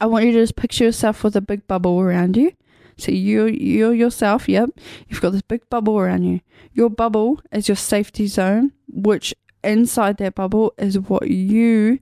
I 0.00 0.06
want 0.06 0.26
you 0.26 0.32
to 0.32 0.40
just 0.40 0.56
picture 0.56 0.84
yourself 0.84 1.24
with 1.24 1.36
a 1.36 1.40
big 1.40 1.66
bubble 1.66 2.00
around 2.00 2.36
you. 2.36 2.52
So 2.96 3.12
you 3.12 3.46
you 3.46 3.92
yourself, 3.92 4.48
yep, 4.48 4.70
you've 5.08 5.20
got 5.20 5.30
this 5.30 5.42
big 5.42 5.68
bubble 5.70 5.98
around 5.98 6.24
you. 6.24 6.40
Your 6.72 6.90
bubble 6.90 7.40
is 7.52 7.68
your 7.68 7.76
safety 7.76 8.26
zone, 8.26 8.72
which 8.88 9.34
inside 9.64 10.16
that 10.18 10.34
bubble 10.34 10.74
is 10.78 10.98
what 10.98 11.28
you 11.28 11.98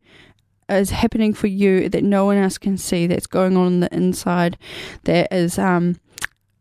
is 0.68 0.90
happening 0.90 1.32
for 1.32 1.46
you 1.46 1.88
that 1.88 2.02
no 2.02 2.24
one 2.24 2.36
else 2.36 2.58
can 2.58 2.76
see 2.76 3.06
that's 3.06 3.26
going 3.26 3.56
on 3.56 3.74
in 3.74 3.80
the 3.80 3.94
inside 3.94 4.58
that 5.04 5.32
is 5.32 5.58
um 5.58 5.96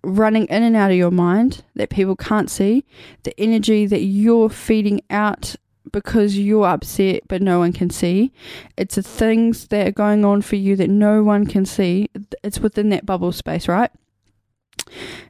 running 0.06 0.46
in 0.46 0.64
and 0.64 0.76
out 0.76 0.92
of 0.92 0.98
your 0.98 1.12
mind 1.12 1.64
that 1.76 1.90
people 1.90 2.16
can't 2.16 2.50
see. 2.50 2.86
The 3.24 3.38
energy 3.40 3.86
that 3.88 4.02
you're 4.02 4.50
feeding 4.50 5.02
out 5.10 5.56
because 5.92 6.38
you're 6.38 6.68
upset 6.68 7.22
but 7.28 7.42
no 7.42 7.60
one 7.60 7.74
can 7.74 7.90
see. 7.90 8.32
It's 8.78 8.96
the 8.96 9.04
things 9.04 9.68
that 9.68 9.88
are 9.88 9.92
going 9.92 10.24
on 10.24 10.42
for 10.42 10.56
you 10.56 10.76
that 10.76 10.90
no 10.90 11.24
one 11.24 11.46
can 11.46 11.66
see. 11.66 12.10
It's 12.44 12.60
within 12.60 12.90
that 12.90 13.06
bubble 13.06 13.32
space 13.32 13.68
right? 13.68 13.92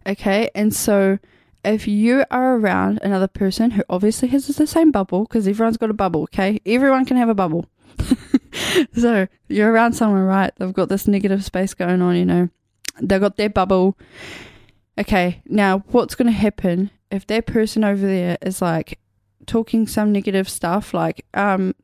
Okay 0.05 0.49
and 0.53 0.73
so 0.73 1.17
if 1.65 1.87
you 1.87 2.23
are 2.31 2.55
around 2.55 2.99
another 3.01 3.27
person 3.27 3.71
who 3.71 3.83
obviously 3.89 4.27
has 4.29 4.47
the 4.47 4.67
same 4.67 4.91
bubble 4.91 5.23
because 5.23 5.47
everyone's 5.47 5.77
got 5.77 5.89
a 5.89 5.93
bubble 5.93 6.23
okay 6.23 6.59
everyone 6.65 7.05
can 7.05 7.17
have 7.17 7.29
a 7.29 7.35
bubble 7.35 7.67
so 8.95 9.27
you're 9.47 9.71
around 9.71 9.93
someone, 9.93 10.23
right? 10.23 10.51
They've 10.57 10.73
got 10.73 10.89
this 10.89 11.07
negative 11.07 11.43
space 11.43 11.73
going 11.73 12.01
on, 12.01 12.15
you 12.15 12.25
know. 12.25 12.49
They've 13.01 13.21
got 13.21 13.37
their 13.37 13.49
bubble. 13.49 13.97
Okay, 14.97 15.41
now 15.45 15.79
what's 15.87 16.15
going 16.15 16.27
to 16.27 16.31
happen 16.31 16.91
if 17.11 17.27
that 17.27 17.45
person 17.45 17.83
over 17.83 18.05
there 18.05 18.37
is 18.41 18.61
like 18.61 18.99
talking 19.45 19.87
some 19.87 20.11
negative 20.11 20.49
stuff, 20.49 20.93
like 20.93 21.25
um, 21.33 21.75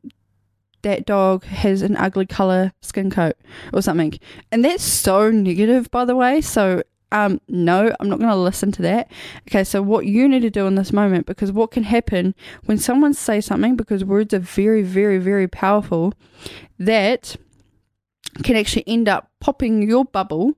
that 0.82 1.06
dog 1.06 1.44
has 1.44 1.82
an 1.82 1.96
ugly 1.96 2.26
color 2.26 2.72
skin 2.80 3.10
coat 3.10 3.36
or 3.72 3.82
something, 3.82 4.18
and 4.50 4.64
that's 4.64 4.82
so 4.82 5.30
negative, 5.30 5.90
by 5.90 6.04
the 6.04 6.16
way. 6.16 6.40
So 6.40 6.82
um, 7.12 7.40
no, 7.48 7.94
I'm 8.00 8.08
not 8.08 8.18
going 8.18 8.30
to 8.30 8.36
listen 8.36 8.72
to 8.72 8.82
that. 8.82 9.10
Okay, 9.48 9.64
so 9.64 9.82
what 9.82 10.06
you 10.06 10.26
need 10.26 10.40
to 10.40 10.50
do 10.50 10.66
in 10.66 10.74
this 10.74 10.92
moment, 10.92 11.26
because 11.26 11.52
what 11.52 11.70
can 11.70 11.84
happen 11.84 12.34
when 12.64 12.78
someone 12.78 13.14
says 13.14 13.46
something, 13.46 13.76
because 13.76 14.04
words 14.04 14.34
are 14.34 14.38
very, 14.38 14.82
very, 14.82 15.18
very 15.18 15.46
powerful, 15.46 16.14
that 16.78 17.36
can 18.42 18.56
actually 18.56 18.84
end 18.86 19.08
up 19.08 19.30
popping 19.40 19.82
your 19.82 20.04
bubble, 20.04 20.54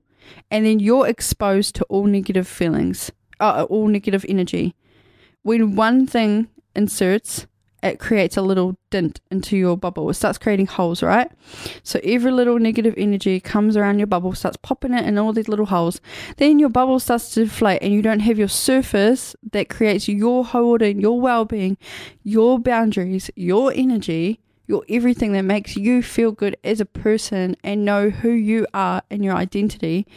and 0.49 0.65
then 0.65 0.79
you're 0.79 1.07
exposed 1.07 1.75
to 1.75 1.83
all 1.85 2.05
negative 2.05 2.47
feelings, 2.47 3.11
uh, 3.39 3.65
all 3.69 3.87
negative 3.87 4.25
energy. 4.27 4.73
When 5.43 5.75
one 5.75 6.07
thing 6.07 6.47
inserts, 6.75 7.47
it 7.85 7.99
creates 7.99 8.35
a 8.35 8.41
little 8.41 8.75
dent 8.89 9.21
into 9.29 9.55
your 9.55 9.77
bubble. 9.77 10.09
It 10.09 10.15
starts 10.15 10.37
creating 10.37 10.65
holes, 10.65 11.03
right? 11.03 11.31
So 11.83 11.99
every 12.03 12.31
little 12.31 12.57
negative 12.57 12.95
energy 12.97 13.39
comes 13.39 13.77
around 13.77 13.99
your 13.99 14.07
bubble, 14.07 14.33
starts 14.33 14.57
popping 14.57 14.93
it 14.93 15.05
in 15.05 15.17
all 15.17 15.33
these 15.33 15.47
little 15.47 15.67
holes. 15.67 16.01
Then 16.37 16.57
your 16.57 16.69
bubble 16.69 16.99
starts 16.99 17.33
to 17.35 17.45
deflate, 17.45 17.83
and 17.83 17.93
you 17.93 18.01
don't 18.01 18.21
have 18.21 18.39
your 18.39 18.47
surface 18.47 19.35
that 19.51 19.69
creates 19.69 20.07
your 20.07 20.43
holding, 20.43 20.99
your 20.99 21.21
well 21.21 21.45
being, 21.45 21.77
your 22.23 22.59
boundaries, 22.59 23.29
your 23.35 23.71
energy, 23.75 24.39
your 24.67 24.83
everything 24.89 25.33
that 25.33 25.43
makes 25.43 25.75
you 25.75 26.01
feel 26.01 26.31
good 26.31 26.57
as 26.63 26.81
a 26.81 26.85
person 26.85 27.55
and 27.63 27.85
know 27.85 28.09
who 28.09 28.31
you 28.31 28.65
are 28.73 29.03
and 29.11 29.23
your 29.23 29.35
identity 29.35 30.07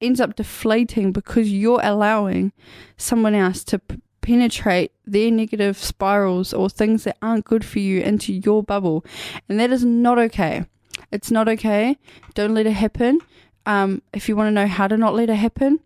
ends 0.00 0.20
up 0.20 0.36
deflating 0.36 1.12
because 1.12 1.50
you're 1.52 1.80
allowing 1.82 2.52
someone 2.96 3.34
else 3.34 3.64
to 3.64 3.78
p- 3.78 4.00
penetrate 4.26 4.90
their 5.06 5.30
negative 5.30 5.78
spirals 5.78 6.52
or 6.52 6.68
things 6.68 7.04
that 7.04 7.16
aren't 7.22 7.44
good 7.44 7.64
for 7.64 7.78
you 7.78 8.00
into 8.00 8.32
your 8.32 8.60
bubble. 8.60 9.04
And 9.48 9.60
that 9.60 9.70
is 9.70 9.84
not 9.84 10.18
okay. 10.18 10.66
It's 11.12 11.30
not 11.30 11.48
okay. 11.48 11.96
Don't 12.34 12.52
let 12.52 12.66
it 12.66 12.72
happen. 12.72 13.20
Um, 13.66 14.02
if 14.12 14.28
you 14.28 14.34
want 14.34 14.48
to 14.48 14.50
know 14.50 14.66
how 14.66 14.88
to 14.88 14.96
not 14.96 15.14
let 15.14 15.30
it 15.30 15.36
happen, 15.36 15.78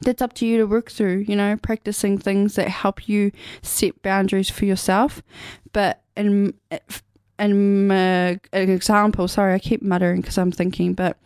that's 0.00 0.22
up 0.22 0.32
to 0.34 0.46
you 0.46 0.56
to 0.56 0.66
work 0.66 0.90
through, 0.90 1.26
you 1.28 1.36
know, 1.36 1.58
practicing 1.58 2.16
things 2.16 2.54
that 2.54 2.68
help 2.68 3.10
you 3.10 3.30
set 3.60 4.00
boundaries 4.00 4.48
for 4.48 4.64
yourself. 4.64 5.22
But 5.74 6.02
in, 6.16 6.54
in 7.38 7.90
uh, 7.90 8.36
an 8.54 8.70
example, 8.70 9.28
sorry, 9.28 9.52
I 9.52 9.58
keep 9.58 9.82
muttering 9.82 10.22
because 10.22 10.38
I'm 10.38 10.50
thinking, 10.50 10.94
but 10.94 11.18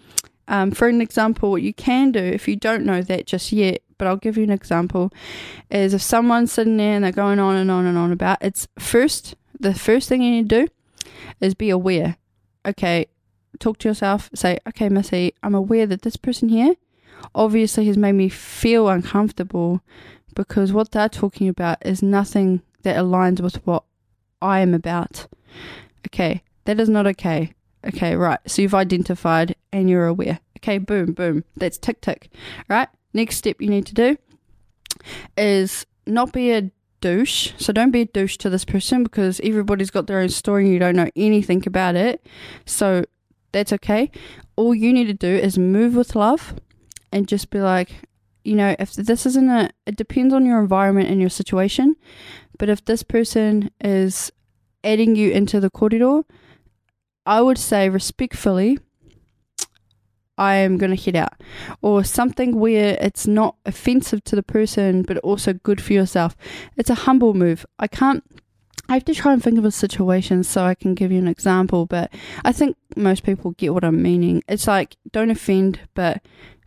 um, 0.48 0.72
for 0.72 0.88
an 0.88 1.00
example, 1.00 1.52
what 1.52 1.62
you 1.62 1.72
can 1.72 2.10
do 2.10 2.18
if 2.20 2.48
you 2.48 2.56
don't 2.56 2.84
know 2.84 3.02
that 3.02 3.26
just 3.26 3.52
yet 3.52 3.82
but 4.00 4.08
I'll 4.08 4.16
give 4.16 4.38
you 4.38 4.44
an 4.44 4.50
example. 4.50 5.12
Is 5.70 5.92
if 5.92 6.00
someone's 6.00 6.50
sitting 6.50 6.78
there 6.78 6.94
and 6.94 7.04
they're 7.04 7.12
going 7.12 7.38
on 7.38 7.54
and 7.54 7.70
on 7.70 7.84
and 7.84 7.98
on 7.98 8.12
about 8.12 8.38
it's 8.40 8.66
first 8.78 9.34
the 9.60 9.74
first 9.74 10.08
thing 10.08 10.22
you 10.22 10.30
need 10.30 10.48
to 10.48 10.62
do 10.62 10.72
is 11.38 11.54
be 11.54 11.68
aware. 11.68 12.16
Okay, 12.66 13.08
talk 13.58 13.76
to 13.78 13.88
yourself, 13.88 14.30
say, 14.34 14.58
okay, 14.68 14.88
Missy, 14.88 15.34
I'm 15.42 15.54
aware 15.54 15.86
that 15.86 16.00
this 16.00 16.16
person 16.16 16.48
here 16.48 16.76
obviously 17.34 17.84
has 17.86 17.98
made 17.98 18.12
me 18.12 18.30
feel 18.30 18.88
uncomfortable 18.88 19.82
because 20.34 20.72
what 20.72 20.92
they're 20.92 21.10
talking 21.10 21.48
about 21.48 21.84
is 21.84 22.02
nothing 22.02 22.62
that 22.84 22.96
aligns 22.96 23.40
with 23.40 23.64
what 23.66 23.84
I 24.40 24.60
am 24.60 24.72
about. 24.72 25.26
Okay, 26.06 26.42
that 26.64 26.80
is 26.80 26.88
not 26.88 27.06
okay. 27.06 27.52
Okay, 27.86 28.16
right. 28.16 28.38
So 28.46 28.62
you've 28.62 28.74
identified 28.74 29.56
and 29.72 29.90
you're 29.90 30.06
aware. 30.06 30.40
Okay, 30.58 30.78
boom, 30.78 31.12
boom. 31.12 31.44
That's 31.54 31.76
tick 31.76 32.00
tick. 32.00 32.30
Right? 32.66 32.88
Next 33.12 33.36
step 33.36 33.60
you 33.60 33.68
need 33.68 33.86
to 33.86 33.94
do 33.94 34.16
is 35.36 35.86
not 36.06 36.32
be 36.32 36.52
a 36.52 36.70
douche. 37.00 37.52
So 37.56 37.72
don't 37.72 37.90
be 37.90 38.02
a 38.02 38.06
douche 38.06 38.36
to 38.38 38.50
this 38.50 38.64
person 38.64 39.02
because 39.02 39.40
everybody's 39.42 39.90
got 39.90 40.06
their 40.06 40.20
own 40.20 40.28
story 40.28 40.64
and 40.64 40.72
you 40.72 40.78
don't 40.78 40.96
know 40.96 41.10
anything 41.16 41.66
about 41.66 41.96
it. 41.96 42.26
So 42.66 43.04
that's 43.52 43.72
okay. 43.74 44.10
All 44.56 44.74
you 44.74 44.92
need 44.92 45.06
to 45.06 45.14
do 45.14 45.28
is 45.28 45.58
move 45.58 45.94
with 45.94 46.14
love 46.14 46.54
and 47.12 47.26
just 47.26 47.50
be 47.50 47.60
like, 47.60 47.90
you 48.44 48.54
know, 48.54 48.74
if 48.78 48.94
this 48.94 49.26
isn't 49.26 49.50
a, 49.50 49.70
it 49.86 49.96
depends 49.96 50.32
on 50.32 50.46
your 50.46 50.60
environment 50.60 51.10
and 51.10 51.20
your 51.20 51.30
situation. 51.30 51.96
But 52.58 52.68
if 52.68 52.84
this 52.84 53.02
person 53.02 53.70
is 53.80 54.30
adding 54.84 55.16
you 55.16 55.30
into 55.30 55.60
the 55.60 55.70
kōrero, 55.70 56.24
I 57.26 57.42
would 57.42 57.58
say 57.58 57.88
respectfully, 57.88 58.78
I 60.40 60.54
am 60.54 60.78
going 60.78 60.96
to 60.96 61.00
head 61.00 61.16
out. 61.16 61.34
Or 61.82 62.02
something 62.02 62.58
where 62.58 62.96
it's 62.98 63.26
not 63.26 63.56
offensive 63.66 64.24
to 64.24 64.36
the 64.36 64.42
person, 64.42 65.02
but 65.02 65.18
also 65.18 65.52
good 65.52 65.82
for 65.82 65.92
yourself. 65.92 66.34
It's 66.78 66.88
a 66.88 66.94
humble 66.94 67.34
move. 67.34 67.66
I 67.78 67.86
can't. 67.86 68.24
I 68.88 68.94
have 68.94 69.04
to 69.04 69.14
try 69.14 69.34
and 69.34 69.44
think 69.44 69.58
of 69.58 69.64
a 69.66 69.70
situation 69.70 70.42
so 70.42 70.64
I 70.64 70.74
can 70.74 70.94
give 70.94 71.12
you 71.12 71.18
an 71.18 71.28
example, 71.28 71.86
but 71.86 72.10
I 72.44 72.52
think 72.52 72.76
most 72.96 73.22
people 73.22 73.52
get 73.52 73.72
what 73.72 73.84
I'm 73.84 74.02
meaning. 74.02 74.42
It's 74.48 74.66
like, 74.66 74.96
don't 75.12 75.30
offend, 75.30 75.78
but 75.94 76.22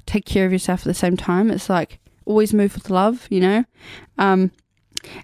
take 0.06 0.24
care 0.26 0.46
of 0.46 0.54
yourself 0.54 0.82
at 0.82 0.86
the 0.86 0.94
same 0.94 1.18
time. 1.18 1.52
It's 1.52 1.70
like, 1.70 2.00
always 2.26 2.54
move 2.54 2.76
with 2.76 2.90
love, 2.90 3.28
you 3.30 3.42
know? 3.42 3.66
Um, 4.18 4.52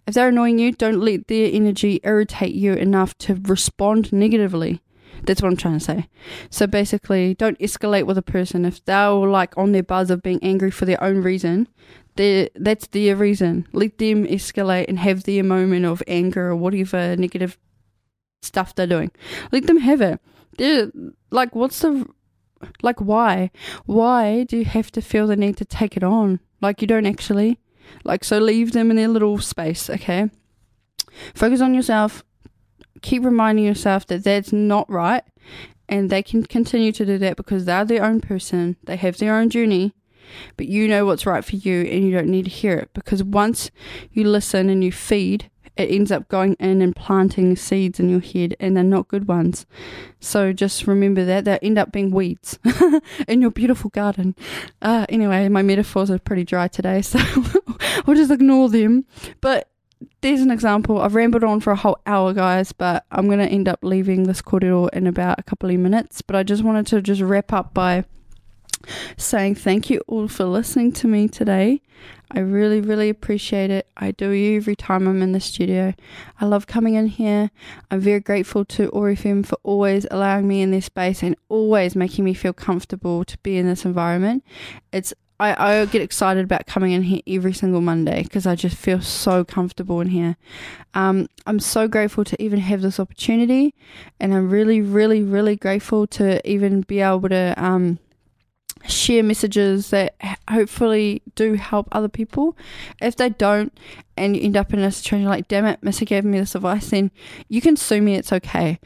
if 0.08 0.14
they're 0.14 0.28
annoying 0.28 0.60
you, 0.60 0.74
don't 0.74 1.00
let 1.00 1.28
their 1.28 1.50
energy 1.54 2.02
irritate 2.04 2.56
you 2.56 2.74
enough 2.74 3.18
to 3.20 3.36
respond 3.36 4.12
negatively. 4.12 4.82
That's 5.24 5.42
what 5.42 5.50
I'm 5.50 5.58
trying 5.58 5.80
to 5.80 5.84
say. 5.84 6.08
So 6.50 6.68
basically, 6.68 7.34
don't 7.34 7.60
escalate 7.60 8.06
with 8.06 8.18
a 8.18 8.22
person 8.22 8.66
if 8.66 8.84
they're 8.86 9.12
like 9.12 9.58
on 9.58 9.72
their 9.72 9.84
buzz 9.84 10.10
of 10.10 10.24
being 10.24 10.40
angry 10.42 10.72
for 10.72 10.86
their 10.86 11.02
own 11.04 11.22
reason. 11.22 11.68
That's 12.16 12.88
their 12.88 13.16
reason. 13.16 13.68
Let 13.72 13.98
them 13.98 14.26
escalate 14.26 14.86
and 14.90 15.00
have 15.00 15.24
their 15.24 15.44
moment 15.44 15.86
of 15.86 16.04
anger 16.08 16.50
or 16.50 16.56
whatever 16.56 17.16
negative 17.16 17.58
stuff 18.42 18.76
they're 18.76 18.88
doing. 18.88 19.12
Let 19.52 19.68
them 19.68 19.78
have 19.78 20.02
it. 20.02 20.20
They're 20.58 20.92
like, 21.32 21.56
what's 21.56 21.80
the 21.80 22.06
like? 22.82 23.00
Why? 23.00 23.52
Why 23.86 24.44
do 24.44 24.58
you 24.58 24.66
have 24.66 24.92
to 24.92 25.02
feel 25.02 25.28
the 25.28 25.38
need 25.38 25.56
to 25.58 25.66
take 25.66 25.96
it 25.96 26.04
on? 26.04 26.42
Like 26.62 26.82
you 26.82 26.88
don't 26.88 27.06
actually. 27.06 27.60
Like 28.04 28.24
so, 28.24 28.38
leave 28.38 28.74
them 28.74 28.92
in 28.92 28.98
their 28.98 29.08
little 29.08 29.38
space. 29.38 29.90
Okay. 29.90 30.30
Focus 31.34 31.62
on 31.62 31.74
yourself 31.74 32.24
keep 33.02 33.24
reminding 33.24 33.66
yourself 33.66 34.06
that 34.08 34.24
that's 34.24 34.54
not 34.54 34.90
right 34.90 35.24
and 35.88 36.10
they 36.10 36.24
can 36.24 36.44
continue 36.44 36.92
to 36.92 37.06
do 37.06 37.18
that 37.18 37.36
because 37.36 37.66
they're 37.66 37.86
their 37.86 38.04
own 38.04 38.22
person, 38.22 38.78
they 38.84 38.96
have 38.96 39.18
their 39.18 39.36
own 39.36 39.50
journey, 39.50 39.94
but 40.58 40.68
you 40.68 40.88
know 40.88 41.06
what's 41.06 41.26
right 41.26 41.44
for 41.44 41.56
you 41.56 41.82
and 41.82 42.06
you 42.06 42.12
don't 42.12 42.28
need 42.28 42.46
to 42.46 42.52
hear 42.52 42.78
it 42.78 42.92
because 42.94 43.24
once 43.24 43.72
you 44.12 44.24
listen 44.24 44.70
and 44.70 44.84
you 44.84 44.92
feed, 44.92 45.50
it 45.76 45.90
ends 45.90 46.12
up 46.12 46.28
going 46.28 46.56
in 46.60 46.82
and 46.82 46.96
planting 46.96 47.56
seeds 47.56 48.00
in 48.00 48.10
your 48.10 48.20
head 48.20 48.54
and 48.60 48.76
they're 48.76 48.84
not 48.84 49.08
good 49.08 49.28
ones. 49.28 49.66
So 50.20 50.52
just 50.52 50.86
remember 50.86 51.24
that 51.24 51.46
they 51.46 51.58
end 51.60 51.78
up 51.78 51.92
being 51.92 52.12
weeds 52.12 52.60
in 53.28 53.42
your 53.42 53.52
beautiful 53.52 53.90
garden. 53.90 54.36
Uh, 54.82 55.06
anyway, 55.08 55.48
my 55.48 55.62
metaphors 55.62 56.12
are 56.12 56.20
pretty 56.20 56.44
dry 56.44 56.68
today, 56.68 57.02
so 57.02 57.20
we'll 58.06 58.18
just 58.18 58.32
ignore 58.32 58.68
them. 58.68 59.06
But 59.40 59.70
there's 60.22 60.42
an 60.42 60.52
example. 60.52 61.00
I've 61.02 61.16
rambled 61.16 61.44
on 61.44 61.60
for 61.60 61.72
a 61.72 61.76
whole 61.76 62.00
hour, 62.06 62.34
guys, 62.34 62.72
but 62.72 63.06
I'm 63.12 63.28
going 63.28 63.40
to 63.40 63.46
end 63.46 63.68
up 63.68 63.80
leaving 63.82 64.24
this 64.24 64.42
kōrero 64.42 64.90
in 64.94 65.08
about 65.08 65.40
a 65.40 65.44
couple 65.44 65.70
of 65.70 65.78
minutes. 65.78 66.22
But 66.22 66.36
I 66.36 66.44
just 66.44 66.64
wanted 66.64 66.88
to 66.88 67.02
just 67.02 67.22
wrap 67.22 67.52
up 67.54 67.74
by 67.74 68.06
saying 69.18 69.56
thank 69.56 69.90
you 69.90 70.02
all 70.08 70.28
for 70.28 70.46
listening 70.46 70.92
to 70.94 71.08
me 71.08 71.28
today. 71.28 71.82
I 72.32 72.40
really, 72.40 72.80
really 72.80 73.10
appreciate 73.10 73.72
it. 73.72 73.88
I 73.98 74.12
do 74.12 74.30
you 74.30 74.56
every 74.58 74.76
time 74.76 75.08
I'm 75.08 75.22
in 75.22 75.32
the 75.32 75.40
studio. 75.40 75.94
I 76.40 76.46
love 76.46 76.68
coming 76.68 76.94
in 76.94 77.08
here. 77.08 77.52
I'm 77.92 78.00
very 78.00 78.20
grateful 78.20 78.64
to 78.66 78.90
OAR 78.92 79.14
FM 79.16 79.46
for 79.46 79.58
always 79.64 80.06
allowing 80.12 80.48
me 80.48 80.62
in 80.62 80.72
this 80.72 80.86
space 80.86 81.24
and 81.24 81.36
always 81.50 81.96
making 81.96 82.24
me 82.24 82.34
feel 82.34 82.54
comfortable 82.54 83.26
to 83.26 83.38
be 83.40 83.58
in 83.58 83.66
this 83.66 83.84
environment. 83.84 84.46
It's 84.94 85.14
I, 85.40 85.82
I 85.82 85.86
get 85.86 86.02
excited 86.02 86.44
about 86.44 86.66
coming 86.66 86.92
in 86.92 87.04
here 87.04 87.22
every 87.26 87.54
single 87.54 87.80
Monday 87.82 88.24
because 88.24 88.46
I 88.46 88.56
just 88.56 88.76
feel 88.76 89.02
so 89.02 89.46
comfortable 89.46 90.02
in 90.02 90.10
here. 90.10 90.36
Um, 90.94 91.30
I'm 91.46 91.60
so 91.60 91.88
grateful 91.88 92.26
to 92.26 92.42
even 92.42 92.60
have 92.60 92.82
this 92.82 93.00
opportunity, 93.00 93.74
and 94.20 94.34
I'm 94.34 94.50
really, 94.50 94.82
really, 94.82 95.24
really 95.24 95.56
grateful 95.56 96.08
to 96.08 96.46
even 96.50 96.82
be 96.82 97.00
able 97.00 97.30
to 97.30 97.54
um, 97.58 98.00
share 98.88 99.24
messages 99.24 99.90
that 99.90 100.16
hopefully 100.50 101.22
do 101.36 101.54
help 101.54 101.88
other 101.92 102.08
people. 102.08 102.58
If 103.02 103.16
they 103.16 103.30
don't, 103.30 103.78
and 104.18 104.36
you 104.36 104.44
end 104.44 104.58
up 104.58 104.74
in 104.74 104.80
a 104.80 104.92
situation 104.92 105.28
like, 105.28 105.48
damn 105.48 105.66
it, 105.66 105.82
Missy 105.82 106.06
gave 106.06 106.26
me 106.26 106.40
this 106.40 106.56
advice, 106.56 106.90
then 106.90 107.12
you 107.48 107.62
can 107.62 107.78
sue 107.78 108.02
me, 108.02 108.16
it's 108.16 108.34
okay. 108.34 108.80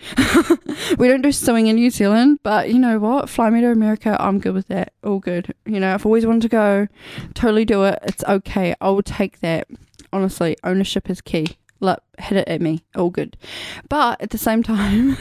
we 0.97 1.07
don't 1.07 1.21
do 1.21 1.31
suing 1.31 1.67
in 1.67 1.75
New 1.75 1.89
Zealand, 1.89 2.39
but 2.43 2.69
you 2.69 2.79
know 2.79 2.99
what? 2.99 3.29
Fly 3.29 3.49
me 3.49 3.61
to 3.61 3.71
America, 3.71 4.15
I'm 4.19 4.39
good 4.39 4.53
with 4.53 4.67
that. 4.67 4.93
All 5.03 5.19
good. 5.19 5.53
You 5.65 5.79
know, 5.79 5.93
I've 5.93 6.05
always 6.05 6.25
wanted 6.25 6.43
to 6.43 6.49
go, 6.49 6.87
totally 7.33 7.65
do 7.65 7.83
it. 7.83 7.99
It's 8.03 8.23
okay. 8.23 8.75
I 8.79 8.89
will 8.89 9.03
take 9.03 9.39
that. 9.41 9.67
Honestly, 10.11 10.55
ownership 10.63 11.09
is 11.09 11.21
key. 11.21 11.57
Look, 11.79 12.01
hit 12.17 12.37
it 12.37 12.47
at 12.47 12.61
me. 12.61 12.83
All 12.95 13.09
good. 13.09 13.35
But 13.89 14.21
at 14.21 14.29
the 14.29 14.37
same 14.37 14.63
time, 14.63 15.17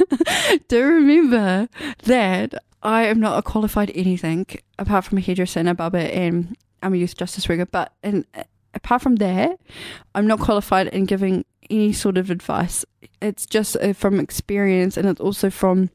do 0.69 0.85
remember 0.85 1.69
that 2.05 2.55
I 2.83 3.05
am 3.05 3.21
not 3.21 3.39
a 3.39 3.43
qualified 3.43 3.93
anything 3.95 4.47
apart 4.79 5.05
from 5.05 5.19
a 5.19 5.21
hairdresser 5.21 5.61
and 5.61 5.69
a 5.69 5.75
barber 5.75 5.99
and 5.99 6.57
I'm 6.83 6.95
a 6.95 6.97
youth 6.97 7.17
justice 7.17 7.49
worker. 7.49 7.67
But 7.67 7.93
and 8.03 8.27
apart 8.75 9.03
from 9.03 9.17
that, 9.17 9.59
I'm 10.15 10.27
not 10.27 10.41
qualified 10.41 10.89
in 10.89 11.05
giving 11.05 11.45
any 11.71 11.93
sort 11.93 12.19
of 12.19 12.31
advice. 12.31 12.85
It's 13.21 13.47
just 13.47 13.77
uh, 13.77 13.93
from 13.93 14.19
experience 14.19 14.97
and 14.97 15.09
it's 15.09 15.21
also 15.21 15.49
from 15.49 15.91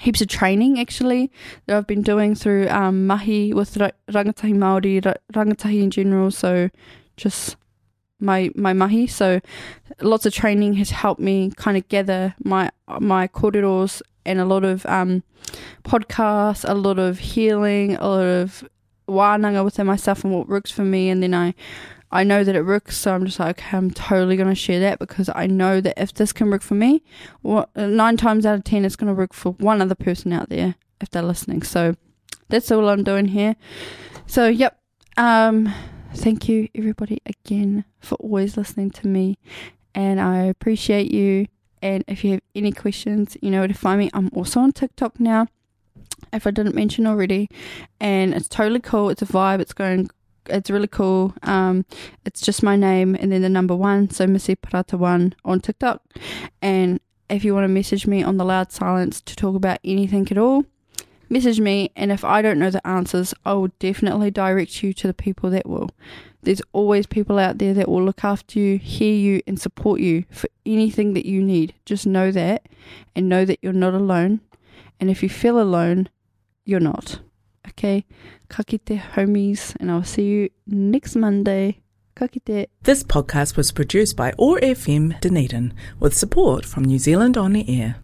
heaps 0.00 0.20
of 0.20 0.26
training 0.26 0.80
actually 0.80 1.30
that 1.66 1.76
I've 1.76 1.86
been 1.86 2.02
doing 2.02 2.34
through 2.34 2.68
um, 2.68 3.06
mahi 3.06 3.52
with 3.52 3.74
rangatahi 3.74 4.54
Māori, 4.54 5.00
rangatahi 5.32 5.82
in 5.82 5.90
general. 5.90 6.32
So 6.32 6.68
just 7.16 7.56
my 8.18 8.50
my 8.56 8.72
mahi. 8.72 9.06
So 9.06 9.40
lots 10.00 10.26
of 10.26 10.34
training 10.34 10.74
has 10.74 10.90
helped 10.90 11.20
me 11.20 11.52
kind 11.56 11.76
of 11.76 11.86
gather 11.88 12.34
my 12.42 12.70
my 12.98 13.28
kōreros 13.28 14.02
and 14.26 14.40
a 14.40 14.44
lot 14.44 14.64
of 14.64 14.84
um, 14.86 15.22
podcasts, 15.84 16.68
a 16.68 16.74
lot 16.74 16.98
of 16.98 17.18
healing, 17.18 17.96
a 17.96 18.08
lot 18.08 18.24
of 18.24 18.68
wānanga 19.08 19.64
within 19.64 19.86
myself 19.86 20.24
and 20.24 20.32
what 20.32 20.48
works 20.48 20.70
for 20.70 20.82
me. 20.82 21.10
And 21.10 21.22
then 21.22 21.34
I, 21.34 21.54
I 22.10 22.24
know 22.24 22.44
that 22.44 22.54
it 22.54 22.64
works, 22.64 22.96
so 22.96 23.14
I'm 23.14 23.26
just 23.26 23.40
like, 23.40 23.58
okay, 23.58 23.76
I'm 23.76 23.90
totally 23.90 24.36
going 24.36 24.48
to 24.48 24.54
share 24.54 24.80
that 24.80 24.98
because 24.98 25.28
I 25.34 25.46
know 25.46 25.80
that 25.80 26.00
if 26.00 26.14
this 26.14 26.32
can 26.32 26.50
work 26.50 26.62
for 26.62 26.74
me, 26.74 27.02
what, 27.42 27.74
nine 27.76 28.16
times 28.16 28.46
out 28.46 28.54
of 28.54 28.64
ten, 28.64 28.84
it's 28.84 28.96
going 28.96 29.08
to 29.08 29.18
work 29.18 29.32
for 29.32 29.52
one 29.52 29.82
other 29.82 29.94
person 29.94 30.32
out 30.32 30.48
there 30.48 30.76
if 31.00 31.10
they're 31.10 31.22
listening. 31.22 31.62
So 31.62 31.96
that's 32.48 32.70
all 32.70 32.88
I'm 32.88 33.04
doing 33.04 33.28
here. 33.28 33.56
So, 34.26 34.48
yep. 34.48 34.78
Um, 35.16 35.72
thank 36.14 36.48
you, 36.48 36.68
everybody, 36.74 37.20
again 37.26 37.84
for 38.00 38.16
always 38.16 38.56
listening 38.56 38.90
to 38.92 39.06
me. 39.06 39.38
And 39.94 40.20
I 40.20 40.44
appreciate 40.44 41.12
you. 41.12 41.46
And 41.84 42.02
if 42.08 42.24
you 42.24 42.32
have 42.32 42.40
any 42.54 42.72
questions, 42.72 43.36
you 43.42 43.50
know 43.50 43.58
where 43.58 43.68
to 43.68 43.74
find 43.74 43.98
me. 43.98 44.10
I'm 44.14 44.30
also 44.34 44.58
on 44.60 44.72
TikTok 44.72 45.20
now, 45.20 45.48
if 46.32 46.46
I 46.46 46.50
didn't 46.50 46.74
mention 46.74 47.06
already. 47.06 47.50
And 48.00 48.32
it's 48.32 48.48
totally 48.48 48.80
cool. 48.80 49.10
It's 49.10 49.20
a 49.20 49.26
vibe. 49.26 49.60
It's 49.60 49.74
going 49.74 50.08
it's 50.46 50.70
really 50.70 50.88
cool. 50.88 51.34
Um, 51.42 51.84
it's 52.24 52.40
just 52.40 52.62
my 52.62 52.76
name 52.76 53.14
and 53.14 53.30
then 53.30 53.42
the 53.42 53.48
number 53.48 53.76
one, 53.76 54.10
so 54.10 54.26
Missy 54.26 54.56
Parata 54.56 54.98
one 54.98 55.34
on 55.44 55.60
TikTok. 55.60 56.02
And 56.60 57.00
if 57.28 57.44
you 57.44 57.54
want 57.54 57.64
to 57.64 57.68
message 57.68 58.06
me 58.06 58.22
on 58.22 58.36
the 58.38 58.44
loud 58.44 58.72
silence 58.72 59.20
to 59.22 59.36
talk 59.36 59.54
about 59.54 59.78
anything 59.84 60.26
at 60.30 60.38
all, 60.38 60.64
message 61.28 61.60
me. 61.60 61.90
And 61.96 62.12
if 62.12 62.24
I 62.24 62.42
don't 62.42 62.58
know 62.58 62.70
the 62.70 62.86
answers, 62.86 63.34
I 63.44 63.54
will 63.54 63.70
definitely 63.78 64.30
direct 64.30 64.82
you 64.82 64.92
to 64.94 65.06
the 65.06 65.14
people 65.14 65.50
that 65.50 65.68
will. 65.68 65.90
There's 66.44 66.62
always 66.72 67.06
people 67.06 67.38
out 67.38 67.58
there 67.58 67.74
that 67.74 67.88
will 67.88 68.04
look 68.04 68.22
after 68.22 68.58
you, 68.58 68.78
hear 68.78 69.14
you, 69.14 69.42
and 69.46 69.60
support 69.60 70.00
you 70.00 70.24
for 70.30 70.48
anything 70.66 71.14
that 71.14 71.26
you 71.26 71.42
need. 71.42 71.74
Just 71.84 72.06
know 72.06 72.30
that 72.30 72.68
and 73.16 73.28
know 73.28 73.44
that 73.44 73.58
you're 73.62 73.72
not 73.72 73.94
alone. 73.94 74.40
And 75.00 75.10
if 75.10 75.22
you 75.22 75.28
feel 75.28 75.60
alone, 75.60 76.08
you're 76.64 76.80
not. 76.80 77.20
Okay? 77.68 78.04
Kakite 78.48 79.00
homies, 79.14 79.74
and 79.80 79.90
I'll 79.90 80.04
see 80.04 80.24
you 80.24 80.50
next 80.66 81.16
Monday. 81.16 81.80
Kakite. 82.14 82.68
This 82.82 83.02
podcast 83.02 83.56
was 83.56 83.72
produced 83.72 84.16
by 84.16 84.32
OAR 84.38 84.60
FM 84.60 85.18
Dunedin 85.20 85.74
with 85.98 86.16
support 86.16 86.64
from 86.64 86.84
New 86.84 86.98
Zealand 86.98 87.36
On 87.36 87.52
the 87.52 87.68
Air. 87.68 87.96